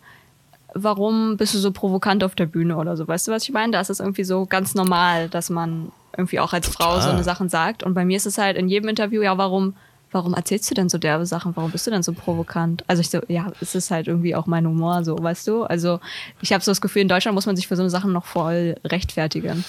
warum 0.73 1.37
bist 1.37 1.53
du 1.53 1.59
so 1.59 1.71
provokant 1.71 2.23
auf 2.23 2.33
der 2.35 2.47
Bühne 2.47 2.75
oder 2.77 2.97
so. 2.97 3.07
Weißt 3.07 3.27
du, 3.27 3.31
was 3.31 3.43
ich 3.43 3.51
meine? 3.51 3.71
Da 3.71 3.79
ist 3.79 3.89
es 3.91 3.99
irgendwie 3.99 4.23
so 4.23 4.45
ganz 4.47 4.73
normal, 4.73 5.29
dass 5.29 5.49
man 5.49 5.91
irgendwie 6.17 6.39
auch 6.39 6.53
als 6.53 6.67
Frau 6.67 6.93
so 6.95 6.99
Total. 6.99 7.13
eine 7.13 7.23
Sachen 7.23 7.49
sagt. 7.49 7.83
Und 7.83 7.93
bei 7.93 8.03
mir 8.05 8.17
ist 8.17 8.25
es 8.25 8.37
halt 8.37 8.57
in 8.57 8.67
jedem 8.67 8.89
Interview, 8.89 9.21
ja, 9.21 9.37
warum, 9.37 9.75
warum 10.11 10.33
erzählst 10.33 10.69
du 10.69 10.75
denn 10.75 10.89
so 10.89 10.97
derbe 10.97 11.25
Sachen? 11.25 11.55
Warum 11.55 11.71
bist 11.71 11.85
du 11.87 11.91
denn 11.91 12.03
so 12.03 12.13
provokant? 12.13 12.83
Also 12.87 13.01
ich 13.01 13.09
so, 13.09 13.21
ja, 13.27 13.51
es 13.61 13.75
ist 13.75 13.91
halt 13.91 14.07
irgendwie 14.07 14.35
auch 14.35 14.47
mein 14.47 14.65
Humor, 14.67 15.03
so, 15.03 15.17
weißt 15.21 15.47
du? 15.47 15.63
Also 15.63 15.99
ich 16.41 16.53
habe 16.53 16.63
so 16.63 16.71
das 16.71 16.81
Gefühl, 16.81 17.03
in 17.03 17.07
Deutschland 17.07 17.35
muss 17.35 17.45
man 17.45 17.55
sich 17.55 17.67
für 17.67 17.75
so 17.75 17.83
eine 17.83 17.89
Sachen 17.89 18.11
noch 18.13 18.25
voll 18.25 18.75
rechtfertigen. 18.83 19.63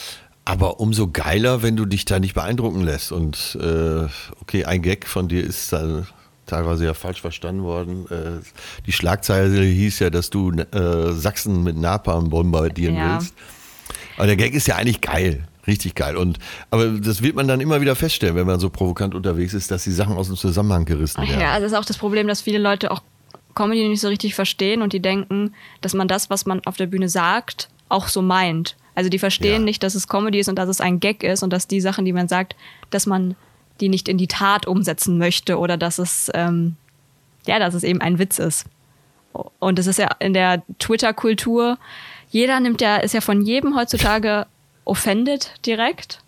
Aber 0.45 0.81
umso 0.81 1.09
geiler, 1.09 1.63
wenn 1.63 1.77
du 1.77 1.85
dich 1.85 2.07
da 2.07 2.19
nicht 2.19 2.33
beeindrucken 2.35 2.81
lässt. 2.81 3.13
Und 3.13 3.59
äh, 3.61 4.07
okay, 4.41 4.65
ein 4.65 4.81
Gag 4.81 5.07
von 5.07 5.29
dir 5.29 5.45
ist 5.45 5.73
dann 5.75 6.07
teilweise 6.47 6.87
ja 6.87 6.95
falsch 6.95 7.21
verstanden 7.21 7.63
worden. 7.65 8.07
Äh, 8.11 8.43
die 8.87 8.93
Schlagzeile 8.93 9.61
hieß 9.63 9.99
ja, 9.99 10.09
dass 10.09 10.31
du 10.31 10.53
äh, 10.53 11.13
Sachsen 11.13 11.63
mit 11.65 11.77
Napalm 11.77 12.31
bombardieren 12.31 12.97
Ja. 12.97 13.13
willst. 13.21 13.35
Aber 14.17 14.27
der 14.27 14.37
Gag 14.37 14.55
ist 14.55 14.67
ja 14.67 14.77
eigentlich 14.77 15.03
geil. 15.03 15.47
Richtig 15.69 15.95
geil. 15.95 16.16
Und, 16.16 16.39
aber 16.71 16.89
das 16.89 17.23
wird 17.23 17.37
man 17.37 17.47
dann 17.47 17.61
immer 17.61 17.81
wieder 17.81 17.95
feststellen, 17.95 18.35
wenn 18.35 18.47
man 18.47 18.59
so 18.59 18.71
provokant 18.71 19.14
unterwegs 19.14 19.55
ist, 19.55 19.71
dass 19.71 19.85
die 19.85 19.93
Sachen 19.93 20.16
aus 20.16 20.27
dem 20.27 20.37
Zusammenhang 20.37 20.87
gerissen 20.87 21.23
werden. 21.23 21.41
ja, 21.41 21.61
das 21.61 21.73
ist 21.73 21.79
auch 21.79 21.85
das 21.85 21.99
Problem, 21.99 22.27
dass 22.27 22.41
viele 22.41 22.59
Leute 22.59 22.91
auch 22.91 23.03
Comedy 23.55 23.87
nicht 23.89 24.01
so 24.01 24.09
richtig 24.09 24.35
verstehen 24.35 24.83
und 24.83 24.93
die 24.93 25.01
denken, 25.01 25.55
dass 25.81 25.93
man 25.93 26.09
das, 26.09 26.31
was 26.31 26.47
man 26.47 26.61
auf 26.64 26.77
der 26.77 26.87
Bühne 26.87 27.09
sagt, 27.09 27.69
auch 27.89 28.09
so 28.09 28.23
meint. 28.23 28.77
Also 28.95 29.11
die 29.11 29.19
verstehen 29.19 29.61
Ja. 29.61 29.64
nicht, 29.66 29.83
dass 29.83 29.95
es 29.95 30.09
Comedy 30.09 30.39
ist 30.41 30.49
und 30.49 30.57
dass 30.57 30.69
es 30.69 30.81
ein 30.81 31.01
Gag 31.01 31.23
ist 31.23 31.43
und 31.43 31.53
dass 31.53 31.69
die 31.69 31.81
Sachen, 31.81 32.05
die 32.05 32.12
man 32.12 32.29
sagt, 32.29 32.57
dass 32.91 33.07
man 33.07 33.37
die 33.81 33.89
nicht 33.89 34.09
in 34.09 34.19
die 34.19 34.27
Tat 34.27 34.66
umsetzen 34.66 35.19
möchte 35.19 35.59
oder 35.59 35.77
dass 35.77 35.99
es, 35.99 36.31
ähm, 36.35 36.77
ja, 37.47 37.59
dass 37.59 37.75
es 37.75 37.85
eben 37.85 38.01
ein 38.01 38.19
Witz 38.19 38.39
ist. 38.39 38.64
Und 39.59 39.79
es 39.79 39.87
ist 39.87 39.99
ja 39.99 40.09
in 40.19 40.33
der 40.35 40.62
Twitter-Kultur, 40.79 41.79
jeder 42.31 42.59
nimmt 42.61 42.81
ja, 42.81 42.97
ist 42.97 43.14
ja 43.14 43.21
von 43.21 43.43
jedem 43.43 43.77
heutzutage 43.77 44.47
offended 44.89 45.53
direkt. 45.66 46.22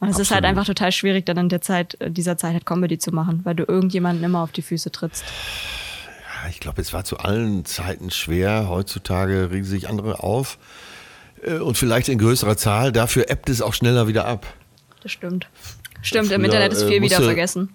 Und 0.00 0.08
es 0.08 0.18
ist 0.18 0.30
halt 0.30 0.44
einfach 0.44 0.64
total 0.64 0.92
schwierig, 0.92 1.26
dann 1.26 1.38
in 1.38 1.48
der 1.48 1.60
Zeit, 1.60 2.00
äh, 2.00 2.10
dieser 2.10 2.38
Zeit 2.38 2.52
halt 2.52 2.66
Comedy 2.66 2.98
zu 2.98 3.10
machen, 3.10 3.40
weil 3.44 3.56
du 3.56 3.64
irgendjemanden 3.64 4.24
immer 4.24 4.42
auf 4.42 4.52
die 4.52 4.62
Füße 4.62 4.92
trittst. 4.92 5.24
Ja, 6.42 6.48
ich 6.48 6.60
glaube, 6.60 6.80
es 6.80 6.92
war 6.92 7.04
zu 7.04 7.18
allen 7.18 7.64
Zeiten 7.64 8.10
schwer. 8.10 8.68
Heutzutage 8.68 9.50
regen 9.50 9.64
sich 9.64 9.88
andere 9.88 10.22
auf. 10.22 10.58
Äh, 11.42 11.54
Und 11.54 11.76
vielleicht 11.76 12.08
in 12.08 12.18
größerer 12.18 12.56
Zahl. 12.56 12.92
Dafür 12.92 13.28
ebbt 13.28 13.48
es 13.48 13.60
auch 13.60 13.74
schneller 13.74 14.06
wieder 14.06 14.24
ab. 14.26 14.46
Das 15.02 15.10
stimmt. 15.10 15.48
Stimmt, 16.02 16.30
im 16.30 16.36
Früher, 16.40 16.44
Internet 16.44 16.72
ist 16.72 16.82
äh, 16.82 16.88
viel 16.88 17.02
wieder 17.02 17.20
vergessen. 17.20 17.70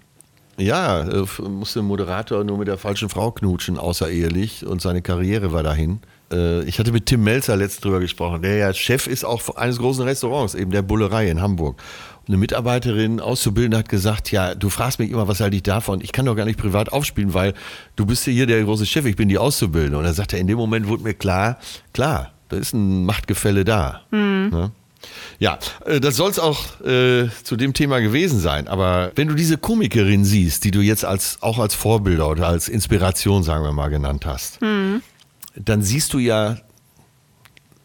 Ja, 0.56 1.06
musste 1.40 1.80
ein 1.80 1.86
Moderator 1.86 2.44
nur 2.44 2.58
mit 2.58 2.68
der 2.68 2.78
falschen 2.78 3.10
Frau 3.10 3.32
knutschen, 3.32 3.78
außerehelich. 3.78 4.66
Und 4.66 4.82
seine 4.82 5.02
Karriere 5.02 5.52
war 5.52 5.64
dahin. 5.64 6.00
Äh, 6.34 6.64
Ich 6.64 6.80
hatte 6.80 6.92
mit 6.92 7.06
Tim 7.06 7.24
Melzer 7.24 7.56
letztens 7.56 7.82
drüber 7.82 8.00
gesprochen. 8.00 8.42
Der 8.42 8.56
ja 8.56 8.74
Chef 8.74 9.08
ist 9.08 9.24
auch 9.24 9.56
eines 9.56 9.78
großen 9.78 10.04
Restaurants, 10.04 10.56
eben 10.56 10.72
der 10.72 10.82
Bullerei 10.82 11.30
in 11.30 11.42
Hamburg. 11.42 11.82
Und 12.22 12.30
eine 12.30 12.38
Mitarbeiterin, 12.38 13.20
Auszubildende, 13.20 13.78
hat 13.78 13.90
gesagt, 13.90 14.32
ja, 14.32 14.56
du 14.56 14.70
fragst 14.70 14.98
mich 15.00 15.12
immer, 15.12 15.28
was 15.28 15.42
halte 15.42 15.56
ich 15.58 15.64
davon? 15.64 16.00
Ich 16.02 16.12
kann 16.14 16.26
doch 16.26 16.36
gar 16.36 16.46
nicht 16.46 16.58
privat 16.58 16.92
aufspielen, 16.92 17.34
weil 17.34 17.54
du 17.96 18.06
bist 18.06 18.26
ja 18.26 18.34
hier 18.34 18.46
der 18.48 18.64
große 18.64 18.86
Chef, 18.86 19.06
ich 19.06 19.16
bin 19.18 19.28
die 19.30 19.38
Auszubildende. 19.38 19.98
Und 19.98 20.06
er 20.06 20.14
sagte, 20.14 20.38
in 20.38 20.48
dem 20.48 20.58
Moment 20.58 20.88
wurde 20.88 21.04
mir 21.04 21.14
klar, 21.14 21.58
klar, 21.94 22.32
da 22.50 22.58
ist 22.58 22.74
ein 22.74 23.06
Machtgefälle 23.06 23.66
da. 23.66 24.02
Ne? 24.52 24.72
Ja, 25.40 25.60
äh, 25.86 26.00
das 26.00 26.16
soll 26.16 26.30
es 26.32 26.40
auch 26.40 26.80
äh, 26.82 27.28
zu 27.44 27.58
dem 27.58 27.74
Thema 27.74 28.00
gewesen 28.00 28.40
sein. 28.40 28.70
Aber 28.70 29.12
wenn 29.16 29.28
du 29.28 29.34
diese 29.34 29.58
Komikerin 29.58 30.24
siehst, 30.24 30.64
die 30.64 30.72
du 30.72 30.80
jetzt 30.80 31.04
als, 31.04 31.40
auch 31.42 31.60
als 31.60 31.74
Vorbilder 31.76 32.30
oder 32.30 32.48
als 32.48 32.70
Inspiration, 32.70 33.44
sagen 33.44 33.66
wir 33.66 33.74
mal, 33.74 33.90
genannt 33.90 34.26
hast, 34.26 34.60
dann 35.56 35.82
siehst 35.82 36.14
du 36.14 36.20
ja, 36.20 36.58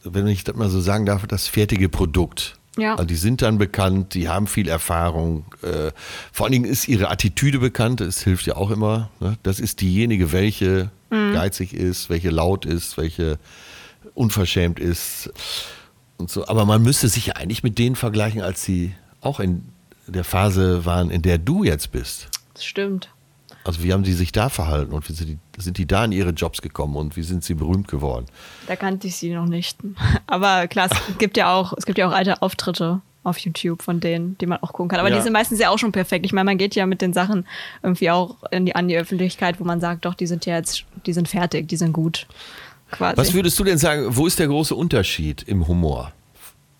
wenn 0.05 0.27
ich 0.27 0.45
das 0.45 0.57
mal 0.57 0.69
so 0.69 0.81
sagen 0.81 1.07
darf, 1.07 1.27
das 1.27 1.49
fertige 1.49 1.89
Produkt. 1.89 2.55
Ja. 2.77 2.93
Also 2.93 3.05
die 3.05 3.17
sind 3.17 3.43
dann 3.43 3.59
bekannt, 3.59 4.15
die 4.15 4.29
haben 4.29 4.47
viel 4.47 4.69
Erfahrung. 4.69 5.45
Äh, 5.63 5.91
vor 6.33 6.47
allen 6.47 6.53
Dingen 6.53 6.65
ist 6.65 6.87
ihre 6.87 7.11
Attitüde 7.11 7.59
bekannt, 7.59 8.01
es 8.01 8.23
hilft 8.23 8.47
ja 8.47 8.57
auch 8.57 8.71
immer. 8.71 9.11
Ne? 9.21 9.37
Das 9.43 9.59
ist 9.59 9.81
diejenige, 9.81 10.33
welche 10.33 10.91
geizig 11.11 11.73
ist, 11.73 12.11
welche 12.11 12.31
laut 12.31 12.67
ist, 12.67 12.99
welche 12.99 13.39
unverschämt 14.15 14.79
ist. 14.79 15.31
und 16.19 16.31
so. 16.31 16.47
Aber 16.47 16.65
man 16.65 16.83
müsste 16.83 17.09
sich 17.09 17.27
ja 17.27 17.37
eigentlich 17.37 17.63
mit 17.63 17.79
denen 17.79 17.97
vergleichen, 17.97 18.43
als 18.43 18.63
sie 18.63 18.95
auch 19.21 19.41
in 19.41 19.65
der 20.07 20.25
Phase 20.25 20.85
waren, 20.85 21.11
in 21.11 21.23
der 21.23 21.39
du 21.39 21.65
jetzt 21.65 21.93
bist. 21.93 22.29
Das 22.55 22.65
stimmt. 22.65 23.11
Also 23.65 23.83
wie 23.83 23.93
haben 23.93 24.03
die 24.03 24.13
sich 24.13 24.33
da 24.33 24.49
verhalten 24.49 24.93
und 24.93 25.09
wie 25.09 25.13
sind 25.13 25.29
die, 25.29 25.39
sind 25.63 25.79
die 25.79 25.87
da 25.87 26.05
in 26.05 26.13
ihre 26.13 26.31
Jobs 26.31 26.63
gekommen 26.63 26.97
und 26.97 27.17
wie 27.17 27.23
sind 27.23 27.45
sie 27.45 27.55
berühmt 27.55 27.89
geworden? 27.89 28.27
Da 28.67 28.77
kannte 28.77 29.07
ich 29.09 29.17
sie 29.17 29.31
noch 29.35 29.47
nicht. 29.47 29.79
Aber 30.27 30.67
klar, 30.69 30.89
es 30.91 30.97
gibt 31.19 31.37
ja 31.37 31.53
auch, 31.55 31.73
es 31.77 31.85
gibt 31.87 31.99
ja 31.99 32.09
auch 32.09 32.13
alte 32.13 32.41
Auftritte 32.43 33.01
auf 33.25 33.37
YouTube 33.39 33.83
von 33.83 34.01
denen, 34.01 34.39
die 34.39 34.47
man 34.47 34.59
auch 34.63 34.73
gucken 34.73 34.89
kann. 34.89 35.01
Aber 35.01 35.11
Ja. 35.11 35.17
die 35.17 35.23
sind 35.23 35.33
meistens 35.35 35.59
ja 35.61 35.69
auch 35.71 35.79
schon 35.79 35.93
perfekt. 35.93 36.25
Ich 36.25 36.33
meine, 36.33 36.47
man 36.47 36.57
geht 36.57 36.75
ja 36.75 36.87
mit 36.87 37.03
den 37.03 37.13
Sachen 37.13 37.47
irgendwie 37.83 38.11
auch 38.11 38.37
in 38.51 38.65
die, 38.65 38.75
an 38.75 38.89
die 38.89 38.97
Öffentlichkeit, 38.97 39.61
wo 39.61 39.65
man 39.65 39.81
sagt, 39.81 40.05
doch, 40.07 40.15
die 40.15 40.27
sind 40.27 40.47
ja 40.47 40.57
jetzt, 40.57 40.85
die 41.05 41.13
sind 41.13 41.29
fertig, 41.29 41.69
die 41.69 41.77
sind 41.77 41.93
gut. 41.93 42.27
Quasi. 42.91 43.19
Was 43.19 43.35
würdest 43.35 43.59
du 43.59 43.65
denn 43.65 43.77
sagen, 43.77 44.07
wo 44.17 44.27
ist 44.27 44.39
der 44.39 44.47
große 44.47 44.75
Unterschied 44.75 45.43
im 45.43 45.69
Humor? 45.69 46.13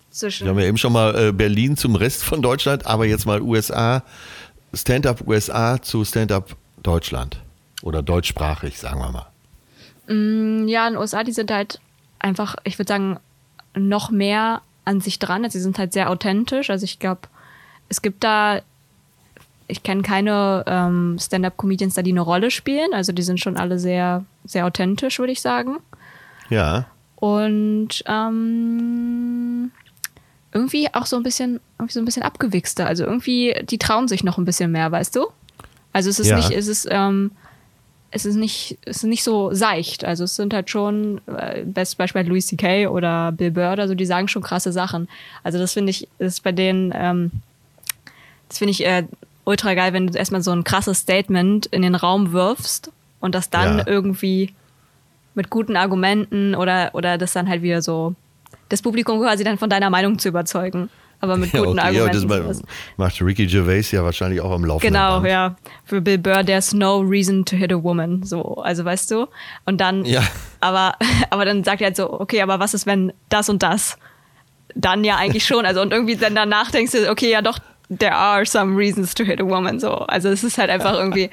Zwischen, 0.09 0.45
Wir 0.45 0.49
haben 0.51 0.59
ja 0.59 0.65
eben 0.65 0.77
schon 0.79 0.91
mal 0.91 1.27
äh, 1.27 1.31
Berlin 1.31 1.77
zum 1.77 1.95
Rest 1.95 2.23
von 2.23 2.41
Deutschland, 2.41 2.87
aber 2.87 3.05
jetzt 3.05 3.27
mal 3.27 3.41
USA, 3.43 4.01
Stand-up 4.73 5.27
USA 5.27 5.81
zu 5.81 6.03
Stand-up 6.05 6.55
Deutschland 6.83 7.41
oder 7.81 8.01
deutschsprachig, 8.01 8.79
sagen 8.79 8.99
wir 8.99 9.11
mal. 9.11 9.27
Mm, 10.07 10.67
Ja, 10.67 10.87
in 10.87 10.93
den 10.93 11.01
USA, 11.01 11.23
die 11.23 11.31
sind 11.31 11.51
halt 11.51 11.79
einfach, 12.19 12.55
ich 12.63 12.77
würde 12.77 12.87
sagen, 12.89 13.19
noch 13.75 14.09
mehr 14.11 14.61
an 14.85 15.01
sich 15.01 15.19
dran. 15.19 15.43
Also, 15.43 15.57
sie 15.57 15.63
sind 15.63 15.77
halt 15.77 15.93
sehr 15.93 16.09
authentisch. 16.09 16.69
Also 16.69 16.83
ich 16.83 16.99
glaube, 16.99 17.21
es 17.89 18.01
gibt 18.01 18.23
da, 18.23 18.61
ich 19.67 19.83
kenne 19.83 20.01
keine 20.01 20.63
ähm, 20.67 21.17
Stand-up-Comedians 21.19 21.93
da, 21.93 22.01
die 22.01 22.11
eine 22.11 22.21
Rolle 22.21 22.49
spielen. 22.51 22.93
Also 22.93 23.11
die 23.11 23.21
sind 23.21 23.39
schon 23.39 23.57
alle 23.57 23.77
sehr, 23.79 24.25
sehr 24.45 24.65
authentisch, 24.65 25.19
würde 25.19 25.31
ich 25.31 25.41
sagen. 25.41 25.77
Ja. 26.49 26.85
Und 27.17 28.03
ähm, 28.07 29.71
irgendwie 30.53 30.87
auch 30.93 31.05
so 31.05 31.15
ein 31.15 31.23
bisschen, 31.23 31.59
irgendwie 31.77 31.93
so 31.93 31.99
ein 31.99 32.05
bisschen 32.05 32.23
abgewichster. 32.23 32.87
Also 32.87 33.03
irgendwie, 33.05 33.55
die 33.69 33.77
trauen 33.77 34.07
sich 34.07 34.23
noch 34.23 34.37
ein 34.37 34.45
bisschen 34.45 34.71
mehr, 34.71 34.91
weißt 34.91 35.15
du? 35.15 35.27
Also 35.93 36.09
es 36.09 36.19
ist 36.19 36.27
Ja. 36.27 36.35
nicht, 36.37 36.51
es 36.51 36.67
ist, 36.67 36.87
ähm, 36.89 37.31
es 38.11 38.25
ist 38.25 38.35
nicht, 38.35 38.77
es 38.85 38.97
ist 38.97 39.03
nicht 39.03 39.23
so 39.23 39.53
seicht. 39.53 40.03
Also 40.03 40.23
es 40.23 40.35
sind 40.35 40.53
halt 40.53 40.69
schon, 40.69 41.21
äh, 41.27 41.63
bestes 41.63 41.95
Beispiel 41.95 42.23
Louis 42.23 42.47
C.K. 42.47 42.87
oder 42.87 43.31
Bill 43.31 43.51
Burr 43.51 43.73
oder 43.73 43.87
so, 43.87 43.93
die 43.93 44.05
sagen 44.05 44.27
schon 44.27 44.41
krasse 44.41 44.71
Sachen. 44.71 45.07
Also 45.43 45.59
das 45.59 45.73
finde 45.73 45.91
ich, 45.91 46.07
ist 46.17 46.41
bei 46.43 46.51
denen, 46.51 46.91
ähm, 46.95 47.31
das 48.47 48.57
finde 48.57 48.71
ich 48.71 48.83
äh, 48.85 49.03
ultra 49.45 49.75
geil, 49.75 49.93
wenn 49.93 50.07
du 50.07 50.17
erstmal 50.17 50.41
so 50.41 50.51
ein 50.51 50.63
krasses 50.63 50.99
Statement 50.99 51.67
in 51.67 51.83
den 51.83 51.93
Raum 51.95 52.31
wirfst 52.31 52.91
und 53.19 53.35
das 53.35 53.51
dann 53.51 53.77
Ja. 53.79 53.83
irgendwie 53.87 54.53
mit 55.35 55.51
guten 55.51 55.75
Argumenten 55.75 56.55
oder, 56.55 56.89
oder 56.93 57.17
das 57.19 57.33
dann 57.33 57.47
halt 57.47 57.61
wieder 57.61 57.81
so, 57.83 58.15
das 58.69 58.81
Publikum 58.81 59.19
quasi 59.19 59.43
dann 59.43 59.57
von 59.57 59.69
deiner 59.69 59.89
Meinung 59.89 60.17
zu 60.19 60.29
überzeugen. 60.29 60.89
Aber 61.21 61.35
mit 61.35 61.51
Ja, 61.53 61.59
guten 61.59 61.79
okay, 61.79 61.95
ja, 61.95 62.03
Argumenten. 62.05 62.29
das 62.29 62.39
sowas. 62.57 62.61
ma- 62.97 63.05
macht 63.05 63.21
Ricky 63.21 63.45
Gervais 63.45 63.91
ja 63.91 64.03
wahrscheinlich 64.05 64.39
auch 64.39 64.51
am 64.51 64.63
Laufenden 64.63 64.93
Genau, 64.93 65.15
Band. 65.19 65.27
ja. 65.31 65.55
Für 65.83 65.99
Bill 65.99 66.17
Burr, 66.17 66.45
there's 66.45 66.73
no 66.73 66.99
reason 66.99 67.43
to 67.43 67.57
hit 67.57 67.73
a 67.73 67.83
woman. 67.83 68.23
So, 68.23 68.55
also 68.55 68.85
weißt 68.85 69.11
du? 69.11 69.27
Und 69.65 69.81
dann, 69.81 70.05
Ja. 70.05 70.23
aber, 70.61 70.93
aber 71.29 71.43
dann 71.43 71.63
sagt 71.65 71.81
er 71.81 71.87
halt 71.87 71.97
so, 71.97 72.09
okay, 72.21 72.41
aber 72.41 72.59
was 72.61 72.73
ist, 72.73 72.85
wenn 72.85 73.11
das 73.27 73.49
und 73.49 73.61
das? 73.63 73.97
Dann 74.75 75.03
ja 75.03 75.17
eigentlich 75.17 75.45
schon. 75.45 75.65
Also 75.65 75.81
und 75.81 75.91
irgendwie 75.91 76.15
dann 76.15 76.35
danach 76.35 76.71
denkst 76.71 76.93
du, 76.93 77.09
okay, 77.11 77.31
ja 77.31 77.41
doch, 77.41 77.59
there 77.89 78.15
are 78.15 78.45
some 78.45 78.77
reasons 78.77 79.13
to 79.15 79.23
hit 79.25 79.41
a 79.41 79.43
woman. 79.45 79.79
So, 79.79 79.91
also 79.95 80.29
es 80.29 80.43
ist 80.45 80.57
halt 80.57 80.69
einfach 80.69 80.93
irgendwie, 80.93 81.29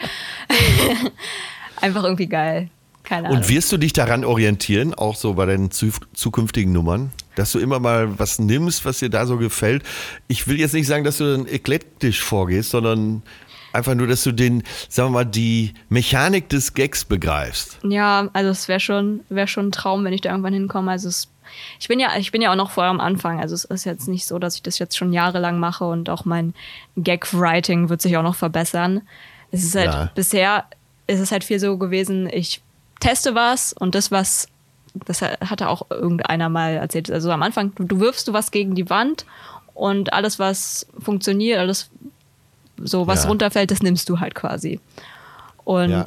einfach 1.81 2.03
irgendwie 2.05 2.27
geil. 2.27 2.71
Keine 3.05 3.29
Ahnung. 3.29 3.39
Und 3.43 3.49
wirst 3.49 3.71
du 3.71 3.77
dich 3.77 3.93
daran 3.93 4.25
orientieren, 4.25 4.95
auch 4.95 5.15
so 5.15 5.35
bei 5.35 5.47
deinen 5.47 5.71
zu, 5.71 5.91
zukünftigen 6.15 6.73
Nummern, 6.73 7.13
dass 7.37 7.53
du 7.53 7.59
immer 7.61 7.79
mal 7.79 8.19
was 8.19 8.39
nimmst, 8.39 8.85
was 8.85 8.99
dir 8.99 9.09
da 9.11 9.27
so 9.27 9.37
gefällt? 9.39 9.85
Ich 10.29 10.49
will 10.49 10.59
jetzt 10.59 10.75
nicht 10.75 10.87
sagen, 10.87 11.05
dass 11.05 11.19
du 11.19 11.37
dann 11.37 11.47
eklektisch 11.47 12.23
vorgehst, 12.23 12.71
sondern 12.71 13.23
einfach 13.73 13.95
nur, 13.95 14.07
dass 14.07 14.25
du 14.25 14.33
den, 14.33 14.63
sagen 14.89 15.11
wir 15.11 15.19
mal, 15.19 15.25
die 15.25 15.75
Mechanik 15.89 16.49
des 16.49 16.75
Gags 16.75 17.05
begreifst. 17.05 17.79
Ja, 17.85 18.29
also 18.33 18.51
es 18.51 18.69
wäre 18.69 18.81
schon, 18.81 19.21
wäre 19.29 19.47
schon 19.47 19.69
ein 19.69 19.73
Traum, 19.73 20.05
wenn 20.05 20.13
ich 20.13 20.23
da 20.23 20.31
irgendwann 20.31 20.55
hinkomme. 20.55 20.91
Also 20.91 21.09
es, 21.09 21.29
ich 21.79 21.89
bin 21.89 22.01
ja, 22.01 22.17
ich 22.17 22.33
bin 22.33 22.41
ja 22.43 22.51
auch 22.51 22.57
noch 22.57 22.71
vorher 22.71 22.91
am 22.91 23.01
Anfang. 23.01 23.39
Also 23.39 23.55
es 23.55 23.65
ist 23.65 23.85
jetzt 23.85 24.09
nicht 24.09 24.27
so, 24.27 24.39
dass 24.39 24.57
ich 24.57 24.63
das 24.63 24.79
jetzt 24.79 24.97
schon 24.97 25.13
jahrelang 25.13 25.59
mache 25.61 25.85
und 25.85 26.09
auch 26.11 26.25
mein 26.25 26.55
Gag-Writing 26.97 27.89
wird 27.89 28.01
sich 28.03 28.17
auch 28.17 28.23
noch 28.23 28.35
verbessern. 28.35 29.03
Es 29.53 29.63
ist 29.63 29.75
halt 29.75 29.93
Ja. 29.93 30.11
bisher 30.15 30.65
ist 31.07 31.21
es 31.21 31.31
halt 31.31 31.45
viel 31.45 31.61
so 31.61 31.77
gewesen, 31.79 32.29
ich 32.33 32.63
teste 32.99 33.35
was 33.35 33.73
und 33.73 33.95
das, 33.95 34.11
was, 34.11 34.49
das 35.05 35.23
hatte 35.23 35.69
auch 35.69 35.91
irgendeiner 35.91 36.49
mal 36.49 36.73
erzählt. 36.73 37.11
Also 37.11 37.31
am 37.31 37.43
Anfang, 37.43 37.73
du, 37.75 37.85
du 37.85 38.01
wirfst 38.01 38.27
du 38.29 38.33
was 38.33 38.51
gegen 38.51 38.75
die 38.75 38.89
Wand 38.91 39.27
und 39.75 40.13
alles, 40.13 40.39
was 40.39 40.87
funktioniert, 40.99 41.59
alles 41.59 41.91
so, 42.79 43.07
was 43.07 43.25
Ja. 43.25 43.29
runterfällt, 43.29 43.71
das 43.71 43.83
nimmst 43.83 44.09
du 44.09 44.21
halt 44.21 44.35
quasi. 44.35 44.81
Und 45.65 45.91
Ja. 45.91 46.05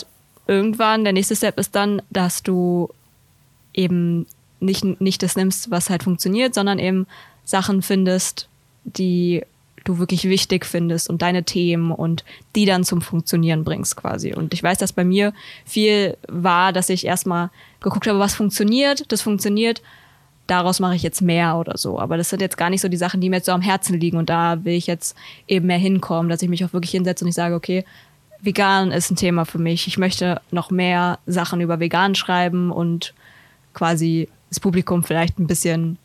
irgendwann, 0.48 1.04
der 1.04 1.14
nächste 1.14 1.36
Step 1.36 1.60
ist 1.60 1.76
dann, 1.76 2.02
dass 2.10 2.44
du 2.44 2.90
eben 3.74 4.26
nicht, 4.60 4.84
nicht 5.02 5.24
das 5.24 5.36
nimmst, 5.36 5.72
was 5.72 5.90
halt 5.90 6.04
funktioniert, 6.04 6.54
sondern 6.54 6.80
eben 6.80 7.08
Sachen 7.46 7.82
findest, 7.82 8.48
die 8.84 9.44
du 9.86 9.98
wirklich 9.98 10.26
wichtig 10.26 10.66
findest 10.66 11.10
und 11.10 11.22
deine 11.22 11.44
Themen 11.44 11.92
und 11.92 12.24
die 12.56 12.66
dann 12.66 12.84
zum 12.84 13.02
Funktionieren 13.02 13.64
bringst 13.64 13.96
quasi. 13.96 14.34
Und 14.34 14.54
ich 14.54 14.62
weiß, 14.62 14.78
dass 14.78 14.92
bei 14.94 15.06
mir 15.06 15.34
viel 15.66 16.18
war, 16.28 16.74
dass 16.74 16.90
ich 16.90 17.06
erstmal 17.06 17.50
geguckt 17.82 18.07
habe, 18.07 18.19
was 18.19 18.36
funktioniert, 18.36 19.11
das 19.11 19.21
funktioniert, 19.21 19.82
daraus 20.47 20.80
mache 20.80 20.95
ich 20.95 21.03
jetzt 21.03 21.21
mehr 21.21 21.57
oder 21.57 21.77
so. 21.77 21.99
Aber 21.99 22.17
das 22.17 22.30
sind 22.30 22.41
jetzt 22.41 22.57
gar 22.57 22.69
nicht 22.69 22.82
so 22.82 22.89
die 22.89 22.97
Sachen, 22.97 23.21
die 23.21 23.30
mir 23.30 23.38
jetzt 23.38 23.45
so 23.45 23.51
am 23.51 23.61
Herzen 23.61 23.99
liegen. 23.99 24.17
Und 24.17 24.30
da 24.30 24.63
will 24.65 24.73
ich 24.73 24.88
jetzt 24.88 25.15
eben 25.47 25.67
mehr 25.67 25.77
hinkommen, 25.77 26.30
dass 26.30 26.41
ich 26.41 26.49
mich 26.49 26.65
auch 26.65 26.73
wirklich 26.73 26.91
hinsetze 26.91 27.23
und 27.23 27.30
ich 27.30 27.36
sage, 27.36 27.55
okay, 27.55 27.86
vegan 28.41 28.91
ist 28.91 29.11
ein 29.11 29.15
Thema 29.15 29.45
für 29.45 29.59
mich. 29.59 29.88
Ich 29.88 29.97
möchte 29.97 30.41
noch 30.51 30.71
mehr 30.71 31.19
Sachen 31.25 31.61
über 31.61 31.80
vegan 31.80 32.15
schreiben 32.15 32.71
und 32.71 33.13
quasi 33.73 34.30
das 34.49 34.59
Publikum 34.59 35.03
vielleicht 35.03 35.39
ein 35.39 35.47
bisschen 35.47 35.97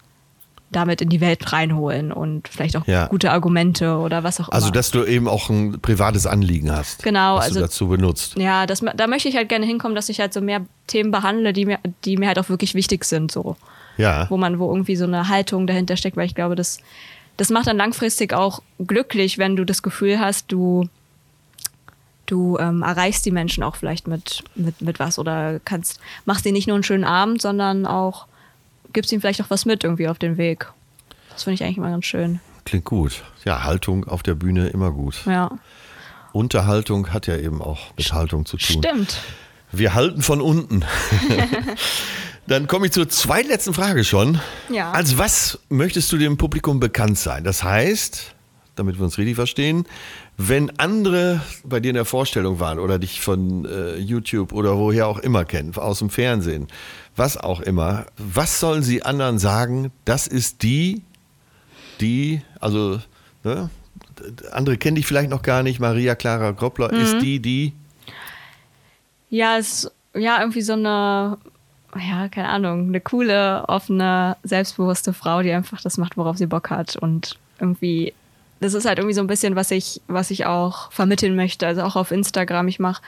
damit 0.75 1.01
in 1.01 1.09
die 1.09 1.21
Welt 1.21 1.53
reinholen 1.53 2.13
und 2.13 2.49
vielleicht 2.49 2.77
auch 2.77 2.87
Ja. 2.87 3.07
gute 3.07 3.31
Argumente 3.33 3.97
oder 3.97 4.25
was 4.25 4.41
auch 4.41 4.49
Also, 4.51 4.67
immer. 4.69 4.75
dass 4.75 4.91
du 4.91 5.05
eben 5.05 5.29
auch 5.29 5.49
ein 5.51 5.81
privates 5.81 6.27
Anliegen 6.27 6.71
hast. 6.71 7.03
Genau, 7.03 7.37
Was 7.37 7.45
also- 7.47 7.61
du 7.61 7.61
dazu 7.67 7.89
benutzt. 7.89 8.37
ja, 8.37 8.67
das, 8.67 8.81
da 8.95 9.07
möchte 9.07 9.29
ich 9.29 9.37
halt 9.37 9.49
gerne 9.49 9.67
hinkommen, 9.67 9.95
dass 9.95 10.09
ich 10.09 10.21
halt 10.21 10.33
so 10.33 10.41
mehr 10.41 10.63
Themen 10.87 11.11
behandle, 11.11 11.53
die 11.53 11.67
mir, 11.67 11.79
die 12.05 12.17
mir 12.17 12.29
halt 12.29 12.39
auch 12.39 12.49
wirklich 12.49 12.75
wichtig 12.75 13.05
sind, 13.05 13.31
so. 13.33 13.57
Ja. 13.97 14.27
Wo 14.29 14.37
man, 14.37 14.59
wo 14.59 14.69
irgendwie 14.71 14.97
so 14.97 15.05
eine 15.05 15.29
Haltung 15.29 15.67
dahinter 15.67 15.97
steckt, 15.97 16.17
weil 16.17 16.27
ich 16.27 16.35
glaube, 16.35 16.57
das, 16.57 16.79
das 17.37 17.51
macht 17.51 17.67
dann 17.69 17.77
langfristig 17.77 18.33
auch 18.33 18.61
glücklich, 18.85 19.39
wenn 19.39 19.55
du 19.57 19.65
das 19.65 19.83
Gefühl 19.83 20.19
hast, 20.19 20.51
du, 20.51 20.89
du 22.27 22.59
ähm, 22.59 22.83
erreichst 22.83 23.25
die 23.27 23.31
Menschen 23.31 23.63
auch 23.63 23.77
vielleicht 23.77 24.09
mit, 24.09 24.43
mit, 24.55 24.81
mit 24.81 24.99
was 24.99 25.19
oder 25.19 25.61
kannst, 25.65 26.01
machst 26.25 26.45
ihnen 26.47 26.55
nicht 26.55 26.67
nur 26.67 26.75
einen 26.75 26.83
schönen 26.83 27.05
Abend, 27.05 27.41
sondern 27.43 27.87
auch 27.87 28.27
gibst 28.95 29.13
ihnen 29.13 29.21
vielleicht 29.21 29.43
auch 29.43 29.51
was 29.51 29.67
mit 29.67 29.85
irgendwie 29.85 30.09
auf 30.09 30.19
den 30.19 30.39
Weg. 30.39 30.73
Das 31.31 31.45
finde 31.45 31.55
ich 31.55 31.65
eigentlich 31.65 31.77
immer 31.77 31.91
ganz 31.91 32.07
schön. 32.07 32.41
Klingt 32.65 32.85
gut. 32.85 33.23
Ja, 33.45 33.65
Haltung 33.65 34.05
auf 34.09 34.23
der 34.23 34.35
Bühne 34.35 34.69
immer 34.69 34.91
gut. 34.91 35.27
Ja. 35.27 35.51
Unterhaltung 36.33 37.13
hat 37.13 37.27
ja 37.27 37.37
eben 37.37 37.61
auch 37.61 37.95
mit 37.97 38.13
Haltung 38.13 38.47
zu 38.47 38.57
tun. 38.57 38.83
Stimmt. 38.83 39.19
Wir 39.71 39.95
halten 39.95 40.23
von 40.23 40.41
unten. 40.41 40.85
Dann 42.47 42.67
komme 42.67 42.87
ich 42.87 42.93
zur 42.93 43.09
zweitletzten 43.09 43.75
Frage 43.75 44.05
schon. 44.05 44.41
Ja. 44.71 44.93
Als 44.93 45.19
was 45.19 45.59
möchtest 45.69 46.13
du 46.13 46.19
dem 46.19 46.37
Publikum 46.37 46.81
bekannt 46.81 47.19
sein? 47.19 47.45
Das 47.45 47.63
heißt, 47.63 48.35
damit 48.77 48.99
wir 48.99 49.05
uns 49.05 49.19
richtig 49.19 49.37
verstehen, 49.37 49.87
wenn 50.37 50.79
andere 50.79 51.41
bei 51.65 51.81
dir 51.81 51.91
in 51.91 51.95
der 51.95 52.05
Vorstellung 52.05 52.59
waren 52.61 52.79
oder 52.79 52.99
dich 52.99 53.21
von 53.21 53.65
äh, 53.65 53.97
YouTube 53.97 54.53
oder 54.53 54.77
woher 54.77 55.07
auch 55.07 55.19
immer 55.19 55.45
kennen, 55.45 55.75
aus 55.77 56.01
dem 56.01 56.11
Fernsehen, 56.11 56.67
was 57.17 57.37
auch 57.37 57.61
immer, 57.61 58.07
was 58.17 58.61
sollen 58.61 58.83
sie 58.83 59.03
anderen 59.03 59.39
sagen? 59.39 59.93
Das 60.05 60.27
ist 60.27 60.63
die, 60.63 61.03
die, 62.01 62.43
also 62.61 63.01
ne, 63.45 63.71
andere 64.53 64.77
kennen 64.77 64.97
dich 64.97 65.07
vielleicht 65.07 65.31
noch 65.31 65.43
gar 65.43 65.63
nicht, 65.63 65.81
Maria 65.81 66.15
Clara 66.15 66.51
Groppler 66.53 66.93
Mhm. 66.93 67.01
ist 67.01 67.19
die, 67.23 67.41
die, 67.41 67.73
Ja, 69.31 69.59
es 69.59 69.91
ja 70.15 70.41
irgendwie 70.41 70.63
so 70.63 70.75
eine, 70.75 71.39
ja, 71.97 72.29
keine 72.29 72.49
Ahnung, 72.49 72.89
eine 72.89 73.01
coole, 73.01 73.65
offene, 73.69 74.37
selbstbewusste 74.45 75.13
Frau, 75.13 75.43
die 75.43 75.53
einfach 75.53 75.81
das 75.81 75.99
macht, 75.99 76.17
worauf 76.17 76.37
sie 76.37 76.47
Bock 76.47 76.71
hat. 76.71 76.97
Und 76.97 77.37
irgendwie, 77.59 78.13
das 78.61 78.75
ist 78.75 78.85
halt 78.87 78.99
irgendwie 78.99 79.15
so 79.15 79.21
ein 79.21 79.27
bisschen, 79.27 79.57
was 79.57 79.71
ich, 79.71 80.01
was 80.07 80.31
ich 80.31 80.47
auch 80.47 80.91
vermitteln 80.93 81.35
möchte. 81.37 81.67
Also 81.67 81.83
auch 81.83 81.97
auf 81.97 82.11
Instagram. 82.13 82.69
Ich 82.69 82.79
mache 82.79 83.03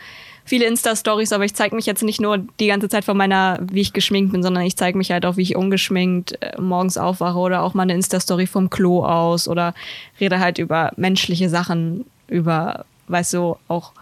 viele 0.46 0.64
Insta-Stories, 0.64 1.32
aber 1.32 1.44
ich 1.44 1.54
zeige 1.54 1.74
mich 1.76 1.84
jetzt 1.84 2.02
nicht 2.02 2.20
nur 2.20 2.38
die 2.58 2.68
ganze 2.68 2.88
Zeit 2.88 3.04
von 3.04 3.16
meiner, 3.16 3.58
wie 3.60 3.82
ich 3.82 3.92
geschminkt 3.92 4.32
bin, 4.32 4.42
sondern 4.42 4.62
ich 4.64 4.76
zeige 4.76 4.96
mich 4.96 5.10
halt 5.10 5.26
auch, 5.26 5.36
wie 5.36 5.42
ich 5.42 5.56
ungeschminkt 5.56 6.40
äh, 6.40 6.58
morgens 6.58 6.96
aufwache 6.96 7.36
oder 7.36 7.62
auch 7.62 7.74
mal 7.74 7.82
eine 7.82 7.94
Insta-Story 7.94 8.46
vom 8.46 8.70
Klo 8.70 9.04
aus 9.04 9.48
oder 9.48 9.74
rede 10.18 10.38
halt 10.40 10.58
über 10.58 10.92
menschliche 10.96 11.50
Sachen, 11.50 12.06
über, 12.28 12.86
weißt 13.08 13.34
du, 13.34 13.56
auch, 13.68 13.92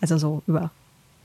also 0.00 0.18
so 0.18 0.42
über 0.46 0.70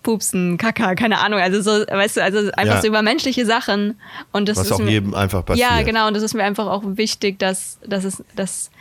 Pupsen, 0.03 0.57
Kaka, 0.57 0.95
keine 0.95 1.19
Ahnung. 1.19 1.39
Also 1.39 1.61
so, 1.61 1.71
weißt 1.87 2.17
du, 2.17 2.23
also 2.23 2.39
einfach 2.53 2.75
Ja. 2.75 2.81
so 2.81 2.87
über 2.87 3.01
menschliche 3.03 3.45
Sachen. 3.45 3.99
Und 4.31 4.49
das 4.49 4.57
Was 4.57 4.65
ist 4.67 4.71
auch 4.73 4.79
mir, 4.79 4.91
jedem 4.91 5.13
einfach 5.13 5.45
passiert. 5.45 5.69
Ja, 5.69 5.81
genau. 5.83 6.07
Und 6.07 6.15
das 6.15 6.23
ist 6.23 6.33
mir 6.33 6.43
einfach 6.43 6.67
auch 6.67 6.81
wichtig, 6.85 7.37
dass, 7.39 7.77
dass 7.85 8.03
es, 8.03 8.23
dass 8.35 8.71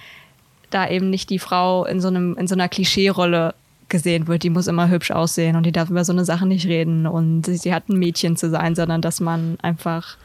da 0.70 0.88
eben 0.88 1.10
nicht 1.10 1.28
die 1.30 1.38
Frau 1.38 1.84
in 1.84 2.00
so 2.00 2.08
einem, 2.08 2.36
in 2.38 2.46
so 2.48 2.54
einer 2.54 2.68
Klischeerolle 2.68 3.54
gesehen 3.90 4.26
wird. 4.28 4.42
Die 4.42 4.50
muss 4.50 4.66
immer 4.66 4.88
hübsch 4.88 5.10
aussehen 5.10 5.56
und 5.56 5.64
die 5.64 5.72
darf 5.72 5.90
über 5.90 6.04
so 6.04 6.12
eine 6.12 6.24
Sache 6.24 6.46
nicht 6.46 6.66
reden 6.66 7.06
und 7.06 7.44
sie, 7.44 7.74
hat 7.74 7.88
ein 7.88 7.98
Mädchen 7.98 8.36
zu 8.36 8.48
sein, 8.50 8.74
sondern 8.74 9.02
dass 9.02 9.20
man 9.20 9.58
einfach 9.62 10.16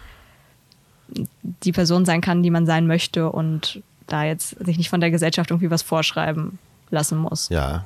die 1.64 1.72
Person 1.72 2.06
sein 2.06 2.22
kann, 2.22 2.42
die 2.44 2.50
man 2.50 2.66
sein 2.66 2.88
möchte 2.88 3.30
und 3.32 3.82
da 4.08 4.24
jetzt 4.24 4.58
sich 4.66 4.78
nicht 4.78 4.90
von 4.90 5.02
der 5.02 5.12
Gesellschaft 5.12 5.52
irgendwie 5.52 5.70
was 5.72 5.82
vorschreiben 5.82 6.58
lassen 6.90 7.18
muss. 7.18 7.50
Ja. 7.50 7.86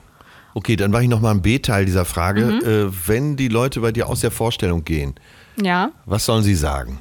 Okay, 0.53 0.75
dann 0.75 0.91
mache 0.91 1.03
ich 1.03 1.09
noch 1.09 1.21
mal 1.21 1.31
einen 1.31 1.41
B-Teil 1.41 1.85
dieser 1.85 2.05
Frage. 2.05 2.45
Mhm. 2.45 2.61
Äh, 2.67 3.07
wenn 3.07 3.35
die 3.37 3.47
Leute 3.49 3.81
bei 3.81 3.91
dir 3.91 4.07
aus 4.07 4.21
der 4.21 4.31
Vorstellung 4.31 4.83
gehen, 4.83 5.15
Ja. 5.61 5.91
was 6.05 6.25
sollen 6.25 6.43
sie 6.43 6.55
sagen? 6.55 6.99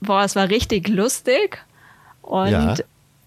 Boah, 0.00 0.22
es 0.22 0.36
war 0.36 0.48
richtig 0.48 0.88
lustig 0.88 1.58
und 2.22 2.50
Ja. 2.50 2.74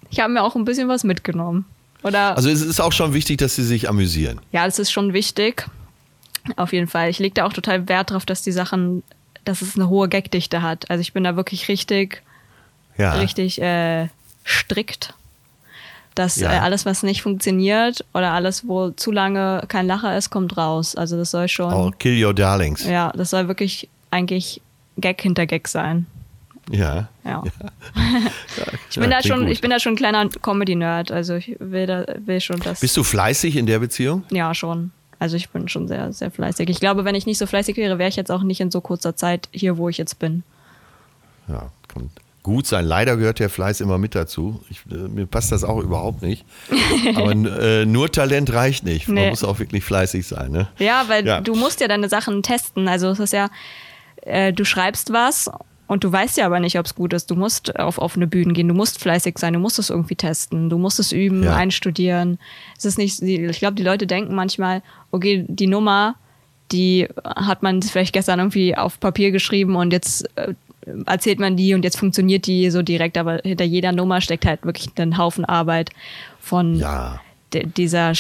ich 0.10 0.20
habe 0.20 0.32
mir 0.34 0.44
auch 0.44 0.56
ein 0.56 0.66
bisschen 0.66 0.88
was 0.88 1.04
mitgenommen. 1.04 1.66
Oder 2.04 2.36
Also 2.38 2.50
es 2.50 2.62
ist 2.62 2.80
auch 2.80 2.92
schon 2.92 3.14
wichtig, 3.14 3.38
dass 3.38 3.56
sie 3.56 3.64
sich 3.64 3.90
amüsieren. 3.90 4.40
ja, 4.52 4.66
das 4.66 4.80
ist 4.80 4.92
schon 4.92 5.14
wichtig. 5.14 5.66
Auf 6.56 6.72
jeden 6.72 6.88
Fall. 6.88 7.10
Ich 7.10 7.20
lege 7.20 7.34
da 7.34 7.46
auch 7.46 7.54
total 7.54 7.90
Wert 7.90 8.12
drauf, 8.12 8.26
dass 8.26 8.42
die 8.42 8.52
Sachen, 8.54 9.04
dass 9.44 9.62
es 9.62 9.76
eine 9.76 9.90
hohe 9.90 10.08
Gagdichte 10.08 10.62
hat. 10.62 10.90
Also 10.90 11.02
ich 11.02 11.12
bin 11.14 11.24
da 11.26 11.36
wirklich 11.36 11.68
richtig, 11.68 12.22
Ja. 12.98 13.14
richtig 13.14 13.62
äh, 13.62 14.08
strikt. 14.46 15.14
Dass 16.16 16.38
Ja. 16.38 16.54
äh, 16.54 16.60
alles, 16.60 16.86
was 16.86 17.04
nicht 17.04 17.22
funktioniert 17.22 18.06
oder 18.14 18.32
alles, 18.32 18.68
wo 18.68 18.92
zu 18.92 19.12
lange 19.12 19.64
kein 19.68 19.88
Lacher 19.88 20.18
ist, 20.18 20.30
kommt 20.30 20.56
raus. 20.58 20.96
Also 20.96 21.18
das 21.18 21.32
soll 21.32 21.48
schon, 21.50 21.74
Oh, 21.74 21.92
kill 22.00 22.24
your 22.24 22.34
darlings. 22.34 22.86
ja, 22.86 23.12
das 23.16 23.32
soll 23.32 23.48
wirklich 23.50 23.90
eigentlich 24.10 24.62
Gag 24.98 25.22
hinter 25.22 25.46
Gag 25.46 25.68
sein. 25.68 26.06
Ja. 26.72 27.08
Ja. 27.28 27.44
Ich 28.90 28.98
bin 28.98 29.10
da 29.10 29.22
schon, 29.22 29.42
gut. 29.42 29.50
ich 29.50 29.60
bin 29.62 29.70
da 29.70 29.80
schon 29.82 29.94
ein 29.94 29.96
kleiner 29.98 30.30
Comedy-Nerd. 30.30 31.12
Also 31.12 31.36
ich 31.36 31.56
will 31.60 31.86
da, 31.88 32.06
will 32.26 32.40
schon 32.40 32.60
das. 32.62 32.80
Bist 32.80 32.96
du 32.96 33.04
fleißig 33.04 33.56
in 33.58 33.66
der 33.66 33.80
Beziehung? 33.80 34.24
Ja, 34.32 34.54
schon. 34.56 34.92
Also 35.20 35.36
ich 35.36 35.50
bin 35.50 35.68
schon 35.68 35.88
sehr, 35.90 36.14
sehr 36.14 36.32
fleißig. 36.32 36.70
Ich 36.70 36.80
glaube, 36.80 37.04
wenn 37.04 37.16
ich 37.16 37.26
nicht 37.26 37.38
so 37.38 37.46
fleißig 37.46 37.76
wäre, 37.76 37.98
wäre 38.00 38.08
ich 38.10 38.16
jetzt 38.16 38.32
auch 38.32 38.44
nicht 38.44 38.62
in 38.62 38.72
so 38.72 38.80
kurzer 38.82 39.16
Zeit 39.16 39.50
hier, 39.52 39.78
wo 39.78 39.90
ich 39.90 39.98
jetzt 39.98 40.20
bin. 40.20 40.44
Ja, 41.50 41.70
kann 41.90 42.10
gut 42.44 42.66
sein. 42.66 42.86
Leider 42.86 43.18
gehört 43.18 43.40
der 43.40 43.50
Fleiß 43.50 43.82
immer 43.82 43.98
mit 43.98 44.16
dazu. 44.16 44.64
Ich, 44.70 44.82
äh, 44.90 44.96
mir 44.96 45.26
passt 45.26 45.52
das 45.52 45.66
auch 45.66 45.80
überhaupt 45.82 46.22
nicht. 46.22 46.46
Aber 47.16 47.32
äh, 47.34 47.86
nur 47.86 48.10
Talent 48.12 48.54
reicht 48.54 48.86
nicht. 48.86 49.08
Man 49.10 49.16
Nee. 49.16 49.30
muss 49.32 49.44
auch 49.44 49.60
wirklich 49.60 49.84
fleißig 49.84 50.26
sein. 50.26 50.52
Ne? 50.52 50.68
Ja, 50.80 51.04
weil 51.08 51.26
Ja. 51.28 51.42
du 51.42 51.56
musst 51.56 51.82
ja 51.82 51.88
deine 51.90 52.08
Sachen 52.08 52.42
testen. 52.44 52.88
Also 52.88 53.10
es 53.10 53.20
ist 53.20 53.34
ja, 53.34 53.50
äh, 54.22 54.54
du 54.54 54.64
schreibst 54.64 55.12
was 55.12 55.50
und 55.88 56.04
du 56.04 56.12
weißt 56.12 56.38
ja 56.38 56.46
aber 56.46 56.60
nicht, 56.60 56.78
ob 56.78 56.86
es 56.86 56.96
gut 56.96 57.14
ist. 57.14 57.32
Du 57.32 57.36
musst 57.36 57.78
auf 57.80 57.98
offene 57.98 58.28
Bühnen 58.28 58.54
gehen, 58.54 58.68
du 58.68 58.74
musst 58.74 59.00
fleißig 59.00 59.38
sein, 59.38 59.54
du 59.54 59.60
musst 59.60 59.80
es 59.80 59.90
irgendwie 59.90 60.16
testen, 60.16 60.70
du 60.70 60.78
musst 60.78 61.00
es 61.00 61.12
üben, 61.12 61.44
Ja. 61.44 61.56
einstudieren. 61.56 62.38
Es 62.78 62.86
ist 62.86 62.98
nicht, 62.98 63.22
ich 63.22 63.60
glaube, 63.60 63.76
die 63.76 63.84
Leute 63.84 64.06
denken 64.08 64.36
manchmal, 64.36 64.82
okay, 65.12 65.46
die 65.48 65.68
Nummer, 65.68 66.16
die 66.72 67.08
hat 67.24 67.64
man 67.64 67.82
vielleicht 67.82 68.14
gestern 68.14 68.40
irgendwie 68.40 68.76
auf 68.76 69.00
Papier 69.00 69.32
geschrieben 69.32 69.76
und 69.78 69.92
jetzt 69.94 70.30
äh, 70.38 70.54
erzählt 71.06 71.40
man 71.40 71.56
die 71.58 71.74
und 71.74 71.84
jetzt 71.84 71.98
funktioniert 71.98 72.46
die 72.48 72.70
so 72.72 72.82
direkt, 72.82 73.18
aber 73.18 73.40
hinter 73.44 73.66
jeder 73.66 73.92
Nummer 73.94 74.20
steckt 74.22 74.46
halt 74.46 74.66
wirklich 74.66 74.90
ein 74.98 75.18
Haufen 75.18 75.46
Arbeit 75.46 75.90
von 76.40 76.76
Ja. 76.76 77.22
dieser 77.54 78.14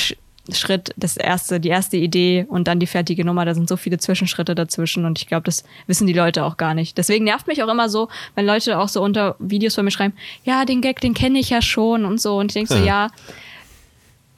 Schritt, 0.54 0.94
das 0.98 1.18
erste, 1.18 1.60
die 1.60 1.70
erste 1.70 1.98
Idee 1.98 2.46
und 2.48 2.68
dann 2.68 2.80
die 2.80 2.88
fertige 2.88 3.26
Nummer, 3.26 3.46
da 3.46 3.54
sind 3.54 3.68
so 3.68 3.78
viele 3.78 3.98
Zwischenschritte 3.98 4.56
dazwischen 4.56 5.06
und 5.06 5.20
ich 5.20 5.28
glaube, 5.28 5.44
das 5.44 5.64
wissen 5.88 6.08
die 6.08 6.14
Leute 6.14 6.44
auch 6.44 6.58
gar 6.58 6.74
nicht. 6.74 6.98
Deswegen 6.98 7.26
nervt 7.26 7.48
mich 7.48 7.64
auch 7.64 7.68
immer 7.68 7.90
so, 7.90 8.10
wenn 8.36 8.46
Leute 8.46 8.80
auch 8.80 8.90
so 8.90 9.02
unter 9.02 9.36
Videos 9.40 9.76
von 9.76 9.86
mir 9.86 9.92
schreiben, 9.92 10.14
ja, 10.44 10.66
den 10.66 10.82
Gag, 10.82 11.02
den 11.02 11.14
kenne 11.14 11.40
ich 11.40 11.50
ja 11.50 11.62
schon 11.62 12.06
und 12.06 12.22
so 12.22 12.38
und 12.38 12.52
ich 12.52 12.54
denke 12.54 12.74
so, 12.74 12.84
ja, 12.84 13.10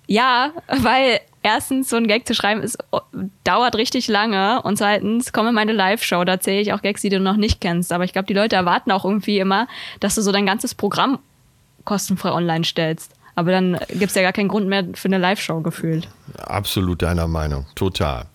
ja, 0.07 0.51
weil 0.67 1.19
erstens 1.43 1.89
so 1.89 1.97
ein 1.97 2.07
Gag 2.07 2.27
zu 2.27 2.33
schreiben 2.33 2.61
ist, 2.61 2.77
dauert 3.43 3.75
richtig 3.75 4.07
lange 4.07 4.61
und 4.63 4.77
zweitens 4.77 5.31
komme 5.31 5.51
meine 5.51 5.71
Live-Show, 5.71 6.23
da 6.23 6.39
zähle 6.39 6.61
ich 6.61 6.73
auch 6.73 6.81
Gags, 6.81 7.01
die 7.01 7.09
du 7.09 7.19
noch 7.19 7.37
nicht 7.37 7.61
kennst, 7.61 7.93
aber 7.93 8.03
ich 8.03 8.13
glaube, 8.13 8.25
die 8.25 8.33
Leute 8.33 8.55
erwarten 8.55 8.91
auch 8.91 9.05
irgendwie 9.05 9.39
immer, 9.39 9.67
dass 9.99 10.15
du 10.15 10.21
so 10.21 10.31
dein 10.31 10.45
ganzes 10.45 10.73
Programm 10.73 11.19
kostenfrei 11.85 12.31
online 12.31 12.65
stellst. 12.65 13.13
Aber 13.39 13.51
dann 13.51 13.79
gibt 13.87 14.09
es 14.09 14.15
ja 14.15 14.21
gar 14.21 14.33
keinen 14.33 14.49
Grund 14.49 14.67
mehr 14.67 14.85
für 14.95 15.07
eine 15.07 15.17
Live-Show 15.17 15.61
gefühlt. 15.61 16.09
Absolut 16.39 17.01
deiner 17.01 17.25
Meinung. 17.25 17.65
Total. 17.73 18.25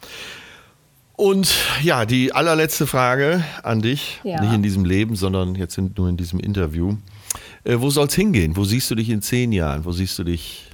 Und 1.15 1.55
ja, 1.83 2.07
die 2.07 2.33
allerletzte 2.33 2.87
Frage 2.87 3.45
an 3.63 3.83
dich. 3.83 4.23
Ja. 4.25 4.41
Nicht 4.41 4.55
in 4.55 4.63
diesem 4.63 4.87
Leben, 4.87 5.15
sondern 5.15 5.57
jetzt 5.57 5.77
in, 5.77 5.93
nur 5.95 6.09
in 6.09 6.17
diesem 6.17 6.41
Interview. 6.41 6.97
Äh, 7.65 7.81
wo 7.81 7.91
soll 7.91 8.07
es 8.07 8.15
hingehen? 8.15 8.57
Wo 8.57 8.65
siehst 8.65 8.91
du 8.91 8.95
dich 8.95 9.11
in 9.11 9.21
zehn 9.21 9.53
Jahren? 9.53 9.85
Wo 9.85 9.93
siehst 9.93 10.19
du 10.19 10.25
dich? 10.25 10.71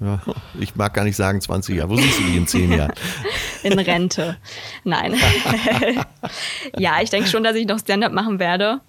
Ja, 0.00 0.20
ich 0.58 0.74
mag 0.74 0.92
gar 0.92 1.04
nicht 1.04 1.14
sagen 1.14 1.40
20 1.40 1.76
Jahre. 1.76 1.90
Wo 1.90 1.94
siehst 1.98 2.18
du 2.18 2.24
dich 2.24 2.34
in 2.34 2.48
zehn 2.48 2.72
Jahren? 2.72 2.92
In 3.62 3.78
Rente. 3.78 4.38
Nein. 4.82 5.14
ja, 6.76 7.00
ich 7.00 7.10
denke 7.10 7.28
schon, 7.28 7.44
dass 7.44 7.54
ich 7.54 7.68
noch 7.68 7.78
Stand-up 7.78 8.12
machen 8.12 8.40
werde. 8.40 8.80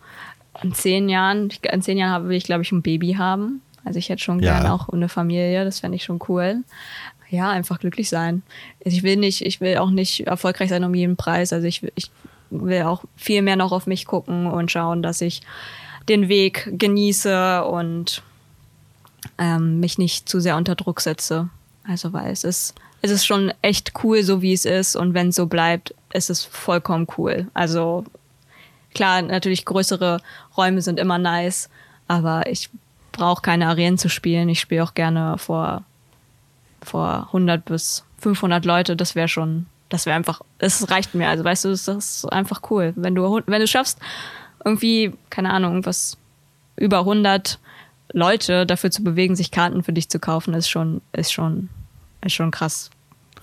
In 0.64 0.74
zehn 0.74 1.10
Jahren, 1.10 1.52
in 1.72 1.82
zehn 1.84 2.00
Jahren 2.00 2.12
habe- 2.12 2.30
will 2.30 2.38
ich, 2.38 2.46
glaube 2.46 2.64
ich, 2.64 2.72
ein 2.72 2.82
Baby 2.82 3.14
haben. 3.20 3.62
Also 3.84 4.00
ich 4.00 4.10
hätte 4.10 4.22
schon 4.24 4.40
Ja. 4.42 4.54
gerne 4.54 4.74
auch 4.74 4.90
eine 4.90 5.10
Familie, 5.10 5.66
das 5.66 5.80
fände 5.80 5.96
ich 5.96 6.04
schon 6.04 6.20
cool. 6.30 6.64
Ja, 7.30 7.50
einfach 7.50 7.80
glücklich 7.80 8.10
sein. 8.10 8.44
Ich 8.80 9.04
will 9.04 9.16
nicht, 9.16 9.42
ich 9.46 9.62
will 9.62 9.78
auch 9.78 9.90
nicht 9.90 10.28
erfolgreich 10.28 10.70
sein 10.70 10.84
um 10.84 10.94
jeden 10.94 11.16
Preis. 11.16 11.54
Also 11.54 11.66
ich, 11.68 11.82
will- 11.82 11.94
ich 11.96 12.12
will 12.50 12.82
auch 12.84 13.04
viel 13.16 13.42
mehr 13.42 13.56
noch 13.56 13.72
auf 13.72 13.88
mich 13.88 14.06
gucken 14.06 14.48
und 14.48 14.70
schauen, 14.70 15.02
dass 15.02 15.22
ich 15.22 15.42
den 16.10 16.28
Weg 16.28 16.70
genieße 16.78 17.64
und 17.64 18.22
ähm, 19.38 19.80
mich 19.80 19.98
nicht 19.98 20.28
zu 20.28 20.40
sehr 20.40 20.58
unter 20.58 20.76
Druck 20.76 21.02
setze. 21.02 21.50
Also 21.88 22.12
weil 22.14 22.32
es 22.32 22.44
ist, 22.44 22.76
es 23.02 23.12
ist 23.12 23.26
schon 23.26 23.52
echt 23.62 23.94
cool, 24.04 24.24
so 24.24 24.42
wie 24.42 24.54
es 24.54 24.66
ist. 24.66 24.96
Und 24.96 25.14
wenn 25.14 25.30
es 25.30 25.36
so 25.36 25.46
bleibt, 25.48 25.96
ist 26.14 26.30
es 26.30 26.44
vollkommen 26.44 27.08
cool. 27.18 27.48
Also 27.54 28.04
klar, 28.94 29.22
natürlich 29.22 29.66
größere 29.66 30.20
Räume 30.58 30.82
sind 30.82 31.00
immer 31.00 31.18
nice, 31.18 31.70
aber 32.08 32.48
ich 32.48 32.70
brauche 33.12 33.42
keine 33.42 33.68
Arenen 33.68 33.98
zu 33.98 34.10
spielen. 34.10 34.50
Ich 34.50 34.60
spiele 34.60 34.84
auch 34.84 34.94
gerne 34.94 35.38
vor, 35.38 35.84
vor 36.82 37.28
100 37.28 37.66
bis 37.66 38.04
500 38.20 38.66
Leute. 38.66 38.96
Das 38.96 39.16
wäre 39.16 39.28
schon, 39.28 39.66
das 39.90 40.06
wäre 40.06 40.16
einfach, 40.16 40.42
es 40.60 40.90
reicht 40.90 41.14
mir. 41.16 41.30
Also 41.30 41.44
weißt 41.44 41.66
du, 41.66 41.70
das 41.70 41.88
ist 41.88 42.26
einfach 42.32 42.62
cool. 42.70 42.94
Wenn 42.96 43.16
du, 43.16 43.42
wenn 43.46 43.60
du 43.60 43.68
schaffst, 43.68 44.00
irgendwie, 44.64 45.14
keine 45.30 45.52
Ahnung, 45.52 45.72
irgendwas 45.72 46.18
über 46.76 47.00
100 47.00 47.60
Leute 48.14 48.66
dafür 48.66 48.92
zu 48.92 49.04
bewegen, 49.04 49.36
sich 49.36 49.52
Karten 49.52 49.84
für 49.84 49.94
dich 49.94 50.10
zu 50.10 50.20
kaufen, 50.20 50.54
ist 50.54 50.70
schon, 50.70 51.02
ist 51.14 51.32
schon, 51.32 51.70
ist 52.26 52.34
schon 52.34 52.52
krass, 52.52 52.90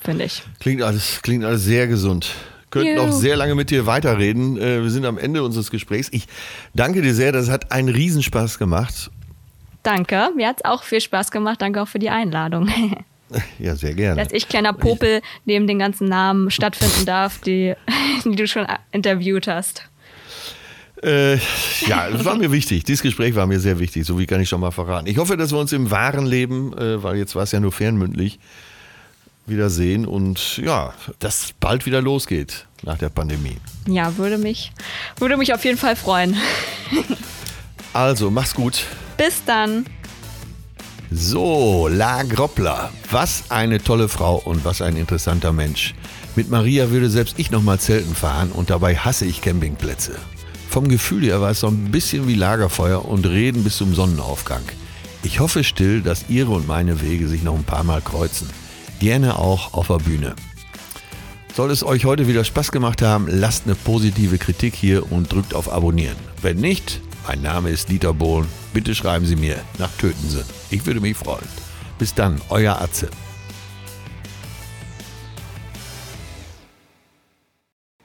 finde 0.01 0.25
ich. 0.25 0.43
Klingt 0.61 0.83
alles, 0.83 1.21
klingt 1.23 1.45
alles 1.45 1.65
sehr 1.65 1.87
gesund. 1.87 2.31
Könnten 2.71 2.97
Juhu. 2.97 3.09
auch 3.09 3.13
sehr 3.13 3.37
lange 3.37 3.55
mit 3.55 3.71
dir 3.71 3.87
weiterreden. 3.87 4.59
Äh, 4.59 4.83
Wir 4.83 4.91
sind 4.91 5.07
am 5.07 5.17
Ende 5.17 5.43
unseres 5.43 5.71
Gesprächs. 5.71 6.09
Ich 6.13 6.27
danke 6.75 7.01
dir 7.01 7.15
sehr. 7.15 7.33
Das 7.33 7.49
hat 7.49 7.73
einen 7.73 7.89
Riesenspaß 7.89 8.59
gemacht. 8.59 9.11
Danke, 9.89 10.33
mir 10.37 10.49
hat's 10.49 10.63
auch 10.67 10.83
viel 10.83 11.01
Spaß 11.01 11.31
gemacht. 11.31 11.63
Danke 11.63 11.81
auch 11.81 11.89
für 11.89 11.99
die 11.99 12.11
Einladung. 12.11 12.69
Ja, 13.59 13.77
sehr 13.77 13.93
gerne. 13.93 14.23
Dass 14.23 14.33
ich 14.33 14.49
kleiner 14.49 14.73
Popel 14.73 15.21
neben 15.45 15.67
den 15.67 15.79
ganzen 15.79 16.09
Namen 16.09 16.51
stattfinden 16.51 17.05
darf, 17.05 17.37
die, 17.43 17.75
die 18.25 18.37
du 18.37 18.49
schon 18.49 18.67
interviewt 18.91 19.47
hast. 19.47 19.83
Äh, 21.03 21.35
ja, 21.87 22.09
das 22.11 22.25
war 22.25 22.37
mir 22.37 22.51
wichtig. 22.51 22.85
Dieses 22.85 23.03
Gespräch 23.03 23.35
war 23.35 23.47
mir 23.47 23.61
sehr 23.61 23.79
wichtig, 23.81 24.07
so 24.07 24.19
wie 24.19 24.25
kann 24.25 24.41
ich 24.41 24.49
schon 24.49 24.63
mal 24.63 24.71
verraten. 24.71 25.09
Ich 25.09 25.19
hoffe, 25.19 25.37
dass 25.37 25.53
wir 25.53 25.59
uns 25.59 25.75
im 25.75 25.91
wahren 25.91 26.25
Leben, 26.25 26.73
äh, 26.79 27.03
weil 27.03 27.19
jetzt 27.19 27.35
war 27.35 27.43
es 27.43 27.53
ja 27.53 27.61
nur 27.61 27.71
fernmündlich, 27.71 28.39
wiedersehen 29.45 30.07
und 30.07 30.57
ja, 30.57 30.95
dass 31.19 31.53
bald 31.61 31.85
wieder 31.85 32.01
losgeht 32.01 32.67
nach 32.83 32.97
der 32.97 33.11
Pandemie. 33.11 33.59
Ja, 33.87 34.17
würde 34.17 34.39
mich, 34.39 34.73
würde 35.19 35.37
mich 35.37 35.53
auf 35.53 35.67
jeden 35.67 35.77
Fall 35.77 35.97
freuen. 35.97 36.35
Also, 37.93 38.31
mach's 38.31 38.55
gut. 38.55 38.87
Bis 39.19 39.43
dann. 39.45 39.85
So, 41.11 41.89
La 41.89 42.23
Groppler. 42.23 42.91
Was 43.11 43.51
eine 43.51 43.83
tolle 43.83 44.09
Frau 44.09 44.37
und 44.37 44.65
was 44.65 44.81
ein 44.81 44.97
interessanter 44.97 45.53
Mensch. 45.53 45.95
Mit 46.37 46.51
Maria 46.51 46.91
würde 46.91 47.11
selbst 47.11 47.35
ich 47.39 47.51
nochmal 47.51 47.81
Zelten 47.81 48.15
fahren 48.15 48.53
und 48.53 48.71
dabei 48.71 48.95
hasse 48.97 49.25
ich 49.25 49.41
Campingplätze. 49.41 50.17
Vom 50.71 50.87
Gefühl 50.89 51.25
her 51.25 51.41
war 51.41 51.51
es 51.51 51.61
so 51.61 51.67
ein 51.67 51.91
bisschen 51.91 52.29
wie 52.29 52.35
Lagerfeuer 52.35 53.05
und 53.05 53.27
Reden 53.27 53.65
bis 53.65 53.79
zum 53.79 53.93
Sonnenaufgang. 53.93 54.63
Ich 55.25 55.41
hoffe 55.41 55.65
still, 55.65 56.01
dass 56.01 56.29
ihre 56.29 56.53
und 56.53 56.69
meine 56.69 57.01
Wege 57.01 57.27
sich 57.27 57.43
noch 57.43 57.57
ein 57.57 57.65
paar 57.65 57.83
Mal 57.85 58.01
kreuzen. 58.01 58.49
Gerne 59.01 59.37
auch 59.37 59.75
auf 59.75 59.89
der 59.89 59.99
Bühne. 59.99 60.37
Soll 61.57 61.73
es 61.73 61.83
euch 61.83 62.05
heute 62.05 62.29
wieder 62.29 62.45
Spaß 62.45 62.71
gemacht 62.71 63.03
haben, 63.03 63.27
lasst 63.29 63.65
eine 63.65 63.75
positive 63.75 64.39
Kritik 64.39 64.77
hier 64.77 65.11
und 65.11 65.33
drückt 65.33 65.55
auf 65.55 65.73
Abonnieren. 65.73 66.17
Wenn 66.41 66.59
nicht, 66.59 67.01
mein 67.29 67.43
Name 67.43 67.69
ist 67.69 67.91
Dieter 67.91 68.15
Bohlen. 68.15 68.49
Bitte 68.73 68.95
schreiben 68.95 69.27
Sie 69.27 69.37
mir 69.37 69.57
nach 69.79 69.91
Töten 69.99 70.45
Ich 70.71 70.87
würde 70.87 71.01
mich 71.01 71.15
freuen. 71.15 71.47
Bis 71.99 72.15
dann, 72.15 72.41
euer 72.49 72.81
Atze. 72.81 73.11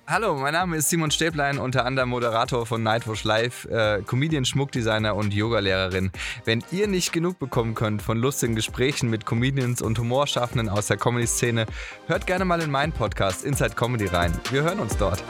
Hallo, 0.05 0.36
mein 0.36 0.51
Name 0.51 0.76
ist 0.76 0.89
Simon 0.89 1.09
Stäblein, 1.09 1.57
unter 1.57 1.86
anderem 1.86 2.09
Moderator 2.09 2.65
von 2.65 2.84
Nightwatch 2.84 3.24
Live, 3.24 3.65
äh, 3.65 4.01
Comedian, 4.05 4.43
Schmuckdesigner 4.43 5.15
und 5.15 5.34
Yogalehrerin. 5.34 6.11
Wenn 6.43 6.61
ihr 6.71 6.89
nicht 6.89 7.13
genug 7.13 7.39
bekommen 7.39 7.76
könnt 7.76 8.01
von 8.01 8.17
lustigen 8.17 8.55
Gesprächen 8.55 9.09
mit 9.09 9.26
Comedians 9.26 9.82
und 9.82 9.97
Humorschaffenden 9.97 10.67
aus 10.67 10.88
der 10.88 10.97
Comedy-Szene, 10.97 11.65
hört 12.07 12.28
gerne 12.28 12.43
mal 12.43 12.61
in 12.61 12.69
meinen 12.69 12.91
Podcast 12.91 13.45
Inside 13.45 13.76
Comedy 13.76 14.07
rein. 14.07 14.38
Wir 14.51 14.63
hören 14.63 14.80
uns 14.80 14.97
dort. 14.97 15.24